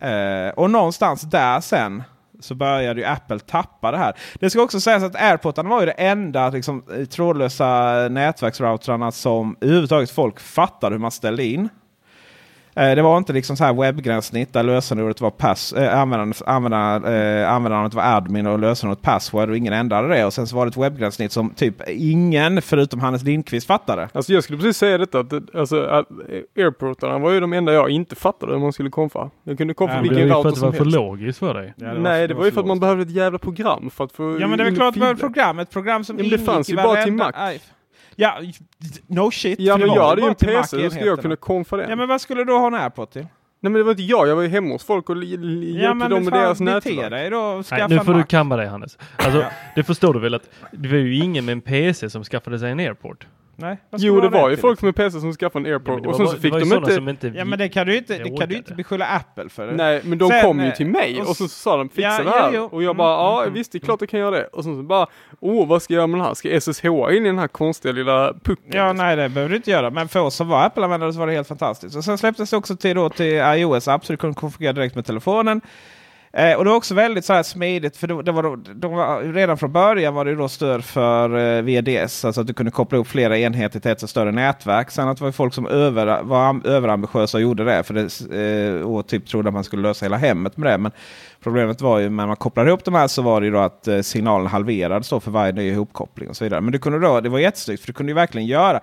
Eh, 0.00 0.48
och 0.54 0.70
någonstans 0.70 1.22
där 1.22 1.60
sen 1.60 2.02
så 2.40 2.54
började 2.54 3.00
ju 3.00 3.06
Apple 3.06 3.38
tappa 3.38 3.90
det 3.90 3.98
här. 3.98 4.14
Det 4.34 4.50
ska 4.50 4.62
också 4.62 4.80
sägas 4.80 5.02
att 5.02 5.16
AirPodarna 5.16 5.68
var 5.68 5.80
ju 5.80 5.86
det 5.86 5.92
enda 5.92 6.50
liksom, 6.50 6.82
trådlösa 7.10 7.92
nätverksroutrarna 8.08 9.12
som 9.12 9.56
överhuvudtaget 9.60 10.10
folk 10.10 10.40
fattade 10.40 10.94
hur 10.94 11.00
man 11.00 11.10
ställde 11.10 11.44
in. 11.44 11.68
Eh, 12.76 12.94
Det 12.94 13.02
var 13.02 13.18
inte 13.18 13.32
liksom 13.32 13.56
så 13.56 13.64
här 13.64 13.72
webbgränssnitt 13.72 14.52
där 14.52 14.62
lösenordet 14.62 15.20
var 15.20 15.30
pass, 15.30 15.72
eh, 15.72 15.98
användandet, 16.00 16.40
eh, 17.06 17.52
användandet 17.52 17.94
var 17.94 18.02
admin 18.02 18.46
och 18.46 18.58
lösenordet 18.58 19.02
password 19.02 19.50
och 19.50 19.56
ingen 19.56 19.72
ändrade 19.72 20.08
det. 20.08 20.24
Och 20.24 20.32
sen 20.32 20.46
så 20.46 20.56
var 20.56 20.66
det 20.66 20.70
ett 20.70 20.76
webbgränssnitt 20.76 21.32
som 21.32 21.50
typ 21.50 21.74
ingen 21.88 22.62
förutom 22.62 23.00
Hannes 23.00 23.22
Lindqvist 23.22 23.66
fattade. 23.66 24.08
Alltså 24.12 24.32
jag 24.32 24.42
skulle 24.44 24.58
precis 24.58 24.76
säga 24.76 24.98
detta 24.98 25.18
att, 25.20 25.30
det- 25.30 25.54
alltså, 25.54 25.82
att 25.84 26.06
airportarna 26.56 27.18
var 27.18 27.30
ju 27.32 27.40
de 27.40 27.52
enda 27.52 27.72
jag 27.72 27.90
inte 27.90 28.16
fattade 28.16 28.52
hur 28.52 28.60
man 28.60 28.72
skulle 28.72 28.90
konfa. 28.90 29.30
Jag 29.44 29.58
kunde 29.58 29.74
konfa 29.74 29.94
Ja, 29.94 30.02
det 30.02 30.08
vilken 30.08 30.28
router 30.28 30.48
att 30.48 30.54
det 30.54 30.60
som 30.60 30.66
var 30.68 30.72
för 30.76 30.84
helst. 30.84 30.96
logiskt 30.96 31.38
för 31.38 31.54
dig. 31.54 31.74
Ja, 31.76 31.92
Nej, 31.92 32.28
det 32.28 32.34
var 32.34 32.44
ju 32.44 32.50
för 32.50 32.60
att 32.60 32.66
man 32.66 32.80
behövde 32.80 33.02
ett 33.02 33.10
jävla 33.10 33.38
program 33.38 33.90
för 33.90 34.04
att 34.04 34.12
få 34.12 34.38
Ja 34.40 34.48
men 34.48 34.58
det 34.58 34.64
är 34.64 34.64
väl 34.64 34.76
klart 34.76 34.94
det 34.94 35.00
var 35.00 35.06
ett 35.10 35.16
filer. 35.18 35.28
program. 35.28 35.58
Ett 35.58 35.70
program 35.70 36.04
som 36.04 36.16
Ja, 36.16 36.22
men 36.22 36.30
det 36.30 36.34
ingick 36.36 36.46
fanns 36.50 36.68
i 36.68 36.72
ju 36.72 36.76
bara 36.76 37.02
till 37.02 37.12
varenda- 37.12 37.24
Mac. 37.24 37.58
Ja, 38.16 38.40
no 39.06 39.30
shit. 39.30 39.60
Ja 39.60 39.76
men 39.76 39.88
jag 39.88 40.08
hade 40.08 40.22
ju 40.22 40.28
en 40.28 40.34
PC, 40.34 40.76
då 40.82 40.90
skulle 40.90 41.06
jag 41.06 41.22
kunna 41.22 41.36
konfa 41.36 41.76
den. 41.76 41.90
Ja 41.90 41.96
men 41.96 42.08
vad 42.08 42.20
skulle 42.20 42.44
du 42.44 42.52
ha 42.52 42.66
en 42.66 42.74
AirPod 42.74 43.10
till? 43.10 43.22
Nej 43.60 43.72
men 43.72 43.72
det 43.72 43.82
var 43.82 43.90
inte 43.90 44.02
jag, 44.02 44.28
jag 44.28 44.36
var 44.36 44.42
ju 44.42 44.48
hemma 44.48 44.72
hos 44.72 44.84
folk 44.84 45.10
och 45.10 45.16
Ja 45.16 45.22
hjälpte 45.22 45.94
men 45.94 46.10
dem 46.10 46.24
med 46.24 46.32
deras 46.32 46.60
nätverk. 46.60 47.10
dig 47.10 47.30
då. 47.30 47.62
Nej, 47.70 47.86
nu 47.88 47.98
får 48.00 48.14
du 48.14 48.22
kamma 48.24 48.56
dig 48.56 48.66
Hannes. 48.66 48.98
Alltså, 49.16 49.38
Ja. 49.40 49.50
det 49.74 49.82
förstår 49.84 50.14
du 50.14 50.20
väl 50.20 50.34
att 50.34 50.50
det 50.72 50.88
var 50.88 50.96
ju 50.96 51.16
ingen 51.16 51.44
med 51.44 51.52
en 51.52 51.60
PC 51.60 52.10
som 52.10 52.24
skaffade 52.24 52.58
sig 52.58 52.70
en 52.70 52.78
airport. 52.80 53.26
Nej, 53.58 53.76
Jo 53.96 54.20
det 54.20 54.28
var 54.28 54.50
ju 54.50 54.56
folk 54.56 54.82
med 54.82 54.96
PC 54.96 55.20
som 55.20 55.32
skaffade 55.32 55.62
en 55.68 55.70
Ja, 55.70 55.76
airport 55.76 55.94
men 55.94 56.02
det 56.02 56.08
och 56.08 56.16
sen 56.16 56.26
så 56.28 56.36
fick 56.36 56.52
de 56.52 56.72
inte 56.72 56.94
som 56.94 57.08
inte 57.08 57.32
Ja 57.34 57.44
men 57.44 57.58
det 57.58 57.68
kan 57.68 57.86
du 57.86 57.96
inte, 57.96 58.18
Det 58.18 58.24
det 58.24 58.36
kan 58.38 58.48
du 58.48 58.56
inte 58.56 58.74
beskylla 58.74 59.06
Apple 59.06 59.48
för. 59.48 59.72
Nej 59.72 60.00
men 60.04 60.18
de 60.18 60.28
Sen, 60.28 60.42
kom 60.42 60.60
ju 60.60 60.66
eh, 60.66 60.74
till 60.74 60.86
mig 60.86 61.20
och 61.22 61.28
och 61.28 61.36
så 61.36 61.48
sa 61.48 61.76
de 61.76 61.88
fixa 61.88 62.02
Ja, 62.02 62.22
det 62.24 62.30
här 62.30 62.50
jo. 62.54 62.68
och 62.72 62.82
jag 62.82 62.90
Mm, 62.90 62.96
bara 62.96 63.10
ja 63.12 63.42
mm, 63.42 63.54
visst 63.54 63.72
det 63.72 63.78
är 63.78 63.80
klart 63.80 64.00
jag 64.00 64.08
kan 64.10 64.20
göra 64.20 64.30
det 64.30 64.44
och 64.46 64.64
sen 64.64 64.76
så 64.76 64.82
bara 64.82 65.06
åh 65.40 65.68
vad 65.68 65.82
ska 65.82 65.94
jag 65.94 65.98
göra 65.98 66.06
med 66.06 66.20
den 66.20 66.26
här? 66.26 66.34
Ska 66.34 66.60
SSH 66.60 66.84
in 66.86 67.22
i 67.26 67.28
den 67.28 67.38
här 67.38 67.48
konstiga 67.48 67.92
lilla 67.92 68.32
pucken? 68.44 68.70
Ja, 68.72 68.92
nej 68.92 69.16
det 69.16 69.28
behöver 69.28 69.50
du 69.50 69.56
inte 69.56 69.70
göra. 69.70 69.90
Men 69.90 70.08
för 70.08 70.20
oss 70.20 70.34
som 70.34 70.48
var 70.48 70.64
Apple-användare 70.66 71.12
så 71.12 71.18
var 71.18 71.26
det 71.26 71.32
helt 71.32 71.48
fantastiskt. 71.48 71.96
Och 71.96 72.04
sen 72.04 72.18
släpptes 72.18 72.50
det 72.50 72.56
också 72.56 72.76
till, 72.76 72.96
då, 72.96 73.08
till 73.10 73.34
iOS-app 73.36 74.04
så 74.06 74.12
du 74.12 74.16
kunde 74.16 74.34
konfigurera 74.34 74.72
direkt 74.72 74.94
med 74.94 75.06
telefonen. 75.06 75.60
Eh, 76.36 76.54
och 76.56 76.64
det 76.64 76.70
var 76.70 76.76
också 76.76 76.94
väldigt 76.94 77.24
så 77.24 77.32
här 77.32 77.42
smidigt 77.42 77.96
för 77.96 78.06
det, 78.06 78.22
det 78.22 78.32
var, 78.32 78.42
då- 78.42 78.56
de 78.56 78.92
var, 78.92 79.22
redan 79.22 79.58
från 79.58 79.72
början 79.72 80.14
var 80.14 80.24
det 80.24 80.34
då 80.34 80.48
stöd 80.48 80.84
för 80.84 81.36
eh, 81.56 81.62
VDS. 81.62 82.24
Alltså 82.24 82.40
att 82.40 82.46
du 82.46 82.54
kunde 82.54 82.72
koppla 82.72 82.98
upp 82.98 83.06
flera 83.06 83.38
enheter 83.38 83.80
till 83.80 83.90
ett 83.90 84.10
större 84.10 84.32
nätverk. 84.32 84.90
Sen 84.90 85.08
att 85.08 85.18
det 85.18 85.24
var 85.24 85.32
folk 85.32 85.54
som 85.54 85.66
över, 85.66 86.22
var 86.22 86.66
överambitiösa 86.66 87.38
och 87.38 87.42
gjorde 87.42 87.64
det. 87.64 87.82
För 87.82 87.94
det 87.94 88.76
eh, 88.76 88.82
och 88.82 89.06
typ 89.06 89.26
trodde 89.26 89.48
att 89.48 89.54
man 89.54 89.64
skulle 89.64 89.82
lösa 89.82 90.04
hela 90.04 90.16
hemmet 90.16 90.56
med 90.56 90.72
det. 90.72 90.78
Men 90.78 90.92
problemet 91.42 91.80
var 91.80 91.98
ju 91.98 92.08
när 92.10 92.26
man 92.26 92.36
kopplade 92.36 92.68
ihop 92.68 92.84
de 92.84 92.94
här 92.94 93.06
så 93.08 93.22
var 93.22 93.40
det 93.40 93.46
ju 93.46 93.52
då 93.52 93.58
att 93.58 93.88
eh, 93.88 94.00
signalen 94.00 94.46
halverades 94.46 95.08
då 95.08 95.20
för 95.20 95.30
varje 95.30 95.52
ny 95.52 95.68
ihopkoppling 95.70 96.28
och 96.28 96.36
så 96.36 96.44
vidare. 96.44 96.60
Men 96.60 96.72
du 96.72 96.78
kunde 96.78 96.98
då, 96.98 97.20
det 97.20 97.28
var 97.28 97.38
jättesnyggt 97.38 97.80
för 97.80 97.86
du 97.86 97.92
kunde 97.92 98.10
ju 98.10 98.14
verkligen 98.14 98.46
göra 98.46 98.80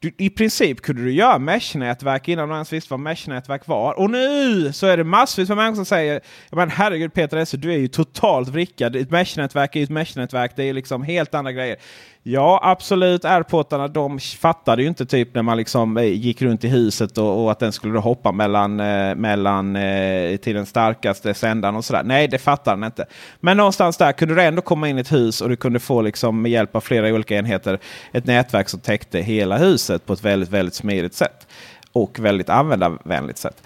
du, 0.00 0.12
I 0.18 0.30
princip 0.30 0.80
kunde 0.80 1.02
du 1.02 1.12
göra 1.12 1.38
mesh-nätverk 1.38 2.28
innan 2.28 2.48
du 2.48 2.54
ens 2.54 2.72
visste 2.72 2.92
vad 2.92 3.00
mesh-nätverk 3.00 3.66
var. 3.66 3.98
Och 3.98 4.10
nu 4.10 4.72
så 4.72 4.86
är 4.86 4.96
det 4.96 5.04
massvis 5.04 5.48
med 5.48 5.56
människor 5.56 5.76
som 5.76 5.84
säger 5.84 6.20
men 6.50 6.70
herregud 6.70 7.14
Peter 7.14 7.36
Esse, 7.36 7.56
du 7.56 7.72
är 7.72 7.78
ju 7.78 7.88
totalt 7.88 8.48
vrickad. 8.48 8.96
Ett 8.96 9.10
mesh-nätverk 9.10 9.76
är 9.76 9.80
ju 9.80 9.84
ett 9.84 9.90
mesh-nätverk. 9.90 10.52
Det 10.56 10.62
är 10.62 10.66
ju 10.66 10.72
liksom 10.72 11.02
helt 11.02 11.34
andra 11.34 11.52
grejer. 11.52 11.76
Ja, 12.22 12.60
absolut. 12.62 13.24
Airportarna 13.24 13.88
de 13.88 14.18
fattade 14.18 14.82
ju 14.82 14.88
inte 14.88 15.06
typ 15.06 15.34
när 15.34 15.42
man 15.42 15.56
liksom 15.56 15.96
eh, 15.96 16.04
gick 16.04 16.42
runt 16.42 16.64
i 16.64 16.68
huset 16.68 17.18
och, 17.18 17.44
och 17.44 17.50
att 17.50 17.58
den 17.58 17.72
skulle 17.72 17.94
då 17.94 18.00
hoppa 18.00 18.32
mellan, 18.32 18.80
eh, 18.80 19.14
mellan 19.14 19.76
eh, 19.76 20.36
till 20.36 20.54
den 20.54 20.66
starkaste 20.66 21.34
sändaren 21.34 21.76
och 21.76 21.84
sådär. 21.84 22.02
Nej, 22.02 22.28
det 22.28 22.38
fattade 22.38 22.76
den 22.76 22.84
inte. 22.84 23.06
Men 23.40 23.56
någonstans 23.56 23.96
där 23.96 24.12
kunde 24.12 24.34
du 24.34 24.42
ändå 24.42 24.62
komma 24.62 24.88
in 24.88 24.98
i 24.98 25.00
ett 25.00 25.12
hus 25.12 25.40
och 25.40 25.48
du 25.48 25.56
kunde 25.56 25.80
få 25.80 26.02
liksom 26.02 26.42
med 26.42 26.50
hjälp 26.52 26.76
av 26.76 26.80
flera 26.80 27.08
olika 27.08 27.36
enheter 27.36 27.78
ett 28.12 28.26
nätverk 28.26 28.68
som 28.68 28.80
täckte 28.80 29.18
hela 29.18 29.56
huset 29.56 30.06
på 30.06 30.12
ett 30.12 30.24
väldigt, 30.24 30.50
väldigt 30.50 30.74
smidigt 30.74 31.14
sätt. 31.14 31.46
Och 31.92 32.18
väldigt 32.18 32.48
användarvänligt 32.48 33.38
sätt. 33.38 33.62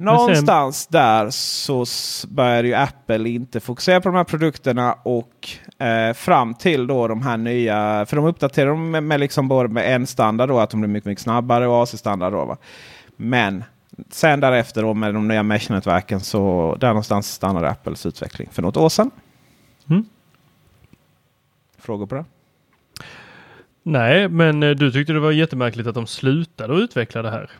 Någonstans 0.00 0.86
där 0.86 1.30
så 1.30 1.84
började 2.28 2.68
ju 2.68 2.74
Apple 2.74 3.28
inte 3.28 3.60
fokusera 3.60 4.00
på 4.00 4.08
de 4.08 4.14
här 4.14 4.24
produkterna 4.24 4.92
och 4.92 5.48
eh, 5.78 6.12
fram 6.14 6.54
till 6.54 6.86
då 6.86 7.08
de 7.08 7.22
här 7.22 7.36
nya, 7.36 8.06
för 8.06 8.16
de 8.16 8.24
uppdaterade 8.24 8.70
dem 8.70 8.90
med, 8.90 9.02
med 9.02 9.20
liksom 9.20 9.48
både 9.48 9.68
med 9.68 9.94
en 9.94 10.06
standard 10.06 10.48
då, 10.48 10.58
att 10.58 10.70
de 10.70 10.80
blir 10.80 10.88
mycket, 10.88 11.06
mycket 11.06 11.22
snabbare 11.22 11.66
och 11.66 11.82
AC-standard 11.82 12.32
då. 12.32 12.44
Va? 12.44 12.56
Men 13.16 13.64
sen 14.10 14.40
därefter 14.40 14.82
då 14.82 14.94
med 14.94 15.14
de 15.14 15.28
nya 15.28 15.42
mesh-nätverken 15.42 16.20
så 16.20 16.76
där 16.80 16.88
någonstans 16.88 17.32
stannade 17.32 17.70
Apples 17.70 18.06
utveckling 18.06 18.48
för 18.52 18.62
något 18.62 18.76
år 18.76 18.88
sedan. 18.88 19.10
Mm. 19.90 20.04
Frågor 21.78 22.06
på 22.06 22.14
det? 22.14 22.24
Nej, 23.82 24.28
men 24.28 24.62
eh, 24.62 24.70
du 24.70 24.92
tyckte 24.92 25.12
det 25.12 25.20
var 25.20 25.32
jättemärkligt 25.32 25.88
att 25.88 25.94
de 25.94 26.06
slutade 26.06 26.74
att 26.74 26.80
utveckla 26.80 27.22
det 27.22 27.30
här. 27.30 27.50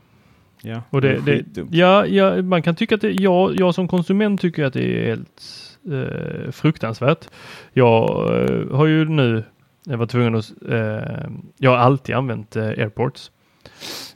Ja, 0.63 0.83
Och 0.91 1.01
det, 1.01 1.13
det, 1.13 1.21
skitdumt. 1.21 1.75
ja, 1.75 2.07
ja, 2.07 2.43
man 2.43 2.63
kan 2.63 2.75
tycka 2.75 2.95
att 2.95 3.01
det, 3.01 3.11
jag, 3.13 3.61
jag 3.61 3.75
som 3.75 3.89
konsument 3.89 4.41
tycker 4.41 4.65
att 4.65 4.73
det 4.73 4.83
är 5.01 5.07
helt 5.07 5.43
eh, 5.93 6.51
fruktansvärt. 6.51 7.29
Jag 7.73 8.09
eh, 8.51 8.77
har 8.77 8.87
ju 8.87 9.05
nu 9.05 9.45
jag 9.91 9.99
var 9.99 10.07
tvungen 10.07 10.35
att, 10.35 10.53
eh, 10.71 11.31
jag 11.59 11.71
har 11.71 11.77
alltid 11.79 12.15
använt 12.15 12.57
eh, 12.57 12.65
airports. 12.65 13.31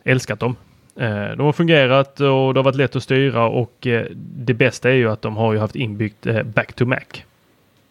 Älskat 0.04 0.40
dem. 0.40 0.56
Eh, 0.96 1.30
de 1.36 1.40
har 1.40 1.52
fungerat 1.52 2.20
och 2.20 2.54
det 2.54 2.60
har 2.60 2.62
varit 2.62 2.76
lätt 2.76 2.96
att 2.96 3.02
styra 3.02 3.48
och 3.48 3.86
eh, 3.86 4.06
det 4.16 4.54
bästa 4.54 4.90
är 4.90 4.94
ju 4.94 5.10
att 5.10 5.22
de 5.22 5.36
har 5.36 5.52
ju 5.52 5.58
haft 5.58 5.76
inbyggt 5.76 6.26
eh, 6.26 6.42
back 6.42 6.72
to 6.72 6.84
Mac. 6.84 6.98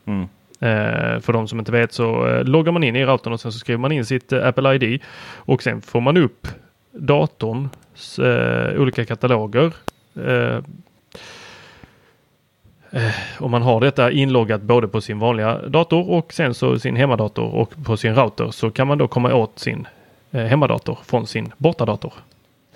Mm. 0.06 0.22
Eh, 0.60 1.20
för 1.20 1.34
de 1.34 1.48
som 1.48 1.60
inte 1.60 1.72
vet 1.72 1.94
så 1.94 2.28
eh, 2.28 2.44
loggar 2.44 2.72
man 2.72 2.84
in 2.84 2.96
i 2.96 3.06
routern 3.06 3.34
och 3.34 3.40
sen 3.40 3.52
så 3.52 3.60
skriver 3.60 3.80
man 3.80 3.92
in 3.92 4.06
sitt 4.06 4.32
eh, 4.32 4.48
Apple 4.48 4.76
ID 4.76 5.02
och 5.36 5.64
sen 5.64 5.82
får 5.82 6.02
man 6.02 6.18
upp 6.18 6.48
datorns 6.92 8.20
eh, 8.20 8.82
olika 8.82 9.06
kataloger. 9.06 9.74
Eh, 10.16 10.58
eh, 12.92 13.12
om 13.40 13.52
man 13.52 13.62
har 13.62 13.82
detta 13.82 14.12
inloggat 14.12 14.62
både 14.62 14.88
på 14.88 15.02
sin 15.02 15.20
vanliga 15.20 15.68
dator 15.68 16.10
och 16.10 16.34
sen 16.34 16.54
så 16.54 16.80
sin 16.80 16.96
hemmadator 16.96 17.56
och 17.56 17.74
på 17.86 17.98
sin 17.98 18.16
router 18.16 18.52
så 18.52 18.72
kan 18.72 18.88
man 18.88 18.98
då 18.98 19.08
komma 19.08 19.34
åt 19.34 19.60
sin 19.60 19.88
eh, 20.32 20.46
hemmadator 20.46 21.00
från 21.06 21.28
sin 21.28 21.54
bortadator. 21.58 22.14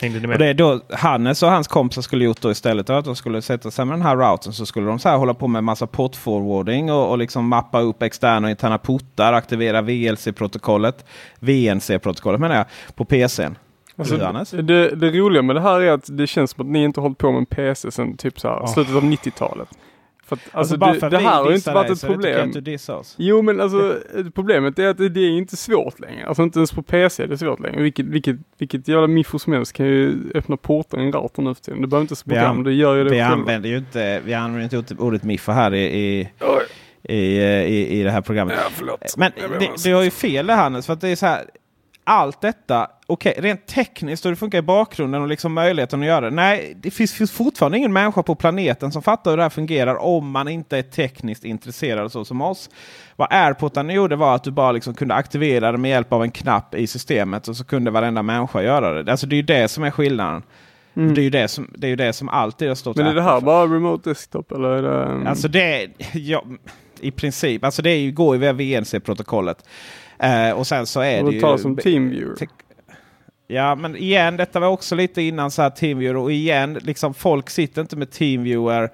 Hängde 0.01 0.19
ni 0.19 0.25
Och 0.25 0.29
med? 0.29 0.39
det 0.39 0.47
är 0.47 0.53
då 0.53 0.81
Hannes 0.89 1.43
och 1.43 1.49
hans 1.49 1.67
kompisar 1.67 2.01
skulle 2.01 2.25
gjort 2.25 2.41
då 2.41 2.51
istället 2.51 2.89
att 2.89 3.05
de 3.05 3.15
skulle 3.15 3.41
sätta 3.41 3.71
sig 3.71 3.85
med 3.85 3.97
den 3.97 4.05
här 4.05 4.15
routern 4.15 4.53
så 4.53 4.65
skulle 4.65 4.87
de 4.87 4.99
så 4.99 5.09
här 5.09 5.17
hålla 5.17 5.33
på 5.33 5.47
med 5.47 5.63
massa 5.63 5.87
port 5.87 6.15
forwarding 6.15 6.91
och, 6.91 7.09
och 7.09 7.17
liksom 7.17 7.47
mappa 7.47 7.81
upp 7.81 8.01
externa 8.03 8.47
och 8.47 8.51
interna 8.51 8.77
portar, 8.77 9.33
aktivera 9.33 9.81
VLC-protokollet, 9.81 11.05
VNC-protokollet 11.39 12.39
menar 12.41 12.55
jag, 12.55 12.65
på 12.95 13.05
PCn. 13.05 13.55
Alltså, 13.97 14.57
det, 14.61 14.89
det 14.95 15.11
roliga 15.11 15.41
med 15.41 15.55
det 15.55 15.61
här 15.61 15.81
är 15.81 15.91
att 15.91 16.17
det 16.17 16.27
känns 16.27 16.51
som 16.51 16.61
att 16.65 16.71
ni 16.71 16.83
inte 16.83 17.01
hållit 17.01 17.17
på 17.17 17.31
med 17.31 17.39
en 17.39 17.45
PC 17.45 17.91
sedan 17.91 18.17
typ 18.17 18.39
så 18.39 18.47
här, 18.47 18.55
Oh. 18.59 18.73
slutet 18.73 18.95
av 18.95 19.03
90-talet. 19.03 19.67
För 20.25 20.35
att, 20.35 20.41
alltså, 20.51 20.77
bara 20.77 20.93
det, 20.93 20.99
för 20.99 21.07
att 21.07 21.11
det 21.11 21.17
här 21.17 21.43
har 21.43 21.49
ju 21.49 21.55
inte 21.55 21.71
varit 21.73 21.87
dig 21.87 21.93
ett 21.93 22.01
det 22.01 22.07
problem. 22.07 22.51
du. 22.51 22.77
Jo 23.17 23.41
men 23.41 23.61
alltså 23.61 23.95
problemet 24.35 24.79
är 24.79 24.87
att 24.87 24.97
det 24.97 25.19
är 25.19 25.37
inte 25.37 25.55
svårt 25.57 25.99
längre. 25.99 26.25
Alltså 26.27 26.43
inte 26.43 26.59
ens 26.59 26.71
på 26.71 26.81
PC 26.83 27.23
är 27.23 27.27
det 27.27 27.37
svårt 27.37 27.59
längre. 27.59 27.81
Vilket, 27.81 28.05
vilket, 28.05 28.35
vilket 28.57 28.87
jävla 28.87 29.07
miffo 29.07 29.39
som 29.39 29.53
helst 29.53 29.73
kan 29.73 29.85
ju 29.85 30.31
öppna 30.35 30.57
portar 30.57 30.97
i 30.97 31.01
en 31.05 31.11
router 31.11 31.41
nu 31.41 31.53
för 31.55 31.61
tiden. 31.61 31.81
Det 31.81 31.87
behöver 31.87 32.01
inte 32.01 32.11
ens 32.11 32.23
program, 32.23 32.63
det 32.63 32.73
gör 32.73 32.95
ju 32.95 33.03
det 33.03 33.09
Vi 33.09 33.15
själva. 33.19 33.33
använder 33.33 33.69
ju 33.69 33.77
inte, 33.77 34.21
vi 34.25 34.33
använder 34.33 34.77
inte 34.77 34.95
ordet 34.95 35.23
miffa 35.23 35.51
här 35.51 35.73
i, 35.73 35.83
i, 35.83 36.29
i, 37.03 37.15
i, 37.15 37.99
i 37.99 38.03
det 38.03 38.11
här 38.11 38.21
programmet. 38.21 38.55
Ja. 38.87 38.95
Men 39.17 39.31
det, 39.59 39.83
du 39.83 39.93
har 39.93 40.03
ju 40.03 40.11
fel 40.11 40.47
där 40.47 40.55
Hannes. 40.55 40.85
För 40.85 40.93
att 40.93 41.01
det 41.01 41.09
är 41.09 41.15
så 41.15 41.25
här, 41.25 41.45
allt 42.07 42.41
detta, 42.41 42.87
okej 43.07 43.35
rent 43.37 43.65
tekniskt 43.67 44.25
och 44.25 44.31
det 44.31 44.35
funkar 44.35 44.57
i 44.57 44.61
bakgrunden 44.61 45.21
och 45.21 45.27
liksom 45.27 45.53
möjligheten 45.53 45.99
att 46.01 46.05
göra 46.05 46.29
det. 46.29 46.35
Nej, 46.35 46.77
det 46.81 46.91
finns, 46.91 47.13
finns 47.13 47.31
fortfarande 47.31 47.77
ingen 47.77 47.93
människa 47.93 48.23
på 48.23 48.35
planeten 48.35 48.91
som 48.91 49.01
fattar 49.01 49.31
hur 49.31 49.37
det 49.37 49.43
här 49.43 49.49
fungerar 49.49 49.95
om 49.95 50.31
man 50.31 50.47
inte 50.47 50.77
är 50.77 50.81
tekniskt 50.81 51.45
intresserad 51.45 52.11
så 52.11 52.25
som 52.25 52.41
oss. 52.41 52.69
Vad 53.15 53.27
AirPodarna 53.31 53.93
gjorde 53.93 54.15
var 54.15 54.35
att 54.35 54.43
du 54.43 54.51
bara 54.51 54.71
liksom 54.71 54.93
kunde 54.93 55.13
aktivera 55.13 55.71
det 55.71 55.77
med 55.77 55.91
hjälp 55.91 56.13
av 56.13 56.23
en 56.23 56.31
knapp 56.31 56.75
i 56.75 56.87
systemet 56.87 57.47
och 57.47 57.57
så 57.57 57.65
kunde 57.65 57.91
varenda 57.91 58.23
människa 58.23 58.61
göra 58.63 59.03
det. 59.03 59.11
Alltså 59.11 59.27
det 59.27 59.35
är 59.35 59.37
ju 59.37 59.43
det 59.43 59.67
som 59.67 59.83
är 59.83 59.91
skillnaden. 59.91 60.43
Mm. 60.97 61.13
Det, 61.15 61.21
är 61.21 61.23
ju 61.23 61.29
det, 61.29 61.47
som, 61.47 61.69
det 61.77 61.87
är 61.87 61.89
ju 61.89 61.95
det 61.95 62.13
som 62.13 62.29
alltid 62.29 62.67
har 62.67 62.75
stått 62.75 62.97
Men 62.97 63.07
är 63.07 63.13
det 63.15 63.21
här 63.21 63.39
för. 63.39 63.45
bara 63.45 63.65
remote 63.65 64.09
desktop 64.09 64.51
eller 64.51 64.69
är 64.69 64.81
det... 64.81 65.03
mm, 65.03 65.27
Alltså 65.27 65.47
det, 65.47 65.87
ja, 66.13 66.43
i 66.99 67.11
princip. 67.11 67.63
Alltså 67.63 67.81
det 67.81 67.89
är 67.89 67.97
ju, 67.97 68.11
går 68.11 68.35
ju 68.35 68.39
via 68.41 68.53
VNC-protokollet. 68.53 69.65
Eh, 70.19 70.51
och 70.51 70.67
sen 70.67 70.85
så 70.85 70.99
är 71.01 71.23
och 71.23 71.31
det 71.33 71.39
talas 71.39 71.61
ju... 71.61 71.65
om 71.65 71.77
TeamViewer. 71.77 72.35
te- 72.35 72.47
Ja 73.47 73.75
men 73.75 73.95
igen, 73.95 74.37
detta 74.37 74.59
var 74.59 74.67
också 74.67 74.95
lite 74.95 75.21
innan 75.21 75.51
så 75.51 75.61
här 75.61 75.69
TeamViewer 75.69 76.17
och 76.17 76.31
igen, 76.31 76.73
liksom 76.73 77.13
folk 77.13 77.49
sitter 77.49 77.81
inte 77.81 77.95
med 77.95 78.11
TeamViewer 78.11 78.89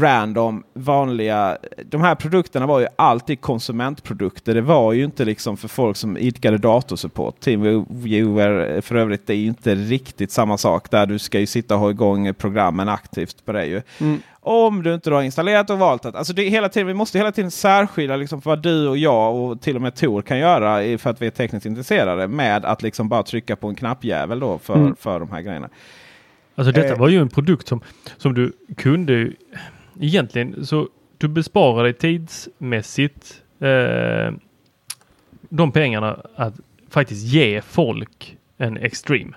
random 0.00 0.62
vanliga. 0.74 1.58
De 1.84 2.00
här 2.00 2.14
produkterna 2.14 2.66
var 2.66 2.80
ju 2.80 2.86
alltid 2.96 3.40
konsumentprodukter. 3.40 4.54
Det 4.54 4.60
var 4.60 4.92
ju 4.92 5.04
inte 5.04 5.24
liksom 5.24 5.56
för 5.56 5.68
folk 5.68 5.96
som 5.96 6.16
idkade 6.16 6.58
datorsupport. 6.58 7.40
TeamViewer 7.40 8.80
för 8.80 8.94
övrigt 8.94 9.30
är 9.30 9.34
ju 9.34 9.46
inte 9.46 9.74
riktigt 9.74 10.30
samma 10.30 10.58
sak 10.58 10.90
där 10.90 11.06
du 11.06 11.18
ska 11.18 11.40
ju 11.40 11.46
sitta 11.46 11.74
och 11.74 11.80
ha 11.80 11.90
igång 11.90 12.34
programmen 12.34 12.88
aktivt 12.88 13.44
på 13.44 13.52
det 13.52 13.66
ju. 13.66 13.82
Mm. 14.00 14.18
Om 14.40 14.82
du 14.82 14.94
inte 14.94 15.10
då 15.10 15.16
har 15.16 15.22
installerat 15.22 15.70
och 15.70 15.78
valt 15.78 16.04
att. 16.04 16.14
Alltså 16.14 16.32
det 16.32 16.42
hela 16.48 16.68
tiden, 16.68 16.86
vi 16.86 16.94
måste 16.94 17.18
hela 17.18 17.32
tiden 17.32 17.50
särskilja 17.50 18.16
liksom 18.16 18.40
vad 18.44 18.62
du 18.62 18.88
och 18.88 18.98
jag 18.98 19.34
och 19.36 19.60
till 19.60 19.76
och 19.76 19.82
med 19.82 19.94
Tor 19.94 20.22
kan 20.22 20.38
göra 20.38 20.98
för 20.98 21.10
att 21.10 21.22
vi 21.22 21.26
är 21.26 21.30
tekniskt 21.30 21.66
intresserade. 21.66 22.28
Med 22.28 22.64
att 22.64 22.82
liksom 22.82 23.08
bara 23.08 23.22
trycka 23.22 23.56
på 23.56 23.68
en 23.68 23.74
knappjävel 23.74 24.40
då 24.40 24.58
för, 24.58 24.74
Mm. 24.74 24.96
för 24.96 25.20
de 25.20 25.30
här 25.30 25.40
grejerna. 25.40 25.68
Alltså 26.56 26.72
detta 26.72 26.94
Eh. 26.94 26.98
var 26.98 27.08
ju 27.08 27.18
en 27.20 27.28
produkt 27.28 27.68
som, 27.68 27.80
som 28.16 28.34
du 28.34 28.52
kunde 28.76 29.30
egentligen 30.00 30.66
så 30.66 30.88
du 31.18 31.28
besparar 31.28 31.82
dig 31.82 31.92
tidsmässigt 31.92 33.42
eh, 33.60 34.32
de 35.48 35.72
pengarna 35.72 36.16
att 36.36 36.54
faktiskt 36.90 37.26
ge 37.26 37.60
folk 37.60 38.36
en 38.58 38.76
Extreme. 38.76 39.32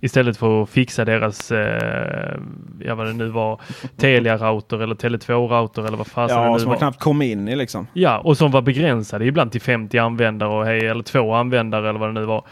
Istället 0.00 0.36
för 0.36 0.62
att 0.62 0.70
fixa 0.70 1.04
deras, 1.04 1.52
eh, 1.52 2.38
ja 2.80 2.94
vad 2.94 3.06
det 3.06 3.12
nu 3.12 3.28
var, 3.28 3.60
Telia-router 3.96 4.82
eller 4.82 4.94
Tele2-router 4.94 5.86
eller 5.86 5.96
vad 5.96 6.06
fasen 6.06 6.36
det 6.36 6.44
Ja, 6.44 6.52
nu 6.52 6.58
som 6.58 6.66
var. 6.68 6.72
man 6.72 6.78
knappt 6.78 6.98
kom 7.00 7.22
in 7.22 7.48
i 7.48 7.56
liksom. 7.56 7.86
Ja, 7.92 8.18
och 8.18 8.36
som 8.36 8.50
var 8.50 8.62
begränsade 8.62 9.24
ibland 9.26 9.52
till 9.52 9.60
50 9.60 9.98
användare 9.98 10.48
och 10.50 10.64
hej, 10.64 10.86
eller 10.86 11.02
två 11.02 11.34
användare 11.34 11.88
eller 11.88 12.00
vad 12.00 12.08
det 12.08 12.20
nu 12.20 12.26
var. 12.26 12.44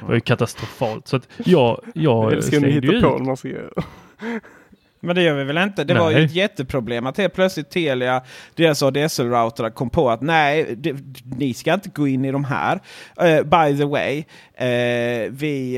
Det 0.00 0.06
var 0.06 0.14
ju 0.14 0.20
katastrofalt. 0.20 1.08
Så 1.08 1.16
att 1.16 1.28
jag, 1.44 1.80
jag 1.94 2.24
Jag 2.24 2.32
älskar 2.32 2.60
när 2.60 2.68
ni 2.68 2.72
hittar 2.74 3.18
på 3.18 3.24
massa 3.24 3.48
grejer. 3.48 3.70
Men 5.04 5.16
det 5.16 5.22
gör 5.22 5.34
vi 5.34 5.44
väl 5.44 5.58
inte? 5.58 5.84
Det 5.84 5.94
var 5.94 6.10
ju 6.10 6.16
Nej. 6.16 6.24
ett 6.24 6.34
jätteproblem 6.34 7.06
att 7.06 7.16
helt 7.18 7.34
plötsligt 7.34 7.70
Telia, 7.70 8.22
deras 8.54 8.82
ADSL-routrar 8.82 9.70
kom 9.70 9.90
på 9.90 10.10
att 10.10 10.20
nej, 10.20 10.74
det, 10.76 10.96
ni 11.36 11.54
ska 11.54 11.74
inte 11.74 11.88
gå 11.88 12.08
in 12.08 12.24
i 12.24 12.32
de 12.32 12.44
här. 12.44 12.80
Eh, 13.20 13.42
by 13.42 13.78
the 13.78 13.84
way, 13.84 14.24
eh, 14.54 15.30
vi, 15.30 15.76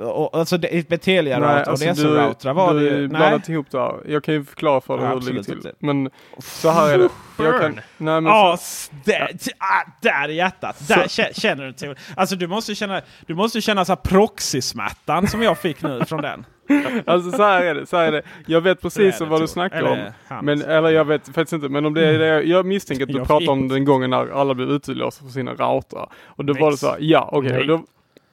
eh, 0.00 0.06
och, 0.08 0.36
alltså 0.38 0.56
det, 0.58 0.90
med 0.90 1.00
Telia 1.02 1.38
Nej, 1.38 1.48
och 1.48 1.68
alltså 1.68 1.88
ADSL-routrar 1.88 2.54
var 2.54 2.74
det 2.74 2.80
du 2.80 2.86
ju... 2.86 2.98
Nej, 2.98 3.08
blandat 3.08 3.48
ihop 3.48 3.66
det 3.70 3.78
här. 3.78 3.94
Jag 4.08 4.24
kan 4.24 4.34
ju 4.34 4.44
förklara 4.44 4.80
för 4.80 4.96
dig 4.96 5.06
Ja, 5.06 5.12
hur 5.12 5.20
det 5.20 5.26
ligger 5.26 5.42
till. 5.42 5.54
inte. 5.54 5.72
Men 5.78 6.10
så 6.38 6.70
här 6.70 6.88
är 6.92 6.98
det. 6.98 7.08
Jag 7.38 7.60
kan, 7.60 7.74
nej, 7.74 8.20
men 8.20 8.24
Ja, 8.24 8.56
så, 8.60 8.92
där, 9.04 9.28
ah, 9.58 9.90
där 10.02 10.28
i 10.28 10.34
hjärtat. 10.34 10.88
Där 10.88 10.96
kä- 10.96 11.40
känner 11.40 11.64
du 11.66 11.72
till. 11.72 11.94
Alltså 12.16 12.36
du 12.36 12.46
måste 12.46 12.74
känna, 12.74 13.00
du 13.26 13.34
måste 13.34 13.60
känna 13.60 13.84
så 13.84 13.92
här 13.92 13.96
proxysmärtan 13.96 15.26
som 15.26 15.42
jag 15.42 15.58
fick 15.58 15.82
nu 15.82 16.04
från 16.04 16.22
den. 16.22 16.44
alltså 17.06 17.30
så 17.30 17.42
här 17.42 17.62
är 17.64 17.74
det. 17.74 17.86
Så 17.86 17.96
är 17.96 18.12
det. 18.12 18.22
Jag 18.46 18.60
vet 18.60 18.80
precis 18.80 19.18
det, 19.18 19.24
vad 19.24 19.40
du 19.40 19.46
snackar 19.46 19.82
om. 19.82 19.98
Hans. 20.28 20.42
Men, 20.44 20.62
eller 20.62 20.88
jag 20.88 21.04
vet 21.04 21.24
faktiskt 21.26 21.52
inte. 21.52 21.68
Men 21.68 21.86
om 21.86 21.94
det 21.94 22.06
är 22.08 22.18
det, 22.18 22.26
jag- 22.26 22.44
jag 22.46 22.66
misstänker 22.66 23.04
att 23.04 23.12
du 23.12 23.24
pratar 23.24 23.48
om 23.52 23.68
den 23.68 23.84
gången 23.84 24.10
när 24.10 24.40
alla 24.40 24.54
blev 24.54 24.70
utelåsta 24.70 25.24
för 25.24 25.30
sina 25.32 25.52
routrar. 25.54 26.08
Och 26.26 26.44
då 26.44 26.52
var 26.54 26.70
det 26.70 26.76
så 26.76 26.86
här, 26.90 26.96
ja 27.00 27.28
okej. 27.32 27.66
Då 27.66 27.82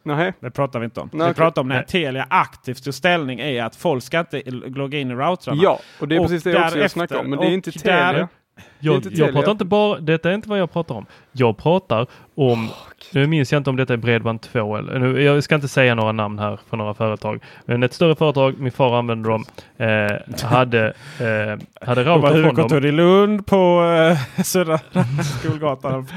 Nej. 0.03 0.33
Det 0.39 0.51
pratar 0.51 0.79
vi 0.79 0.85
inte 0.85 0.99
om. 0.99 1.09
Nej, 1.13 1.19
vi 1.27 1.31
okej. 1.31 1.35
pratar 1.35 1.61
om 1.61 1.67
när 1.67 1.75
Nej. 1.75 1.85
Telia 1.85 2.27
aktivt 2.29 2.83
tog 2.83 2.93
ställning 2.93 3.39
i 3.39 3.59
att 3.59 3.75
folk 3.75 4.03
ska 4.03 4.19
inte 4.19 4.41
logga 4.51 4.99
in 4.99 5.11
i 5.11 5.13
routrarna. 5.13 5.59
Ja, 5.63 5.79
och 5.99 6.07
det 6.07 6.15
är 6.15 6.19
Och 6.19 6.25
precis 6.25 6.43
det 6.43 6.51
jag 6.51 6.63
också 6.65 6.79
jag 6.79 6.91
snackar 6.91 7.15
om. 7.19 7.29
Men 7.29 7.39
det 7.39 7.45
är 7.45 7.51
inte 7.51 7.71
Telia. 7.71 8.27
Jag, 8.79 9.05
jag 9.11 9.33
pratar 9.33 9.51
inte 9.51 9.65
bara, 9.65 9.99
detta 9.99 10.29
är 10.29 10.33
inte 10.33 10.49
vad 10.49 10.59
jag 10.59 10.73
pratar 10.73 10.95
om. 10.95 11.05
Jag 11.31 11.57
pratar 11.57 12.07
om, 12.35 12.69
nu 13.13 13.27
minns 13.27 13.51
jag 13.51 13.59
inte 13.59 13.69
om 13.69 13.75
detta 13.75 13.93
är 13.93 13.97
Bredband 13.97 14.41
2 14.41 14.77
eller, 14.77 14.99
nu, 14.99 15.21
jag 15.23 15.43
ska 15.43 15.55
inte 15.55 15.67
säga 15.67 15.95
några 15.95 16.11
namn 16.11 16.39
här 16.39 16.59
för 16.69 16.77
några 16.77 16.93
företag. 16.93 17.43
Men 17.65 17.83
ett 17.83 17.93
större 17.93 18.15
företag, 18.15 18.59
min 18.59 18.71
far 18.71 18.99
använde 18.99 19.29
dem, 19.29 19.45
eh, 19.77 20.47
hade, 20.47 20.87
eh, 21.19 21.85
hade 21.87 22.03
router 22.03 22.03
från 22.03 22.21
dem 22.21 22.35
huvudkontor 22.35 22.85
i 22.85 22.91
Lund 22.91 23.45
på 23.45 23.83
eh, 24.37 24.43
Södra 24.43 24.79
Skolgatan. 25.39 26.07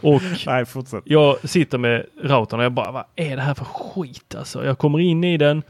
och 0.00 0.22
Nej, 0.46 0.64
fortsätt. 0.64 1.02
jag 1.04 1.48
sitter 1.48 1.78
med 1.78 2.06
routern 2.22 2.58
och 2.58 2.64
jag 2.64 2.72
bara, 2.72 2.90
vad 2.90 3.04
är 3.16 3.36
det 3.36 3.42
här 3.42 3.54
för 3.54 3.64
skit 3.64 4.34
alltså? 4.38 4.64
Jag 4.64 4.78
kommer 4.78 4.98
in 4.98 5.24
i 5.24 5.36
den, 5.36 5.62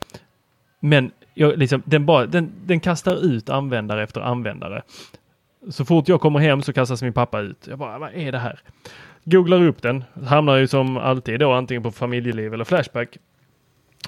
men 0.81 1.11
jag, 1.35 1.59
liksom, 1.59 1.83
den, 1.85 2.07
bara, 2.07 2.27
den, 2.27 2.53
den 2.67 2.81
kastar 2.81 3.25
ut 3.25 3.51
användare 3.51 4.03
efter 4.03 4.21
användare. 4.21 4.83
Så 5.69 5.85
fort 5.85 6.09
jag 6.09 6.21
kommer 6.21 6.39
hem 6.41 6.63
så 6.63 6.73
kastas 6.73 7.03
min 7.03 7.13
pappa 7.13 7.41
ut. 7.41 7.67
Jag 7.69 7.79
bara, 7.79 7.99
vad 7.99 8.15
är 8.15 8.33
det 8.33 8.39
här? 8.39 8.61
Googlar 9.25 9.63
upp 9.63 9.83
den, 9.83 10.05
hamnar 10.27 10.57
ju 10.57 10.67
som 10.67 10.97
alltid 10.97 11.41
då 11.41 11.53
antingen 11.53 11.83
på 11.83 11.91
familjeliv 11.91 12.55
eller 12.55 12.65
Flashback. 12.65 13.19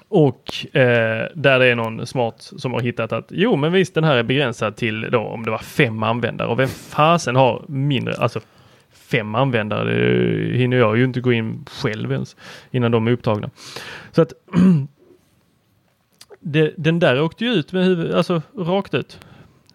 Och 0.08 0.76
eh, 0.76 1.28
där 1.34 1.58
det 1.58 1.66
är 1.66 1.74
någon 1.74 2.06
smart 2.06 2.34
som 2.38 2.72
har 2.72 2.80
hittat 2.80 3.12
att 3.12 3.26
jo 3.30 3.56
men 3.56 3.72
visst 3.72 3.94
den 3.94 4.04
här 4.04 4.16
är 4.16 4.22
begränsad 4.22 4.76
till 4.76 5.00
då 5.00 5.20
om 5.20 5.44
det 5.44 5.50
var 5.50 5.58
fem 5.58 6.02
användare 6.02 6.48
och 6.48 6.58
vem 6.58 6.68
fasen 6.68 7.36
har 7.36 7.64
mindre, 7.68 8.14
alltså 8.14 8.40
fem 8.92 9.34
användare, 9.34 9.94
det 9.94 10.56
hinner 10.56 10.76
jag 10.76 10.96
ju 10.98 11.04
inte 11.04 11.20
gå 11.20 11.32
in 11.32 11.64
själv 11.70 12.12
ens 12.12 12.36
innan 12.70 12.90
de 12.90 13.06
är 13.06 13.12
upptagna. 13.12 13.50
Så 14.12 14.22
att 14.22 14.32
det, 16.40 16.74
den 16.76 16.98
där 16.98 17.22
åkte 17.22 17.44
ju 17.44 17.50
ut 17.50 17.72
med 17.72 17.84
huvudet, 17.84 18.14
alltså 18.14 18.42
rakt 18.56 18.94
ut. 18.94 19.20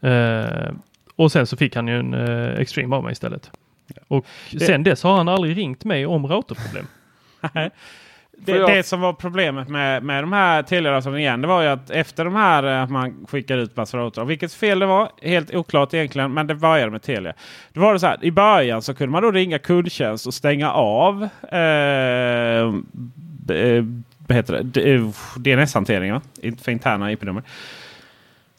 Eh, 0.02 0.72
och 1.18 1.32
sen 1.32 1.47
så 1.47 1.57
fick 1.57 1.76
han 1.76 1.88
ju 1.88 1.99
en 1.99 2.13
eh, 2.13 2.59
Extreme 2.59 2.95
av 2.95 3.03
mig 3.03 3.11
istället. 3.11 3.51
Och 4.07 4.26
sen 4.59 4.84
dess 4.84 5.03
har 5.03 5.18
han 5.18 5.28
aldrig 5.28 5.57
ringt 5.57 5.84
mig 5.84 6.05
om 6.05 6.28
routerproblem. 6.28 6.88
Det, 8.39 8.51
Får 8.51 8.61
jag- 8.61 8.70
det 8.70 8.84
som 8.84 9.01
var 9.01 9.13
problemet 9.13 9.70
med, 9.70 10.03
med 10.03 10.24
de 10.24 10.34
här 10.34 10.63
Telia-routrarna 10.63 11.20
igen, 11.20 11.41
det 11.41 11.47
var 11.47 11.61
ju 11.61 11.68
att 11.68 11.89
efter 11.89 12.26
de 12.26 12.36
här 12.36 12.63
eh, 12.63 12.84
att 12.84 12.89
man 12.89 13.26
skickade 13.30 13.61
ut 13.61 13.76
massor 13.78 14.20
av. 14.20 14.28
Vilket 14.28 14.53
fel 14.53 14.80
det 14.80 14.86
var, 14.86 15.09
helt 15.22 15.55
oklart 15.55 15.93
egentligen, 15.93 16.34
men 16.34 16.47
det 16.47 16.55
började 16.55 16.91
med 16.91 17.01
Telia. 17.01 17.34
Då 17.74 17.82
var 17.82 17.93
det 17.93 17.99
så 17.99 18.07
här, 18.07 18.18
i 18.26 18.32
början 18.32 18.82
så 18.82 18.93
kunde 18.93 19.11
man 19.11 19.24
då 19.24 19.32
ringa 19.32 19.59
kundtjänst 19.59 20.28
och 20.28 20.34
stänga 20.34 20.72
av 20.72 21.30
eh, 21.51 21.59
eh, 23.57 23.84
vad 24.28 24.36
heter 24.36 24.53
det? 24.53 24.63
D- 24.63 24.93
eh, 24.93 25.11
för 26.57 26.72
interna 26.72 27.11
IP-nummer. 27.11 27.43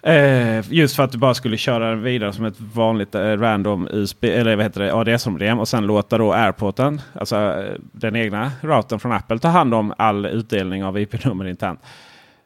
Eh, 0.02 0.72
just 0.72 0.96
för 0.96 1.02
att 1.02 1.12
du 1.12 1.18
bara 1.18 1.34
skulle 1.34 1.56
köra 1.56 1.90
den 1.90 2.02
vidare 2.02 2.32
som 2.32 2.44
ett 2.44 2.60
vanligt 2.60 3.14
eh, 3.14 3.20
random 3.20 3.88
USB, 3.90 4.24
eller 4.24 4.56
vad 4.56 4.64
heter 4.64 4.80
det, 4.80 4.94
ADS-modem 4.94 5.58
och 5.58 5.68
sen 5.68 5.86
låta 5.86 6.18
då 6.18 6.32
airporten, 6.32 7.00
alltså 7.12 7.36
eh, 7.36 7.74
den 7.92 8.16
egna 8.16 8.52
routern 8.60 8.98
från 8.98 9.12
Apple, 9.12 9.38
ta 9.38 9.48
hand 9.48 9.74
om 9.74 9.94
all 9.98 10.26
utdelning 10.26 10.84
av 10.84 10.98
IP-nummer 10.98 11.44
internt. 11.44 11.80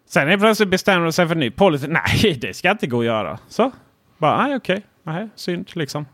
Sen 0.07 0.29
är 0.29 0.39
plötsligt 0.39 0.69
bestämmer 0.69 1.05
de 1.05 1.13
sig 1.13 1.27
för 1.27 1.35
en 1.35 1.41
ny 1.41 1.51
policy. 1.51 1.87
Nej, 1.91 2.39
det 2.41 2.55
ska 2.57 2.71
inte 2.71 2.87
gå 2.87 3.01
att 3.01 3.07
göra. 3.07 3.39
Så, 3.49 3.71
bara 4.19 4.47
nej 4.47 4.57
okej, 4.57 4.83
nej, 5.03 5.29
synd 5.35 5.71
liksom. 5.73 6.07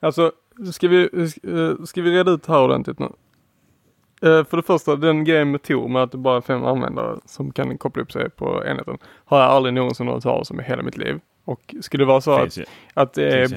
Alltså, 0.00 0.32
ska 0.72 0.88
vi, 0.88 1.02
eh, 1.02 1.84
ska 1.84 2.02
vi 2.02 2.10
reda 2.10 2.30
ut 2.30 2.46
här 2.46 2.60
ordentligt 2.60 2.98
nu? 2.98 3.08
Eh, 4.22 4.44
För 4.44 4.56
det 4.56 4.62
första, 4.62 4.96
den 4.96 5.24
grejen 5.24 5.50
med 5.50 5.62
Tor 5.62 5.88
med 5.88 6.02
att 6.02 6.12
det 6.12 6.18
bara 6.18 6.36
är 6.36 6.40
fem 6.40 6.64
användare 6.64 7.16
som 7.24 7.52
kan 7.52 7.78
koppla 7.78 8.02
upp 8.02 8.12
sig 8.12 8.30
på 8.30 8.64
enheten 8.66 8.98
har 9.24 9.40
jag 9.40 9.50
aldrig 9.50 9.74
någonsin 9.74 10.08
hört 10.08 10.22
talas 10.22 10.50
om 10.50 10.60
i 10.60 10.62
hela 10.62 10.82
mitt 10.82 10.96
liv. 10.96 11.20
Och 11.44 11.74
skulle 11.80 12.02
det 12.02 12.08
vara 12.08 12.20
så 12.20 12.30
att, 12.32 12.56
ju, 12.56 12.64
att 12.94 13.12
det 13.14 13.22
är 13.42 13.48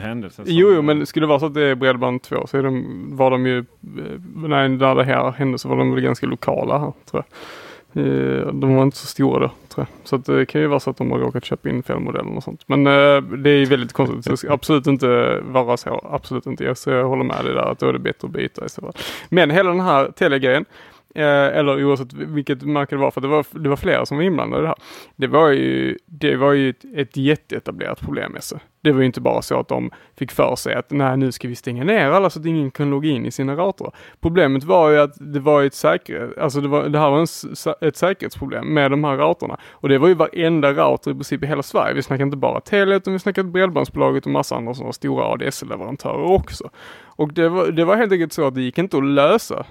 Jo, 0.47 0.71
jo, 0.75 0.81
men 0.81 1.05
skulle 1.05 1.23
det 1.23 1.27
vara 1.29 1.39
så 1.39 1.45
att 1.45 1.53
det 1.53 1.63
är 1.65 1.75
Bredband 1.75 2.21
2 2.21 2.47
så 2.47 2.57
är 2.57 2.63
de, 2.63 2.85
var 3.17 3.31
de 3.31 3.45
ju, 3.45 3.57
eh, 3.59 3.65
nej, 4.35 4.69
när 4.69 4.95
det 4.95 5.03
här 5.03 5.31
hände 5.31 5.57
så 5.57 5.69
var 5.69 5.75
de 5.77 5.91
väl 5.91 6.01
ganska 6.03 6.25
lokala 6.27 6.77
här, 6.79 6.93
tror 7.11 7.23
jag. 7.93 8.05
Eh, 8.05 8.47
De 8.53 8.75
var 8.75 8.83
inte 8.83 8.97
så 8.97 9.07
stora 9.07 9.39
då, 9.39 9.51
kanske. 9.79 10.09
Så 10.09 10.15
att 10.15 10.29
eh, 10.29 10.35
det 10.35 10.45
kan 10.45 10.61
ju 10.61 10.67
vara 10.67 10.79
så 10.79 10.89
att 10.89 10.97
de 10.97 11.11
har 11.11 11.19
råkat 11.19 11.45
köpa 11.45 11.69
in 11.69 11.83
fel 11.83 11.99
modell 11.99 12.25
och 12.27 12.43
sånt. 12.43 12.63
Men 12.67 12.87
eh, 12.87 13.21
det 13.21 13.49
är 13.49 13.65
väldigt 13.65 13.93
konstigt. 13.93 14.23
Så 14.23 14.31
det 14.31 14.37
ska 14.37 14.53
absolut 14.53 14.87
inte 14.87 15.39
vara 15.41 15.77
så. 15.77 16.09
Absolut 16.11 16.45
inte. 16.45 16.63
Jag, 16.63 16.77
så 16.77 16.89
jag 16.89 17.07
håller 17.07 17.23
med 17.23 17.45
dig 17.45 17.53
där 17.53 17.71
att 17.71 17.79
då 17.79 17.87
är 17.87 17.93
det 17.93 17.99
bättre 17.99 18.25
att 18.25 18.31
byta 18.31 18.65
i 18.65 18.69
så 18.69 18.81
fall. 18.81 18.93
Men 19.29 19.51
hela 19.51 19.69
den 19.69 19.79
här 19.79 20.11
Telia-grejen, 20.11 20.65
Eh, 21.15 21.57
eller 21.57 21.83
oavsett 21.83 22.13
vilket 22.13 22.61
märke 22.61 22.95
det 22.95 23.01
var, 23.01 23.11
för 23.11 23.21
det 23.21 23.27
var, 23.27 23.45
det 23.51 23.69
var 23.69 23.75
flera 23.75 24.05
som 24.05 24.17
var 24.17 24.23
inblandade 24.23 24.61
i 24.61 24.63
det 24.63 24.67
här. 24.67 24.77
Det 25.15 25.27
var 25.27 25.49
ju, 25.49 25.97
det 26.05 26.35
var 26.35 26.53
ju 26.53 26.69
ett, 26.69 26.85
ett 26.95 27.17
jätteetablerat 27.17 28.01
problem 28.01 28.31
med. 28.31 28.41
Det 28.81 28.91
var 28.91 28.99
ju 28.99 29.05
inte 29.05 29.21
bara 29.21 29.41
så 29.41 29.59
att 29.59 29.67
de 29.67 29.91
fick 30.17 30.31
för 30.31 30.55
sig 30.55 30.73
att 30.73 30.91
nej, 30.91 31.17
nu 31.17 31.31
ska 31.31 31.47
vi 31.47 31.55
stänga 31.55 31.83
ner 31.83 32.09
alla 32.09 32.29
så 32.29 32.39
att 32.39 32.45
ingen 32.45 32.71
kan 32.71 32.89
logga 32.89 33.09
in 33.09 33.25
i 33.25 33.31
sina 33.31 33.55
routrar. 33.55 33.95
Problemet 34.21 34.63
var 34.63 34.89
ju 34.89 34.99
att 34.99 35.33
det 35.33 35.39
var 35.39 35.63
ett 35.63 35.73
säkerhet, 35.73 36.37
alltså 36.37 36.61
det, 36.61 36.67
var, 36.67 36.89
det 36.89 36.99
här 36.99 37.09
var 37.09 37.19
en, 37.19 37.87
ett 37.87 37.95
säkerhetsproblem 37.95 38.73
med 38.73 38.91
de 38.91 39.03
här 39.03 39.17
routrarna. 39.17 39.57
Och 39.71 39.89
det 39.89 39.97
var 39.97 40.07
ju 40.07 40.13
varenda 40.13 40.73
router 40.73 41.11
i 41.11 41.13
princip 41.13 41.43
i 41.43 41.47
hela 41.47 41.63
Sverige. 41.63 41.93
Vi 41.93 42.03
snackar 42.03 42.23
inte 42.23 42.37
bara 42.37 42.61
Telia 42.61 42.95
utan 42.95 43.13
vi 43.13 43.19
snackar 43.19 43.43
Bredbandsbolaget 43.43 44.25
och 44.25 44.31
massa 44.31 44.55
andra 44.55 44.73
sådana 44.73 44.93
stora 44.93 45.25
ADSL-leverantörer 45.25 46.31
också. 46.31 46.69
Och 47.03 47.33
det 47.33 47.49
var, 47.49 47.67
det 47.67 47.85
var 47.85 47.95
helt 47.95 48.11
enkelt 48.11 48.33
så 48.33 48.47
att 48.47 48.55
det 48.55 48.61
gick 48.61 48.77
inte 48.77 48.97
att 48.97 49.05
lösa. 49.05 49.65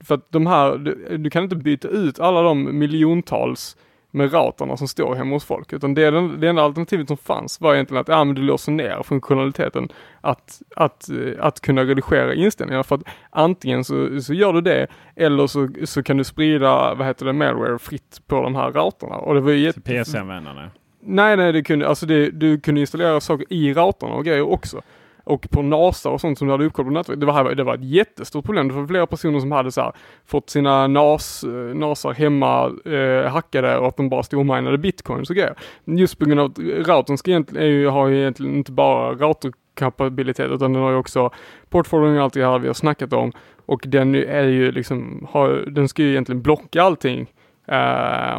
För 0.00 0.14
att 0.14 0.32
de 0.32 0.46
här, 0.46 0.78
du, 0.78 1.16
du 1.18 1.30
kan 1.30 1.44
inte 1.44 1.56
byta 1.56 1.88
ut 1.88 2.20
alla 2.20 2.42
de 2.42 2.78
miljontals 2.78 3.76
med 4.14 4.32
routrarna 4.32 4.76
som 4.76 4.88
står 4.88 5.14
hemma 5.14 5.36
hos 5.36 5.44
folk. 5.44 5.72
Utan 5.72 5.94
det, 5.94 6.10
den, 6.10 6.40
det 6.40 6.48
enda 6.48 6.62
alternativet 6.62 7.08
som 7.08 7.16
fanns 7.16 7.60
var 7.60 7.74
egentligen 7.74 8.00
att 8.00 8.08
ja, 8.08 8.24
men 8.24 8.34
du 8.34 8.42
låser 8.42 8.72
ner 8.72 9.02
funktionaliteten 9.02 9.88
att, 10.20 10.62
att, 10.76 11.10
eh, 11.10 11.16
att 11.40 11.60
kunna 11.60 11.84
redigera 11.84 12.34
inställningar. 12.34 12.82
För 12.82 12.94
att 12.94 13.02
antingen 13.30 13.84
så, 13.84 14.20
så 14.20 14.34
gör 14.34 14.52
du 14.52 14.60
det 14.60 14.86
eller 15.16 15.46
så, 15.46 15.68
så 15.84 16.02
kan 16.02 16.16
du 16.16 16.24
sprida, 16.24 16.94
vad 16.94 17.06
heter 17.06 17.26
det, 17.26 17.32
malware 17.32 17.78
fritt 17.78 18.20
på 18.26 18.42
de 18.42 18.54
här 18.54 18.72
routrarna. 18.72 19.16
Och 19.16 19.34
det 19.34 19.40
var 19.40 19.52
ju. 19.52 19.72
PC-användarna. 19.72 20.70
Nej, 21.00 21.36
nej, 21.36 21.52
det 21.52 21.62
kunde, 21.62 21.88
alltså 21.88 22.06
det, 22.06 22.30
du 22.30 22.60
kunde 22.60 22.80
installera 22.80 23.20
saker 23.20 23.46
i 23.50 23.74
routrarna 23.74 24.14
och 24.14 24.24
grejer 24.24 24.42
också. 24.42 24.82
Och 25.24 25.50
på 25.50 25.62
NASA 25.62 26.10
och 26.10 26.20
sånt 26.20 26.38
som 26.38 26.48
du 26.48 26.52
hade 26.52 26.64
uppkoll 26.64 26.84
på 26.84 26.90
nätverket. 26.90 27.20
Det 27.20 27.26
var, 27.26 27.54
det 27.54 27.64
var 27.64 27.74
ett 27.74 27.84
jättestort 27.84 28.44
problem. 28.44 28.68
Det 28.68 28.74
var 28.74 28.86
flera 28.86 29.06
personer 29.06 29.40
som 29.40 29.52
hade 29.52 29.72
så 29.72 29.80
här, 29.80 29.92
fått 30.26 30.50
sina 30.50 30.86
NAS, 30.86 31.44
eh, 31.44 31.50
NASA 31.50 32.10
hemma 32.10 32.72
eh, 32.84 33.30
hackade 33.30 33.78
och 33.78 33.86
att 33.86 33.96
de 33.96 34.08
bara 34.08 34.22
stod 34.22 34.40
och 34.40 34.46
minade 34.46 34.78
bitcoins 34.78 35.30
och 35.30 35.36
grejer. 35.36 35.54
Just 35.84 36.18
på 36.18 36.24
grund 36.24 36.40
av 36.40 36.46
att 36.46 36.58
routern 36.58 37.18
ska 37.18 37.30
egentligen, 37.30 37.66
är 37.66 37.70
ju, 37.70 37.88
har 37.88 38.08
ju 38.08 38.20
egentligen 38.20 38.54
inte 38.54 38.72
bara 38.72 39.12
routerkapabilitet 39.12 40.50
utan 40.50 40.72
den 40.72 40.82
har 40.82 40.90
ju 40.90 40.96
också 40.96 41.30
portföljen 41.68 42.16
och 42.16 42.22
allt 42.22 42.34
det 42.34 42.46
här 42.46 42.58
vi 42.58 42.66
har 42.66 42.74
snackat 42.74 43.12
om. 43.12 43.32
Och 43.66 43.84
den 43.86 44.14
är 44.14 44.44
ju 44.44 44.72
liksom, 44.72 45.26
har, 45.30 45.64
den 45.70 45.88
ska 45.88 46.02
ju 46.02 46.10
egentligen 46.10 46.42
blocka 46.42 46.82
allting. 46.82 47.32
Eh, 47.66 48.38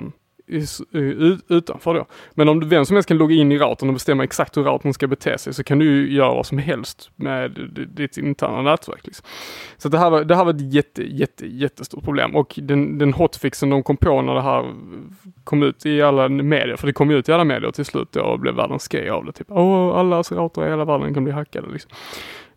utanför 1.48 1.94
då. 1.94 2.06
Men 2.34 2.50
om 2.50 2.60
du, 2.60 2.68
vem 2.68 2.86
som 2.86 2.96
helst 2.96 3.08
kan 3.08 3.18
logga 3.18 3.36
in 3.36 3.52
i 3.52 3.58
routern 3.58 3.90
och 3.90 3.94
bestämma 3.94 4.24
exakt 4.24 4.58
hur 4.58 4.64
routern 4.64 4.94
ska 4.94 5.08
bete 5.08 5.38
sig 5.38 5.54
så 5.54 5.64
kan 5.64 5.80
du 5.80 5.86
ju 5.86 6.14
göra 6.14 6.34
vad 6.34 6.46
som 6.46 6.58
helst 6.58 7.12
med 7.16 7.52
ditt 7.88 8.18
interna 8.18 8.62
nätverk. 8.62 9.06
Liksom. 9.06 9.26
Så 9.78 9.90
det 9.90 9.98
här, 9.98 10.10
var, 10.10 10.24
det 10.24 10.36
här 10.36 10.46
var 10.46 10.54
ett 10.54 10.74
jätte, 10.74 11.04
jätte, 11.04 11.48
jättestort 11.48 12.04
problem 12.04 12.36
och 12.36 12.60
den, 12.62 12.98
den 12.98 13.14
hotfixen 13.14 13.70
de 13.70 13.84
kom 13.84 13.98
på 13.98 14.22
när 14.22 14.34
det 14.34 14.42
här 14.42 14.74
kom 15.44 15.64
ut 15.64 15.86
i 15.86 16.02
alla 16.02 16.30
medier, 16.30 16.76
för 16.76 16.88
det 16.88 16.94
kom 16.94 17.12
ju 17.12 17.18
ut 17.18 17.30
i 17.30 17.32
alla 17.32 17.44
medier 17.44 17.72
till 17.72 17.86
slut 17.86 18.12
då 18.12 18.22
och 18.22 18.40
blev 18.40 18.56
världens 18.56 18.88
grej 18.88 19.10
av 19.10 19.26
det. 19.26 19.32
Typ, 19.32 19.48
åh, 19.50 19.98
alla 19.98 20.22
routrar 20.22 20.68
i 20.68 20.70
hela 20.70 20.86
världen 20.86 21.14
kan 21.14 21.24
bli 21.24 21.34
hackade 21.34 21.68
liksom. 21.72 21.92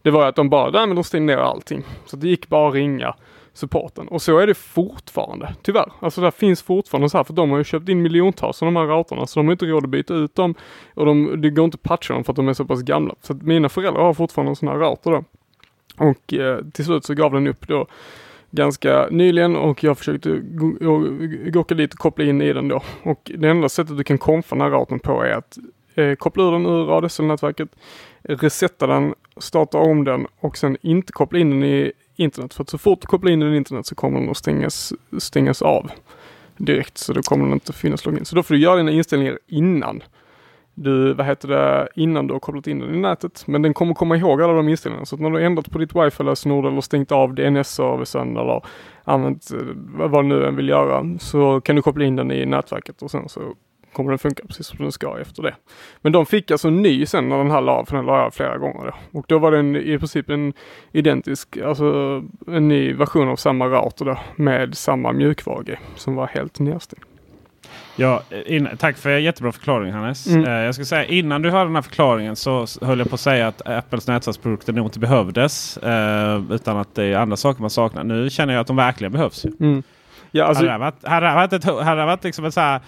Det 0.03 0.11
var 0.11 0.22
ju 0.22 0.28
att 0.28 0.36
de 0.36 0.49
bara, 0.49 0.70
nej 0.70 0.86
men 0.86 0.97
de 0.97 1.05
stängde 1.05 1.36
ner 1.36 1.43
allting. 1.43 1.82
Så 2.07 2.16
det 2.16 2.28
gick 2.28 2.49
bara 2.49 2.68
att 2.68 2.74
ringa 2.74 3.14
supporten. 3.59 4.09
Och 4.09 4.22
så 4.22 4.38
är 4.38 4.46
det 4.46 4.54
fortfarande, 4.54 5.54
tyvärr. 5.62 5.92
Alltså 6.00 6.20
det 6.20 6.30
finns 6.30 6.62
fortfarande 6.62 7.09
så 7.09 7.16
här, 7.16 7.24
för 7.24 7.32
de 7.32 7.50
har 7.50 7.59
ju 7.59 7.64
köpt 7.64 7.88
in 7.88 8.02
miljontals 8.02 8.62
av 8.62 8.66
de 8.66 8.76
här 8.76 8.86
routrarna, 8.86 9.26
så 9.26 9.40
de 9.40 9.46
har 9.46 9.52
inte 9.52 9.66
råd 9.66 9.84
att 9.84 9.90
byta 9.90 10.14
ut 10.14 10.34
dem. 10.34 10.54
Och 10.94 11.06
de, 11.06 11.40
det 11.40 11.50
går 11.50 11.64
inte 11.64 11.74
att 11.74 11.82
patcha 11.82 12.14
dem 12.14 12.24
för 12.24 12.32
att 12.32 12.36
de 12.36 12.48
är 12.48 12.54
så 12.54 12.64
pass 12.64 12.82
gamla. 12.82 13.14
Så 13.20 13.32
att 13.32 13.42
mina 13.42 13.68
föräldrar 13.68 14.02
har 14.02 14.14
fortfarande 14.14 14.50
en 14.50 14.56
sån 14.56 14.68
här 14.68 14.76
router 14.76 15.11
då. 15.11 15.24
Och 15.96 16.34
eh, 16.34 16.64
till 16.72 16.84
slut 16.84 17.04
så 17.04 17.14
gav 17.14 17.32
den 17.32 17.46
upp 17.46 17.68
då 17.68 17.86
ganska 18.50 19.09
nyligen 19.11 19.56
och 19.56 19.84
jag 19.84 19.98
försökte 19.98 20.40
go- 20.40 21.64
dit 21.74 21.92
och 21.92 21.98
koppla 21.98 22.24
in 22.24 22.42
i 22.42 22.52
den 22.52 22.68
då. 22.68 22.82
Och 23.02 23.30
det 23.34 23.48
enda 23.48 23.68
sättet 23.68 23.96
du 23.96 24.04
kan 24.04 24.18
konfa 24.18 24.54
den 24.56 24.62
här 24.62 24.70
routern 24.70 24.98
på 24.98 25.22
är 25.22 25.32
att 25.32 25.59
eh, 25.94 26.14
koppla 26.14 26.44
ur 26.44 26.52
den 26.52 26.66
ur 26.66 26.98
ADSL-nätverket, 26.98 27.68
resetta 28.22 28.86
den, 28.86 29.14
starta 29.36 29.78
om 29.78 30.04
den 30.04 30.26
och 30.40 30.56
sen 30.56 30.76
inte 30.80 31.12
koppla 31.12 31.38
in 31.38 31.50
den 31.50 31.64
i 31.64 31.92
internet. 32.19 32.55
För 32.55 32.62
att 32.62 32.71
så 32.71 32.79
fort 32.79 33.01
du 33.01 33.07
kopplar 33.07 33.33
in 33.33 33.41
den 33.41 33.55
i 33.55 33.57
internet 33.57 33.87
så 33.87 33.95
kommer 33.95 34.21
den 34.21 34.31
att 34.31 34.37
stängas, 34.37 34.93
stängas 35.19 35.62
av 35.62 35.91
direkt. 36.57 36.99
Så 36.99 37.12
då 37.12 37.23
kommer 37.23 37.45
den 37.45 37.53
inte 37.53 37.73
finnas 37.73 38.07
login. 38.07 38.25
Så 38.25 38.37
då 38.37 38.43
får 38.43 38.55
du 38.55 38.61
göra 38.61 38.77
dina 38.77 38.91
inställningar 38.91 39.39
innan 39.47 40.03
du, 40.75 41.12
vad 41.12 41.27
heter 41.27 41.49
det, 41.49 41.89
innan 41.95 42.27
du 42.27 42.33
har 42.33 42.41
kopplat 42.41 42.66
in 42.66 42.79
den 42.79 42.95
i 42.95 42.99
nätet. 42.99 43.47
Men 43.47 43.62
den 43.62 43.75
kommer 43.75 43.95
komma 43.95 44.16
ihåg 44.16 44.43
alla 44.43 44.53
de 44.53 44.69
inställningarna. 44.69 45.07
Så 45.07 45.14
att 45.14 45.21
när 45.21 45.31
du 45.31 45.37
har 45.37 45.43
ändrat 45.43 45.71
på 45.71 45.79
ditt 45.79 45.95
wifi-lösenord 45.95 46.66
eller 46.66 46.81
stängt 46.81 47.12
av 47.12 47.35
DNS-servicen 47.35 48.37
eller 48.37 48.62
använt 49.05 49.51
eh, 49.51 49.59
vad 50.09 50.25
du 50.25 50.29
nu 50.29 50.47
än 50.47 50.57
vill 50.57 50.69
göra 50.69 51.19
så 51.19 51.61
kan 51.61 51.77
du 51.77 51.83
koppla 51.83 52.05
in 52.05 52.16
den 52.16 52.33
i 52.33 52.47
nätverket 52.47 53.03
och 53.03 53.11
sen 53.11 53.29
så 53.29 53.41
kommer 53.93 54.11
den 54.11 54.18
funka 54.18 54.43
precis 54.47 54.66
som 54.66 54.78
den 54.78 54.93
ska 54.93 55.20
efter 55.20 55.43
det. 55.43 55.55
Men 56.01 56.12
de 56.12 56.26
fick 56.26 56.51
alltså 56.51 56.68
en 56.68 56.82
ny 56.82 57.07
sen 57.07 57.28
när 57.28 57.39
den 57.39 57.51
här 57.51 57.61
la, 57.61 57.84
för 57.84 57.97
den 57.97 58.07
la 58.07 58.22
jag 58.22 58.34
flera 58.34 58.59
gånger 58.59 58.84
då. 58.84 59.18
Och 59.18 59.24
då 59.28 59.39
var 59.39 59.53
det 59.53 59.59
en, 59.59 59.76
i 59.76 59.99
princip 59.99 60.30
en 60.30 60.53
identisk, 60.93 61.57
alltså 61.57 61.84
en 62.47 62.68
ny 62.68 62.93
version 62.93 63.28
av 63.28 63.36
samma 63.36 63.66
router 63.66 64.05
då 64.05 64.18
med 64.36 64.76
samma 64.76 65.12
mjukvara 65.12 65.78
som 65.97 66.14
var 66.14 66.26
helt 66.26 66.59
nedstängd. 66.59 67.05
Ja, 67.97 68.22
in, 68.47 68.68
tack 68.78 68.97
för 68.97 69.11
jättebra 69.11 69.53
förklaring 69.53 69.93
Hannes. 69.93 70.26
Mm. 70.26 70.45
Eh, 70.45 70.53
jag 70.53 70.74
ska 70.74 70.84
säga 70.84 71.05
innan 71.05 71.43
du 71.43 71.51
hörde 71.51 71.64
den 71.64 71.74
här 71.74 71.82
förklaringen 71.82 72.36
så 72.36 72.66
höll 72.82 72.99
jag 72.99 73.09
på 73.09 73.14
att 73.14 73.20
säga 73.20 73.49
att 73.49 73.68
Apples 73.68 74.07
nätverksprodukter 74.07 74.72
nog 74.72 74.86
inte 74.86 74.99
behövdes. 74.99 75.76
Eh, 75.76 76.43
utan 76.51 76.76
att 76.76 76.95
det 76.95 77.05
är 77.05 77.16
andra 77.16 77.36
saker 77.36 77.61
man 77.61 77.70
saknar. 77.70 78.05
Nu 78.05 78.30
känner 78.30 78.55
jag 78.55 78.61
att 78.61 78.66
de 78.66 78.76
verkligen 78.76 79.12
behövs. 79.12 79.45
Mm. 79.45 79.82
Ja, 80.30 80.45
alltså, 80.45 80.66
hade 80.66 80.74
det 80.74 80.78
varit, 80.78 81.07
hade 81.07 81.26
det 81.26 81.34
varit, 81.34 81.53
ett, 81.53 81.64
hade 81.64 82.01
det 82.01 82.07
varit 82.07 82.24
liksom 82.24 82.45
en 82.45 82.53
så 82.53 82.61
här 82.61 82.80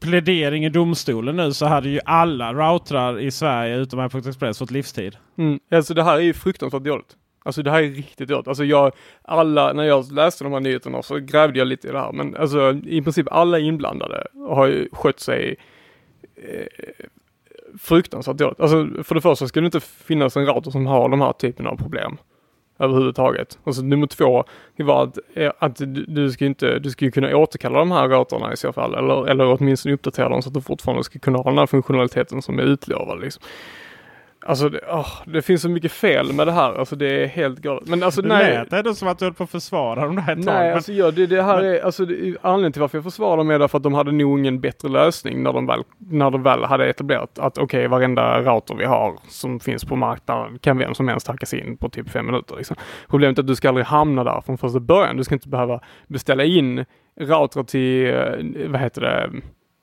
plädering 0.00 0.64
i 0.64 0.68
domstolen 0.68 1.36
nu 1.36 1.52
så 1.52 1.66
hade 1.66 1.88
ju 1.88 2.00
alla 2.04 2.54
routrar 2.54 3.20
i 3.20 3.30
Sverige 3.30 3.76
utom 3.76 4.00
Apple 4.00 4.20
Express 4.28 4.58
fått 4.58 4.70
livstid. 4.70 5.16
Mm. 5.38 5.60
Alltså 5.70 5.94
det 5.94 6.02
här 6.02 6.16
är 6.16 6.20
ju 6.20 6.32
fruktansvärt 6.32 6.82
dåligt. 6.82 7.16
Alltså 7.44 7.62
det 7.62 7.70
här 7.70 7.82
är 7.82 7.90
riktigt 7.90 8.28
dåligt. 8.28 8.48
Alltså 8.48 8.64
jag, 8.64 8.92
alla, 9.22 9.72
när 9.72 9.84
jag 9.84 10.12
läste 10.12 10.44
de 10.44 10.52
här 10.52 10.60
nyheterna 10.60 11.02
så 11.02 11.18
grävde 11.18 11.58
jag 11.58 11.68
lite 11.68 11.88
i 11.88 11.92
det 11.92 11.98
här. 11.98 12.12
Men 12.12 12.36
alltså 12.36 12.80
i 12.86 13.02
princip 13.02 13.26
alla 13.30 13.58
inblandade 13.58 14.26
har 14.48 14.66
ju 14.66 14.88
skött 14.92 15.20
sig 15.20 15.56
eh, 16.36 16.66
fruktansvärt 17.78 18.36
dåligt. 18.36 18.60
Alltså 18.60 18.88
för 19.04 19.14
det 19.14 19.20
första 19.20 19.48
ska 19.48 19.60
det 19.60 19.66
inte 19.66 19.80
finnas 19.80 20.36
en 20.36 20.46
router 20.46 20.70
som 20.70 20.86
har 20.86 21.08
de 21.08 21.20
här 21.20 21.32
typen 21.32 21.66
av 21.66 21.76
problem 21.76 22.18
överhuvudtaget. 22.78 23.58
Och 23.64 23.74
så 23.74 23.82
nummer 23.82 24.06
två, 24.06 24.44
det 24.76 24.82
var 24.82 25.04
att, 25.04 25.18
eh, 25.34 25.52
att 25.58 25.76
du, 25.76 25.86
du 25.86 26.30
ska 26.30 26.46
inte, 26.46 26.78
du 26.78 26.90
ska 26.90 27.04
ju 27.04 27.10
kunna 27.10 27.36
återkalla 27.36 27.78
de 27.78 27.90
här 27.90 28.08
gatorna 28.08 28.52
i 28.52 28.56
så 28.56 28.72
fall. 28.72 28.94
Eller, 28.94 29.28
eller 29.28 29.46
åtminstone 29.46 29.94
uppdatera 29.94 30.28
dem 30.28 30.42
så 30.42 30.48
att 30.48 30.54
du 30.54 30.60
fortfarande 30.60 31.04
ska 31.04 31.18
kunna 31.18 31.38
ha 31.38 31.44
den 31.44 31.58
här 31.58 31.66
funktionaliteten 31.66 32.42
som 32.42 32.58
är 32.58 32.62
utlovad 32.62 33.20
liksom. 33.20 33.42
Alltså 34.48 34.68
det, 34.68 34.80
åh, 34.92 35.08
det 35.26 35.42
finns 35.42 35.62
så 35.62 35.68
mycket 35.68 35.92
fel 35.92 36.32
med 36.32 36.46
det 36.46 36.52
här. 36.52 36.78
Alltså 36.78 36.96
det 36.96 37.22
är 37.22 37.26
helt 37.26 37.58
galet. 37.58 37.88
Men 37.88 38.02
alltså 38.02 38.22
Det 38.22 38.28
nej. 38.28 38.54
lät 38.54 38.72
ändå 38.72 38.94
som 38.94 39.08
att 39.08 39.18
du 39.18 39.24
höll 39.24 39.34
på 39.34 39.44
att 39.44 39.50
försvara 39.50 40.04
dem 40.04 40.16
där 40.16 40.22
ett 40.22 40.26
tag. 40.28 40.54
Nej, 40.54 40.66
men- 40.68 40.74
alltså 40.74 40.92
ja, 40.92 41.10
det, 41.10 41.26
det 41.26 41.42
här 41.42 41.62
är, 41.62 41.84
alltså 41.84 42.04
det, 42.04 42.36
anledningen 42.42 42.72
till 42.72 42.80
varför 42.80 42.98
jag 42.98 43.04
försvarar 43.04 43.36
dem 43.36 43.50
är 43.50 43.58
därför 43.58 43.76
att 43.78 43.82
de 43.82 43.94
hade 43.94 44.12
nog 44.12 44.38
ingen 44.38 44.60
bättre 44.60 44.88
lösning 44.88 45.42
när 45.42 45.52
de 45.52 45.66
väl, 45.66 45.82
när 45.98 46.30
de 46.30 46.42
väl 46.42 46.64
hade 46.64 46.86
etablerat 46.86 47.38
att 47.38 47.58
okej, 47.58 47.88
varenda 47.88 48.40
router 48.42 48.74
vi 48.74 48.84
har 48.84 49.14
som 49.28 49.60
finns 49.60 49.84
på 49.84 49.96
marknaden 49.96 50.58
kan 50.58 50.78
vem 50.78 50.94
som 50.94 51.08
helst 51.08 51.28
hacka 51.28 51.46
sig 51.46 51.60
in 51.60 51.76
på 51.76 51.88
typ 51.88 52.08
fem 52.10 52.26
minuter. 52.26 52.56
Liksom. 52.56 52.76
Problemet 53.08 53.38
är 53.38 53.42
att 53.42 53.46
du 53.48 53.54
ska 53.54 53.68
aldrig 53.68 53.86
hamna 53.86 54.24
där 54.24 54.40
från 54.46 54.58
första 54.58 54.80
början. 54.80 55.16
Du 55.16 55.24
ska 55.24 55.34
inte 55.34 55.48
behöva 55.48 55.80
beställa 56.06 56.44
in 56.44 56.84
routrar 57.20 57.62
till, 57.64 58.06
eh, 58.14 58.70
vad 58.70 58.80
heter 58.80 59.00
det, 59.00 59.30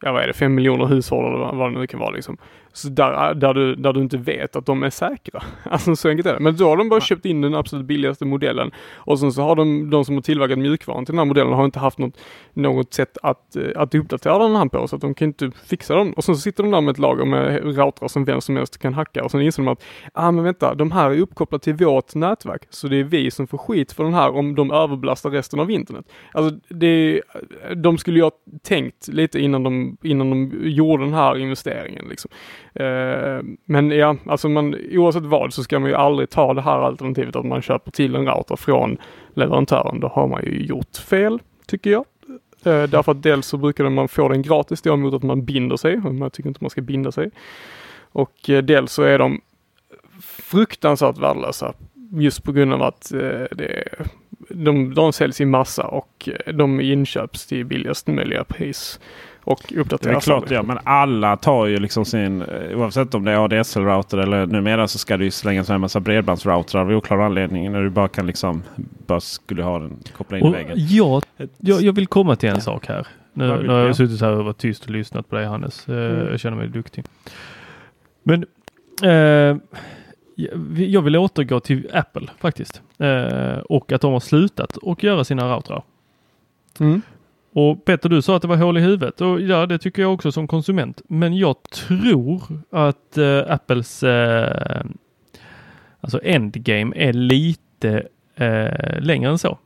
ja 0.01 0.11
vad 0.11 0.23
är 0.23 0.27
det, 0.27 0.33
fem 0.33 0.55
miljoner 0.55 0.85
hushåll 0.85 1.25
eller 1.25 1.37
vad, 1.45 1.55
vad 1.55 1.73
det 1.73 1.79
nu 1.79 1.87
kan 1.87 1.99
vara 1.99 2.09
liksom. 2.11 2.37
Så 2.73 2.89
där, 2.89 3.33
där, 3.33 3.53
du, 3.53 3.75
där 3.75 3.93
du 3.93 4.01
inte 4.01 4.17
vet 4.17 4.55
att 4.55 4.65
de 4.65 4.83
är 4.83 4.89
säkra. 4.89 5.43
Alltså 5.63 5.95
så 5.95 6.09
enkelt 6.09 6.27
är 6.27 6.33
det. 6.33 6.39
Men 6.39 6.57
då 6.57 6.69
har 6.69 6.77
de 6.77 6.89
bara 6.89 7.01
köpt 7.01 7.25
in 7.25 7.41
den 7.41 7.55
absolut 7.55 7.85
billigaste 7.85 8.25
modellen. 8.25 8.71
Och 8.95 9.19
sen 9.19 9.31
så 9.31 9.41
har 9.41 9.55
de, 9.55 9.89
de 9.89 10.05
som 10.05 10.15
har 10.15 10.21
tillverkat 10.21 10.59
mjukvaran 10.59 11.05
till 11.05 11.13
den 11.13 11.19
här 11.19 11.25
modellen 11.25 11.53
har 11.53 11.65
inte 11.65 11.79
haft 11.79 11.97
något, 11.97 12.17
något 12.53 12.93
sätt 12.93 13.17
att, 13.23 13.55
eh, 13.55 13.63
att 13.75 13.95
uppdatera 13.95 14.37
den 14.37 14.55
här 14.55 14.65
på. 14.65 14.87
Så 14.87 14.95
att 14.95 15.01
de 15.01 15.13
kan 15.13 15.27
inte 15.27 15.51
fixa 15.65 15.95
dem. 15.95 16.13
Och 16.13 16.23
sen 16.23 16.35
så 16.35 16.41
sitter 16.41 16.63
de 16.63 16.71
där 16.71 16.81
med 16.81 16.91
ett 16.91 16.99
lager 16.99 17.25
med 17.25 17.63
routrar 17.63 18.07
som 18.07 18.25
vem 18.25 18.41
som 18.41 18.55
helst 18.55 18.77
kan 18.77 18.93
hacka. 18.93 19.23
Och 19.23 19.31
sen 19.31 19.41
inser 19.41 19.63
de 19.63 19.71
att, 19.71 19.83
ah 20.13 20.31
men 20.31 20.43
vänta, 20.43 20.75
de 20.75 20.91
här 20.91 21.11
är 21.11 21.19
uppkopplade 21.19 21.63
till 21.63 21.73
vårt 21.73 22.15
nätverk. 22.15 22.61
Så 22.69 22.87
det 22.87 22.99
är 22.99 23.03
vi 23.03 23.31
som 23.31 23.47
får 23.47 23.57
skit 23.57 23.91
för 23.91 24.03
den 24.03 24.13
här 24.13 24.35
om 24.35 24.55
de 24.55 24.71
överbelastar 24.71 25.29
resten 25.29 25.59
av 25.59 25.71
internet. 25.71 26.05
Alltså 26.31 26.59
det, 26.69 27.21
de 27.75 27.97
skulle 27.97 28.17
ju 28.17 28.23
ha 28.23 28.31
tänkt 28.63 29.07
lite 29.07 29.39
innan 29.39 29.63
de, 29.63 29.97
innan 30.03 30.29
de 30.29 30.51
gjorde 30.69 31.03
den 31.03 31.13
här 31.13 31.37
investeringen 31.37 32.05
liksom. 32.09 32.31
Eh, 32.75 33.43
men 33.65 33.91
ja, 33.91 34.15
alltså 34.25 34.49
man, 34.49 34.75
oavsett 34.91 35.23
vad 35.23 35.53
så 35.53 35.63
ska 35.63 35.79
man 35.79 35.89
ju 35.89 35.95
aldrig 35.95 36.29
ta 36.29 36.53
det 36.53 36.61
här 36.61 36.79
alternativet 36.79 37.35
att 37.35 37.45
man 37.45 37.61
köper 37.61 37.91
till 37.91 38.15
en 38.15 38.25
router 38.27 38.55
från 38.55 38.97
leverantören. 39.33 39.99
Då 39.99 40.07
har 40.07 40.27
man 40.27 40.43
ju 40.43 40.65
gjort 40.65 40.97
fel, 40.97 41.39
tycker 41.67 41.91
jag. 41.91 42.05
Eh, 42.65 42.83
därför 42.83 43.11
att 43.11 43.23
dels 43.23 43.47
så 43.47 43.57
brukar 43.57 43.89
man 43.89 44.07
få 44.07 44.27
den 44.27 44.41
gratis 44.41 44.81
då 44.81 44.95
mot 44.97 45.13
att 45.13 45.23
man 45.23 45.45
binder 45.45 45.77
sig. 45.77 46.01
Och 46.05 46.15
man 46.15 46.31
tycker 46.31 46.49
inte 46.49 46.63
man 46.63 46.69
ska 46.69 46.81
binda 46.81 47.11
sig. 47.11 47.31
Och 48.11 48.49
eh, 48.49 48.63
dels 48.63 48.93
så 48.93 49.03
är 49.03 49.19
de 49.19 49.41
fruktansvärt 50.21 51.17
värdelösa 51.17 51.73
just 52.11 52.43
på 52.43 52.51
grund 52.51 52.73
av 52.73 52.83
att 52.83 53.13
eh, 53.13 53.45
det, 53.51 53.83
de, 54.49 54.93
de 54.93 55.13
säljs 55.13 55.41
i 55.41 55.45
massa 55.45 55.87
och 55.87 56.29
eh, 56.45 56.53
de 56.53 56.81
inköps 56.81 57.47
till 57.47 57.65
billigaste 57.65 58.11
möjliga 58.11 58.43
pris 58.43 58.99
och 59.43 59.73
uppdateras. 59.77 60.25
Det 60.25 60.31
är 60.31 60.39
klart 60.39 60.51
ja, 60.51 60.63
men 60.63 60.77
alla 60.83 61.37
tar 61.37 61.65
ju 61.65 61.77
liksom 61.77 62.05
sin, 62.05 62.41
eh, 62.41 62.77
oavsett 62.77 63.15
om 63.15 63.25
det 63.25 63.31
är 63.31 63.37
ADSL-router 63.37 64.17
eller 64.17 64.45
numera 64.45 64.87
så 64.87 64.97
ska 64.97 65.17
det 65.17 65.23
ju 65.23 65.31
slängas 65.31 65.69
en 65.69 65.81
massa 65.81 65.99
bredbandsroutrar 65.99 66.81
av 66.81 66.91
oklar 66.91 67.19
anledning. 67.19 67.71
När 67.71 67.81
du 67.81 67.89
bara 67.89 68.07
kan 68.07 68.27
liksom, 68.27 68.63
bara 69.07 69.19
skulle 69.19 69.63
ha 69.63 69.79
den 69.79 69.97
kopplad 70.17 70.41
in 70.41 70.47
i 70.47 70.51
väggen. 70.51 70.75
Ja, 70.77 71.21
jag, 71.57 71.81
jag 71.81 71.93
vill 71.93 72.07
komma 72.07 72.35
till 72.35 72.49
en 72.49 72.61
sak 72.61 72.87
här. 72.87 73.07
Nu, 73.33 73.63
nu 73.63 73.69
har 73.69 73.79
jag 73.79 73.95
suttit 73.95 74.21
här 74.21 74.31
och 74.31 74.45
varit 74.45 74.57
tyst 74.57 74.83
och 74.83 74.89
lyssnat 74.89 75.29
på 75.29 75.35
dig 75.35 75.45
Hannes. 75.45 75.89
Eh, 75.89 75.95
mm. 75.95 76.27
Jag 76.27 76.39
känner 76.39 76.57
mig 76.57 76.67
duktig. 76.67 77.05
Men 78.23 78.45
eh, 79.03 79.57
jag 80.77 81.01
vill 81.01 81.15
återgå 81.15 81.59
till 81.59 81.89
Apple 81.93 82.27
faktiskt. 82.39 82.81
Eh, 82.97 83.57
och 83.57 83.91
att 83.91 84.01
de 84.01 84.13
har 84.13 84.19
slutat 84.19 84.77
och 84.77 85.03
göra 85.03 85.23
sina 85.23 85.55
routrar. 85.55 85.83
Mm. 86.79 87.01
Och 87.55 87.85
Petter, 87.85 88.09
du 88.09 88.21
sa 88.21 88.35
att 88.35 88.41
det 88.41 88.47
var 88.47 88.57
hål 88.57 88.77
i 88.77 88.81
huvudet 88.81 89.21
och 89.21 89.41
ja, 89.41 89.65
det 89.65 89.77
tycker 89.77 90.01
jag 90.01 90.13
också 90.13 90.31
som 90.31 90.47
konsument. 90.47 91.01
Men 91.07 91.37
jag 91.37 91.55
tror 91.63 92.41
att 92.69 93.17
eh, 93.17 93.41
Apples 93.47 94.03
eh, 94.03 94.81
alltså 96.01 96.19
endgame 96.23 96.93
är 96.95 97.13
lite 97.13 98.07
eh, 98.35 98.99
längre 99.01 99.29
än 99.31 99.37
så. 99.37 99.57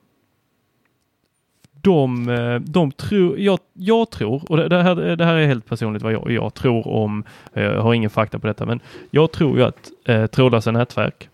De, 1.82 2.30
eh, 2.30 2.60
de 2.60 2.92
tror, 2.92 3.40
jag, 3.40 3.60
jag 3.74 4.10
tror, 4.12 4.52
och 4.52 4.70
det 4.70 4.84
här, 4.84 4.96
det 4.96 5.26
här 5.26 5.36
är 5.36 5.48
helt 5.48 5.66
personligt 5.66 6.04
vad 6.04 6.14
jag, 6.14 6.32
jag 6.32 6.54
tror 6.54 6.88
om, 6.88 7.24
eh, 7.54 7.64
jag 7.64 7.82
har 7.82 7.94
ingen 7.94 8.10
fakta 8.10 8.40
på 8.40 8.48
detta, 8.48 8.66
men 8.66 8.80
jag 9.12 9.32
tror 9.32 9.58
ju 9.58 9.64
att 9.64 9.92
eh, 10.06 10.26
trådlösa 10.26 10.72
nätverk 10.72 11.30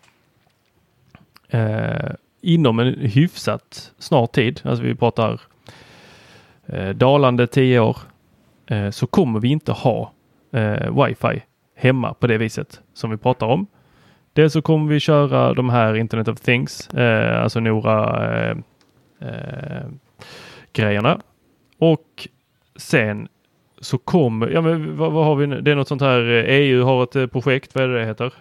eh, 1.50 2.12
inom 2.42 2.80
en 2.80 2.94
hyfsat 2.94 3.92
snar 4.00 4.28
tid, 4.28 4.62
alltså 4.64 4.84
vi 4.84 4.96
pratar 4.96 5.32
eh, 5.32 5.40
Eh, 6.74 6.90
dalande 6.90 7.48
10 7.48 7.80
år 7.80 7.98
eh, 8.68 8.90
så 8.90 9.08
kommer 9.08 9.40
vi 9.40 9.48
inte 9.48 9.72
ha 9.72 10.12
eh, 10.52 11.06
wifi 11.06 11.44
hemma 11.76 12.14
på 12.14 12.28
det 12.28 12.38
viset 12.38 12.82
som 12.94 13.12
vi 13.12 13.18
pratar 13.18 13.48
om. 13.48 13.68
Dels 14.34 14.54
så 14.54 14.62
kommer 14.62 14.94
vi 14.94 15.00
köra 15.00 15.54
de 15.54 15.70
här 15.70 15.96
Internet 15.96 16.28
of 16.28 16.40
Things, 16.40 16.90
eh, 16.90 17.44
alltså 17.44 17.60
Nora 17.60 18.28
eh, 18.50 18.58
eh, 19.20 19.86
grejerna. 20.74 21.22
Och 21.78 22.28
sen 22.76 23.28
så 23.80 23.98
kommer, 23.98 24.48
ja 24.48 24.62
men 24.62 24.98
vad, 24.98 25.12
vad, 25.12 25.26
har 25.26 25.36
vi 25.36 25.48
nu? 25.48 25.62
Det 25.62 25.72
är 25.72 25.76
något 25.76 25.88
sånt 25.88 26.02
här, 26.02 26.20
eh, 26.20 26.56
EU 26.56 26.84
har 26.84 27.04
ett 27.04 27.16
eh, 27.16 27.28
projekt, 27.28 27.76
vad 27.76 27.84
är 27.84 27.88
det 27.88 28.00
det 28.00 28.06
heter? 28.06 28.34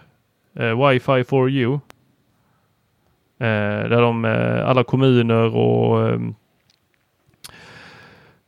Eh, 0.55 0.87
Wi-Fi 0.87 1.23
for 1.23 1.49
you. 1.49 1.73
Eh, 3.39 3.89
där 3.89 4.01
de, 4.01 4.25
alla 4.65 4.83
kommuner 4.83 5.55
och 5.55 6.19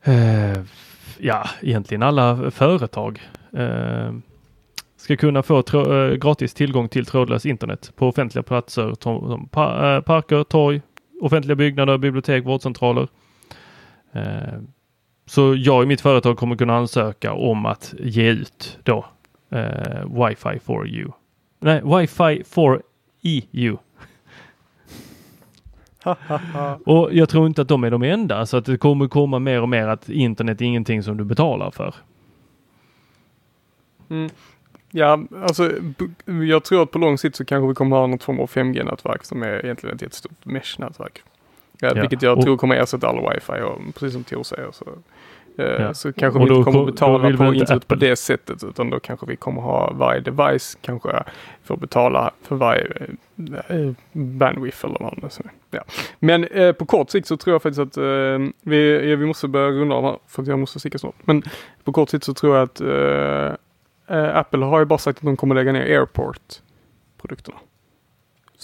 eh, 0.06 0.64
ja, 1.20 1.50
egentligen 1.62 2.04
alla 2.04 2.52
företag 2.52 3.22
eh, 3.54 4.14
ska 4.98 5.18
kunna 5.18 5.44
få 5.44 5.64
eh, 5.74 6.16
gratis 6.16 6.54
tillgång 6.54 6.90
till 6.90 7.06
trådlös 7.06 7.46
internet 7.46 7.92
på 7.96 8.08
offentliga 8.08 8.44
platser 8.44 8.96
som 9.00 9.48
pa 9.48 9.96
eh, 9.96 10.02
parker, 10.02 10.44
torg, 10.44 10.82
offentliga 11.22 11.56
byggnader, 11.56 11.98
bibliotek, 11.98 12.46
vårdcentraler. 12.46 13.08
Eh, 14.12 14.60
så 15.26 15.56
jag 15.56 15.84
i 15.84 15.86
mitt 15.86 16.02
företag 16.02 16.38
kommer 16.38 16.56
kunna 16.56 16.76
ansöka 16.76 17.34
om 17.34 17.66
att 17.66 17.94
ge 18.00 18.30
ut 18.30 18.80
då 18.84 19.06
eh, 19.50 20.06
Wi-Fi 20.06 20.60
for 20.60 20.88
you. 20.88 21.12
Nej, 21.60 21.82
Wi-Fi 21.82 22.44
for 22.44 22.84
EU 23.22 23.78
och 26.86 27.14
jag 27.14 27.30
tror 27.30 27.48
inte 27.48 27.62
att 27.62 27.68
de 27.68 27.84
är 27.84 27.92
de 27.92 28.04
enda 28.04 28.46
så 28.46 28.58
att 28.58 28.66
det 28.66 28.78
kommer 28.78 29.08
komma 29.08 29.40
mer 29.40 29.62
och 29.62 29.70
mer 29.70 29.88
att 29.88 30.10
internet 30.10 30.62
är 30.62 30.66
ingenting 30.66 31.04
som 31.04 31.18
du 31.18 31.24
betalar 31.24 31.72
för. 31.72 31.96
Mm. 34.10 34.30
Ja, 34.92 35.20
alltså 35.42 35.72
jag 36.26 36.64
tror 36.64 36.84
att 36.84 36.92
på 36.92 37.00
lång 37.00 37.18
sikt 37.18 37.36
så 37.36 37.46
kanske 37.46 37.68
vi 37.68 37.74
kommer 37.74 37.96
ha 37.96 38.08
något 38.08 38.24
form 38.24 38.40
av 38.40 38.50
5G-nätverk 38.50 39.24
som 39.24 39.44
är 39.44 39.66
egentligen 39.66 39.96
ett 39.96 40.02
jättestort 40.02 40.46
mesh-nätverk. 40.46 41.24
Ja, 41.80 41.94
vilket 41.94 42.22
jag 42.22 42.38
och, 42.38 42.44
tror 42.44 42.58
kommer 42.58 42.76
ersätta 42.76 43.08
all 43.08 43.34
wifi 43.34 43.62
och 43.62 43.96
precis 43.96 44.14
som 44.14 44.24
Tor 44.24 44.44
säger 44.44 44.72
så 44.72 44.86
ja. 45.58 45.94
Så 45.94 46.14
kanske 46.14 46.40
vi 46.40 46.46
inte 46.46 46.72
kommer 46.72 46.86
betala 46.86 47.38
på 47.38 47.54
internet 47.54 47.88
på 47.88 47.96
det 47.96 48.16
sättet 48.16 48.64
utan 48.64 48.90
då 48.90 49.00
kanske 49.00 49.26
vi 49.26 49.36
kommer 49.36 49.62
ha 49.62 49.92
varje 49.94 50.20
device 50.20 50.78
kanske 50.82 51.24
får 51.64 51.78
betala 51.78 52.32
för 52.42 52.56
varje 52.56 52.88
eh, 53.68 53.92
bandwidth 54.12 54.86
eller 54.86 55.00
vad 55.00 55.18
det 55.22 55.40
är. 55.40 55.52
Ja. 55.72 55.84
Men 56.20 56.44
eh, 56.44 56.72
på 56.72 56.86
kort 56.86 57.10
sikt 57.10 57.28
så 57.28 57.38
tror 57.38 57.54
jag 57.54 57.62
faktiskt 57.62 57.80
att 57.80 57.98
eh, 57.98 58.48
vi, 58.62 59.10
ja, 59.10 59.16
vi 59.16 59.26
måste 59.26 59.48
börja 59.48 59.70
runda 59.70 59.96
av 59.96 60.20
för 60.28 60.42
att 60.42 60.48
jag 60.48 60.60
måste 60.60 60.80
sticka 60.80 60.98
snart. 60.98 61.16
Men 61.22 61.44
på 61.84 61.92
kort 61.92 62.10
sikt 62.10 62.24
så 62.24 62.34
tror 62.34 62.56
jag 62.56 62.64
att 62.64 62.82
eh, 62.82 64.18
eh, 64.18 64.38
Apple 64.38 64.66
har 64.66 64.80
ju 64.80 64.86
bara 64.86 65.00
sagt 65.00 65.18
att 65.18 65.26
de 65.26 65.38
kommer 65.38 65.56
lägga 65.56 65.72
ner 65.72 66.00
AirPort-produkterna. 66.00 67.58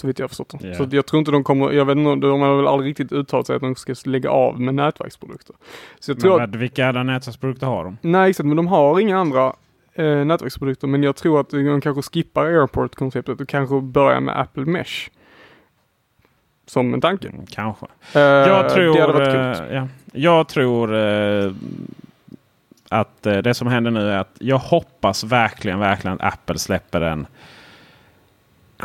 Så 0.02 0.08
vitt 0.08 0.20
jag 0.20 0.24
har 0.24 0.28
förstått 0.28 0.54
det. 0.60 0.68
Yeah. 0.68 0.78
Så 0.78 0.95
jag 0.95 1.06
tror 1.06 1.20
inte 1.20 1.32
de 1.32 1.43
kommer, 1.43 1.72
jag 1.72 1.86
vet 1.86 1.97
inte, 1.97 2.28
de 2.28 2.41
har 2.41 2.58
väl 2.58 2.68
aldrig 2.68 2.89
riktigt 2.89 3.12
uttalat 3.12 3.47
sig 3.47 3.56
att 3.56 3.62
de 3.62 3.76
ska 3.76 3.95
lägga 4.06 4.30
av 4.30 4.62
med 4.62 4.76
nätverksprodukter. 4.76 5.56
Så 5.99 6.12
jag 6.12 6.20
tror 6.20 6.38
men, 6.39 6.49
att, 6.49 6.56
vilka 6.56 6.88
andra 6.88 7.04
nätverksprodukter 7.04 7.68
har 7.68 7.84
de? 7.84 7.97
Nej 8.02 8.30
exakt, 8.30 8.47
men 8.47 8.58
de 8.58 8.68
har 8.68 8.99
inga 8.99 9.20
andra 9.20 9.54
eh, 9.93 10.06
nätverksprodukter. 10.06 10.88
Men 10.88 11.04
jag 11.04 11.16
tror 11.16 11.39
att 11.39 11.49
de 11.49 11.82
kanske 11.82 12.02
skippar 12.02 12.45
Airport-konceptet 12.45 13.41
och 13.41 13.47
kanske 13.47 13.82
börjar 13.82 14.20
med 14.20 14.39
Apple 14.39 14.66
Mesh. 14.66 15.10
Som 16.66 16.93
en 16.93 17.02
tanke. 17.02 17.28
Mm, 17.28 17.45
kanske. 17.45 17.86
Eh, 18.14 18.22
jag 18.22 18.70
tror, 18.70 18.93
det 18.93 19.02
hade 19.02 19.14
varit 19.14 19.60
eh, 19.60 19.76
ja, 19.76 19.88
jag 20.14 20.47
tror 20.47 20.95
eh, 20.95 21.52
att 22.89 23.26
eh, 23.26 23.38
det 23.38 23.54
som 23.54 23.68
händer 23.68 23.91
nu 23.91 24.10
är 24.10 24.18
att 24.18 24.36
jag 24.39 24.58
hoppas 24.58 25.24
verkligen, 25.24 25.80
verkligen 25.80 26.18
att 26.20 26.34
Apple 26.34 26.58
släpper 26.58 27.02
en 27.02 27.28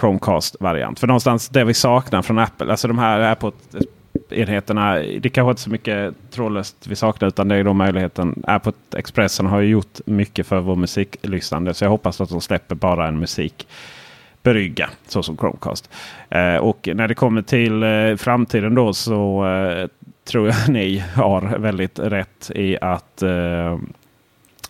Chromecast-variant. 0.01 1.01
För 1.01 1.07
någonstans 1.07 1.49
det 1.49 1.64
vi 1.64 1.74
saknar 1.74 2.22
från 2.22 2.38
Apple, 2.38 2.70
alltså 2.70 2.88
de 2.88 2.99
här 2.99 3.20
AirPod-enheterna. 3.20 4.94
Det 5.20 5.28
kanske 5.28 5.51
inte 5.51 5.62
så 5.62 5.70
mycket 5.70 6.14
trådlöst 6.30 6.86
vi 6.86 6.97
saknar 6.97 7.28
utan 7.28 7.49
det 7.49 7.57
är 7.57 7.64
då 7.64 7.72
möjligheten. 7.72 8.42
AirPod 8.47 8.74
Expressen 8.97 9.47
har 9.47 9.61
ju 9.61 9.68
gjort 9.68 10.01
mycket 10.07 10.47
för 10.47 10.61
vår 10.61 10.76
musiklyssnande. 10.76 11.74
Så 11.74 11.84
jag 11.84 11.90
hoppas 11.90 12.20
att 12.20 12.28
de 12.28 12.40
släpper 12.40 12.74
bara 12.74 13.09
en 13.09 13.18
musikbrygga 13.18 14.90
så 15.09 15.22
som 15.22 15.36
Chromecast. 15.36 15.90
Eh, 16.30 16.57
och 16.57 16.88
när 16.94 17.09
det 17.09 17.14
kommer 17.14 17.42
till 17.42 17.82
eh, 17.82 18.16
framtiden 18.16 18.74
då 18.74 18.92
så 18.92 19.47
eh, 19.47 19.88
tror 20.24 20.47
jag 20.49 20.68
ni 20.68 20.99
har 21.14 21.59
väldigt 21.59 21.99
rätt 21.99 22.51
i 22.55 22.78
att 22.80 23.22
eh, 23.22 23.78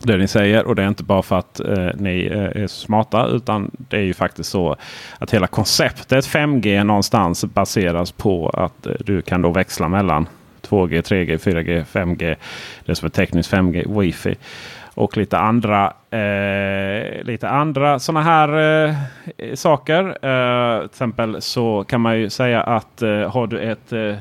det 0.06 0.16
ni 0.16 0.28
säger. 0.28 0.64
Och 0.64 0.74
det 0.74 0.82
är 0.82 0.88
inte 0.88 1.02
bara 1.02 1.22
för 1.22 1.38
att 1.38 1.60
eh, 1.60 1.88
ni 1.94 2.26
eh, 2.26 2.62
är 2.62 2.66
smarta 2.66 3.26
utan 3.26 3.70
det 3.78 3.96
är 3.96 4.02
ju 4.02 4.14
faktiskt 4.14 4.50
så 4.50 4.76
att 5.18 5.30
hela 5.34 5.46
konceptet 5.46 6.26
5G 6.26 6.84
någonstans 6.84 7.44
baseras 7.44 8.12
på 8.12 8.48
att 8.48 8.86
eh, 8.86 8.92
du 9.00 9.22
kan 9.22 9.42
då 9.42 9.50
växla 9.50 9.88
mellan 9.88 10.28
2G, 10.68 11.02
3G, 11.02 11.36
4G, 11.38 11.84
5G. 11.92 12.36
Det 12.84 12.94
som 12.94 13.06
är 13.06 13.10
tekniskt 13.10 13.52
5G, 13.52 13.86
Wi-Fi 13.86 14.36
och 14.96 15.16
lite 15.16 15.38
andra, 15.38 15.92
eh, 16.10 17.22
lite 17.24 17.48
andra 17.48 17.98
sådana 17.98 18.22
här 18.22 18.48
eh, 19.38 19.54
saker. 19.54 20.04
Eh, 20.04 20.78
till 20.80 20.86
exempel 20.86 21.42
så 21.42 21.84
kan 21.84 22.00
man 22.00 22.18
ju 22.18 22.30
säga 22.30 22.62
att 22.62 23.02
eh, 23.02 23.10
har 23.10 23.46
du 23.46 23.60
ett 23.60 23.92
eh, 23.92 24.14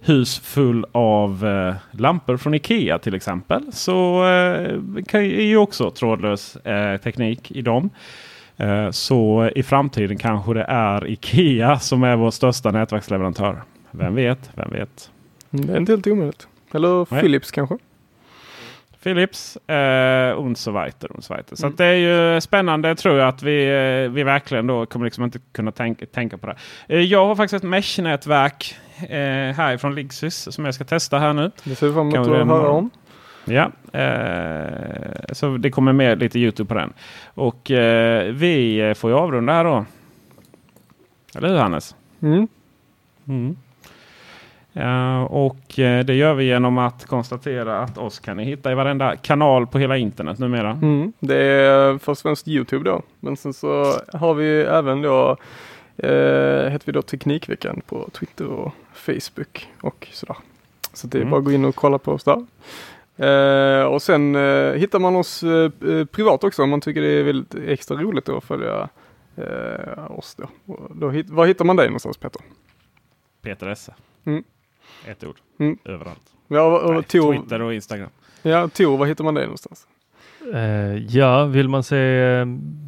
hus 0.00 0.38
full 0.38 0.86
av 0.92 1.46
eh, 1.46 1.74
lampor 2.00 2.36
från 2.36 2.54
Ikea 2.54 2.98
till 2.98 3.14
exempel. 3.14 3.72
Så 3.72 4.22
kan, 5.08 5.20
är 5.20 5.42
ju 5.42 5.56
också 5.56 5.90
trådlös 5.90 6.56
teknik 7.02 7.50
i 7.50 7.62
dem. 7.62 7.90
Så 8.90 9.50
i 9.54 9.62
framtiden 9.62 10.16
kanske 10.18 10.54
det 10.54 10.64
är 10.68 11.06
Ikea 11.06 11.78
som 11.78 12.02
är 12.02 12.16
vår 12.16 12.30
största 12.30 12.70
nätverksleverantör. 12.70 13.62
Vem 13.90 14.14
vet, 14.14 14.50
vem 14.54 14.70
vet. 14.70 15.10
Det 15.50 15.72
är 15.72 15.76
inte 15.76 15.92
helt 15.92 16.06
omöjligt. 16.06 16.48
Eller 16.72 17.06
Nej. 17.10 17.20
Philips 17.20 17.50
kanske? 17.50 17.78
Philips 19.04 19.56
eh, 19.56 20.38
und 20.38 20.58
so 20.58 20.72
weiter. 20.72 21.12
Und 21.12 21.24
so 21.24 21.34
weiter. 21.34 21.56
Så 21.56 21.66
Mm. 21.66 21.72
att 21.72 21.78
det 21.78 21.84
är 21.86 21.94
ju 22.34 22.40
spännande 22.40 22.94
tror 22.94 23.18
jag 23.18 23.28
att 23.28 23.42
vi, 23.42 23.64
eh, 24.04 24.10
vi 24.12 24.22
verkligen 24.22 24.66
då 24.66 24.86
kommer 24.86 25.04
liksom 25.04 25.24
inte 25.24 25.38
kunna 25.52 25.72
tänka, 25.72 26.06
tänka 26.06 26.38
på 26.38 26.46
det. 26.46 26.56
Eh, 26.88 27.00
jag 27.00 27.26
har 27.26 27.36
faktiskt 27.36 27.64
ett 27.64 27.70
mesh-nätverk 27.70 28.74
eh, 28.98 29.56
härifrån 29.56 29.94
Ligsys 29.94 30.54
som 30.54 30.64
jag 30.64 30.74
ska 30.74 30.84
testa 30.84 31.18
här 31.18 31.32
nu. 31.32 31.50
Det 31.64 31.74
ser 31.74 31.86
vi 31.86 31.92
fram 31.94 32.12
Kan 32.12 32.24
emot 32.24 32.40
att 32.40 32.46
höra 32.48 32.68
om. 32.70 32.90
Ja, 33.44 33.70
eh, 34.00 35.32
så 35.32 35.56
det 35.56 35.70
kommer 35.70 35.92
med 35.92 36.18
lite 36.18 36.38
Youtube 36.38 36.68
på 36.68 36.74
den. 36.74 36.92
Och 37.34 37.70
eh, 37.70 38.32
vi 38.32 38.92
får 38.96 39.10
ju 39.10 39.16
avrunda 39.16 39.52
här 39.52 39.64
då. 39.64 39.84
Eller 41.36 41.48
hur 41.48 41.56
Hannes? 41.58 41.96
Mm. 42.22 42.48
Mm. 43.28 43.56
Ja, 44.76 45.24
och 45.26 45.78
eh, 45.78 46.04
det 46.04 46.14
gör 46.14 46.34
vi 46.34 46.44
genom 46.44 46.78
att 46.78 47.04
konstatera 47.06 47.78
att 47.78 47.98
oss 47.98 48.18
kan 48.18 48.36
ni 48.36 48.44
hitta 48.44 48.72
i 48.72 48.74
varenda 48.74 49.16
kanal 49.16 49.66
på 49.66 49.78
hela 49.78 49.96
internet 49.96 50.38
numera. 50.38 50.70
Mm. 50.70 51.12
Det 51.20 51.36
är 51.36 51.98
först 51.98 52.18
och 52.20 52.22
främst 52.22 52.48
Youtube 52.48 52.90
då. 52.90 53.02
Men 53.20 53.36
sen 53.36 53.52
så 53.52 53.84
har 54.12 54.34
vi 54.34 54.60
även 54.62 55.02
då 55.02 55.30
eh, 55.96 56.68
heter 56.70 56.82
vi 56.86 56.92
då 56.92 57.02
Teknikveckan 57.02 57.80
på 57.86 58.08
Twitter 58.12 58.46
och 58.46 58.72
Facebook 58.92 59.68
och 59.80 60.08
sådär. 60.12 60.36
Så 60.92 61.06
det 61.06 61.18
är 61.18 61.22
Mm. 61.22 61.30
bara 61.30 61.38
att 61.38 61.44
gå 61.44 61.52
in 61.52 61.64
och 61.64 61.74
kolla 61.74 61.98
på 61.98 62.12
oss 62.12 62.24
där. 62.24 62.46
Eh, 63.16 63.84
och 63.84 64.02
sen 64.02 64.34
eh, 64.34 64.72
hittar 64.72 64.98
man 64.98 65.16
oss 65.16 65.42
eh, 65.42 65.70
eh, 65.90 66.04
privat 66.04 66.44
också 66.44 66.62
om 66.62 66.70
man 66.70 66.80
tycker 66.80 67.00
det 67.00 67.08
är 67.08 67.22
väldigt 67.22 67.54
extra 67.54 67.96
roligt 67.96 68.28
att 68.28 68.44
följa 68.44 68.88
eh, 69.36 70.10
oss 70.18 70.34
då. 70.34 70.76
Då 70.94 71.10
hit, 71.10 71.30
var 71.30 71.46
hittar 71.46 71.64
man 71.64 71.76
dig 71.76 71.86
någonstans 71.88 72.16
Peter? 72.16 72.42
Peter 73.42 73.66
Esse. 73.68 73.94
Mm. 74.24 74.44
Ett 75.06 75.24
ord. 75.24 75.36
Mm. 75.58 75.78
Överallt. 75.84 76.32
Ja, 76.48 76.78
och, 76.80 76.90
Nej, 76.90 76.98
och 76.98 77.08
Tor, 77.08 77.34
Twitter 77.34 77.62
och 77.62 77.74
Instagram. 77.74 78.08
ja, 78.42 78.68
Tor, 78.68 78.96
var 78.96 79.06
hittar 79.06 79.24
man 79.24 79.34
dig 79.34 79.44
någonstans? 79.44 79.86
Eh, 80.54 80.96
ja, 81.16 81.44
vill 81.44 81.68
man 81.68 81.82
se 81.82 82.20
eh, 82.20 82.44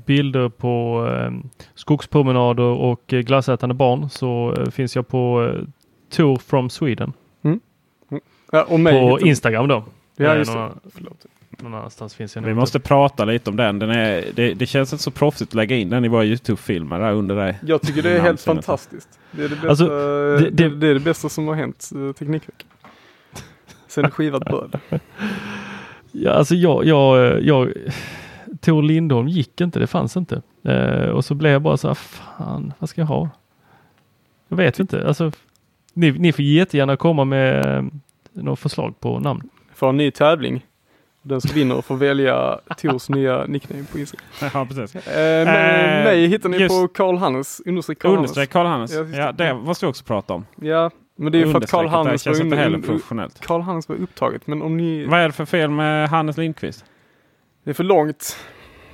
bilder 0.06 0.48
på 0.48 1.06
eh, 1.12 1.30
skogspromenader 1.74 2.62
och 2.64 3.02
glassätande 3.06 3.74
barn 3.74 4.10
så 4.10 4.54
finns 4.70 4.96
jag 4.96 5.08
på 5.08 5.52
Tour 6.10 6.36
from 6.36 6.70
Sweden 6.70 7.12
Ja, 8.52 8.64
och 8.68 8.80
mig 8.80 9.00
på 9.00 9.20
Instagram 9.20 9.68
då. 9.68 9.84
Ja, 10.16 10.36
just 10.36 10.52
det. 10.52 10.70
Förlåt. 10.94 11.26
Någon 11.62 11.74
annanstans 11.74 12.14
finns 12.14 12.36
jag 12.36 12.42
Vi 12.42 12.54
måste 12.54 12.80
prata 12.80 13.24
lite 13.24 13.50
om 13.50 13.56
den. 13.56 13.78
den 13.78 13.90
är, 13.90 14.24
det, 14.34 14.54
det 14.54 14.66
känns 14.66 14.92
inte 14.92 15.02
så 15.02 15.10
proffsigt 15.10 15.50
att 15.50 15.54
lägga 15.54 15.76
in 15.76 15.90
den 15.90 16.04
i 16.04 16.08
våra 16.08 16.24
Youtube-filmer 16.24 16.98
där 17.00 17.12
under 17.12 17.36
dig. 17.36 17.58
Jag 17.62 17.82
tycker 17.82 18.02
det 18.02 18.10
är 18.10 18.20
helt 18.20 18.40
fantastiskt. 18.40 19.08
Det 19.30 19.44
är 19.44 19.48
det 19.48 19.54
bästa, 19.56 19.68
Alltså, 19.68 19.86
det, 19.88 20.50
det- 20.50 20.68
det, 20.76 20.86
är 20.88 20.94
det 20.94 21.00
bästa 21.00 21.28
som 21.28 21.48
har 21.48 21.54
hänt 21.54 21.90
uh, 21.96 22.12
Teknikveckan. 22.12 22.68
Sen 23.88 24.10
skivat 24.10 24.44
bröd. 24.44 24.78
Ja, 26.12 26.30
alltså 26.30 26.54
jag, 26.54 26.84
jag, 26.84 27.42
jag 27.42 27.72
Tor 28.60 28.82
Lindholm 28.82 29.28
gick 29.28 29.60
inte, 29.60 29.78
det 29.78 29.86
fanns 29.86 30.16
inte. 30.16 30.42
Eh, 30.64 31.08
och 31.08 31.24
så 31.24 31.34
blev 31.34 31.52
jag 31.52 31.62
bara 31.62 31.76
så 31.76 31.88
här, 31.88 31.94
fan, 31.94 32.72
vad 32.78 32.88
ska 32.88 33.00
jag 33.00 33.06
ha? 33.06 33.28
Jag 34.48 34.56
vet 34.56 34.78
inte, 34.78 35.06
alltså 35.08 35.32
ni, 35.92 36.10
ni 36.10 36.32
får 36.32 36.44
jättegärna 36.44 36.96
komma 36.96 37.24
med 37.24 37.76
eh, 37.76 37.84
några 38.32 38.56
förslag 38.56 39.00
på 39.00 39.18
namn. 39.20 39.48
För 39.74 39.88
en 39.88 39.96
ny 39.96 40.10
tävling. 40.10 40.66
Den 41.28 41.40
som 41.40 41.54
vinner 41.54 41.82
får 41.82 41.96
välja 41.96 42.60
Tors 42.76 43.08
nya 43.08 43.44
nickname 43.46 43.84
på 43.92 43.98
Instagram. 43.98 44.26
ja, 44.54 44.66
precis. 44.66 45.06
Eh, 45.06 45.44
men, 45.44 45.48
Eh, 45.48 46.04
mig 46.04 46.26
hittar 46.26 46.48
ni 46.48 46.68
på 46.68 46.88
Karl 46.88 47.16
Hannes, 47.16 47.62
understreck 47.66 47.98
Karl. 47.98 48.16
Understreck 48.16 48.50
Karl 48.50 48.66
Hannes. 48.66 48.94
Ja, 48.94 49.02
det. 49.02 49.16
Ja, 49.16 49.32
det 49.32 49.54
måste 49.54 49.86
vi 49.86 49.90
också 49.90 50.04
prata 50.04 50.34
om. 50.34 50.46
Ja, 50.60 50.90
men 51.16 51.32
det 51.32 51.38
är 51.38 51.46
ju 51.46 51.52
för 51.52 51.58
att 51.58 51.70
Karl 51.70 51.86
Hannes, 51.86 52.26
var 52.26 52.40
inte 52.40 52.56
heller 52.56 52.78
professionellt. 52.78 53.40
Karl 53.46 53.60
Hannes 53.60 53.88
var 53.88 53.96
upptaget. 53.96 54.46
Men 54.46 54.62
om 54.62 54.76
ni, 54.76 55.06
Vad 55.06 55.20
är 55.20 55.26
det 55.26 55.32
för 55.32 55.44
fel 55.44 55.70
med 55.70 56.08
Hannes 56.08 56.36
Lindqvist? 56.36 56.84
det 57.64 57.70
är 57.70 57.74
för 57.74 57.84
långt 57.84 58.36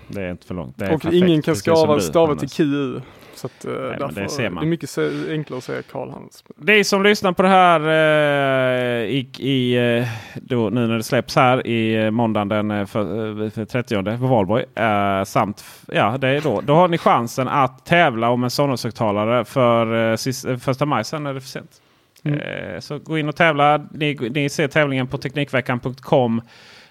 Det 0.08 0.22
är 0.22 0.30
inte 0.30 0.46
för 0.46 0.54
långt. 0.54 0.82
Och 0.82 0.88
perfekt, 0.88 1.14
ingen 1.14 1.42
kan 1.42 1.54
du, 1.54 2.00
stava 2.00 2.34
till. 2.34 2.48
QU. 2.48 3.00
Så 3.34 3.46
att, 3.46 3.64
eh, 3.64 3.72
men 3.72 3.98
därför, 3.98 4.20
det 4.20 4.28
ser 4.28 4.50
man. 4.50 4.64
det 4.64 4.66
är 4.66 4.70
mycket 4.70 4.98
enklare 5.30 5.58
att 5.58 5.64
säga 5.64 5.82
Karl 5.82 6.10
Hannes. 6.10 6.44
Ni 6.56 6.84
som 6.84 7.02
lyssnar 7.02 7.32
på 7.32 7.42
det 7.42 7.48
här 7.48 7.80
eh, 7.80 9.04
i, 9.04 9.28
i, 9.38 9.74
eh, 9.98 10.08
då, 10.34 10.70
nu 10.70 10.86
när 10.86 10.96
det 10.96 11.02
släpps 11.02 11.36
här 11.36 11.66
i 11.66 12.04
eh, 12.04 12.10
måndagen 12.10 12.48
den 12.48 12.86
för, 12.86 13.50
för 13.50 13.64
30 13.64 14.18
på 14.18 14.26
Valborg. 14.26 14.64
Eh, 14.74 15.24
samt, 15.24 15.64
ja, 15.92 16.18
det 16.18 16.28
är 16.28 16.40
då, 16.40 16.60
då 16.60 16.74
har 16.74 16.88
ni 16.88 16.98
chansen 16.98 17.48
att 17.48 17.86
tävla 17.86 18.30
om 18.30 18.44
en 18.44 18.50
Sonos-högtalare 18.50 19.44
för 19.44 20.10
eh, 20.10 20.16
sist, 20.16 20.46
första 20.60 20.86
maj. 20.86 21.04
Sen 21.04 21.26
är 21.26 21.34
det 21.34 21.40
för 21.40 21.48
sent. 21.48 21.80
Mm. 22.24 22.40
Eh, 22.40 22.80
så 22.80 22.98
gå 22.98 23.18
in 23.18 23.28
och 23.28 23.36
tävla. 23.36 23.86
Ni, 23.90 24.14
ni 24.34 24.48
ser 24.48 24.68
tävlingen 24.68 25.06
på 25.06 25.18
Teknikveckan.com. 25.18 26.42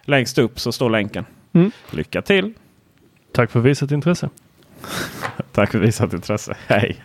Längst 0.01 0.37
upp 0.37 0.59
så 0.59 0.71
står 0.71 0.89
länken. 0.89 1.25
Mm. 1.53 1.71
Lycka 1.91 2.21
till! 2.21 2.53
Tack 3.33 3.51
för 3.51 3.59
visat 3.59 3.91
intresse. 3.91 4.29
Tack 5.51 5.71
för 5.71 5.79
visat 5.79 6.13
intresse. 6.13 6.57
Hej! 6.67 7.03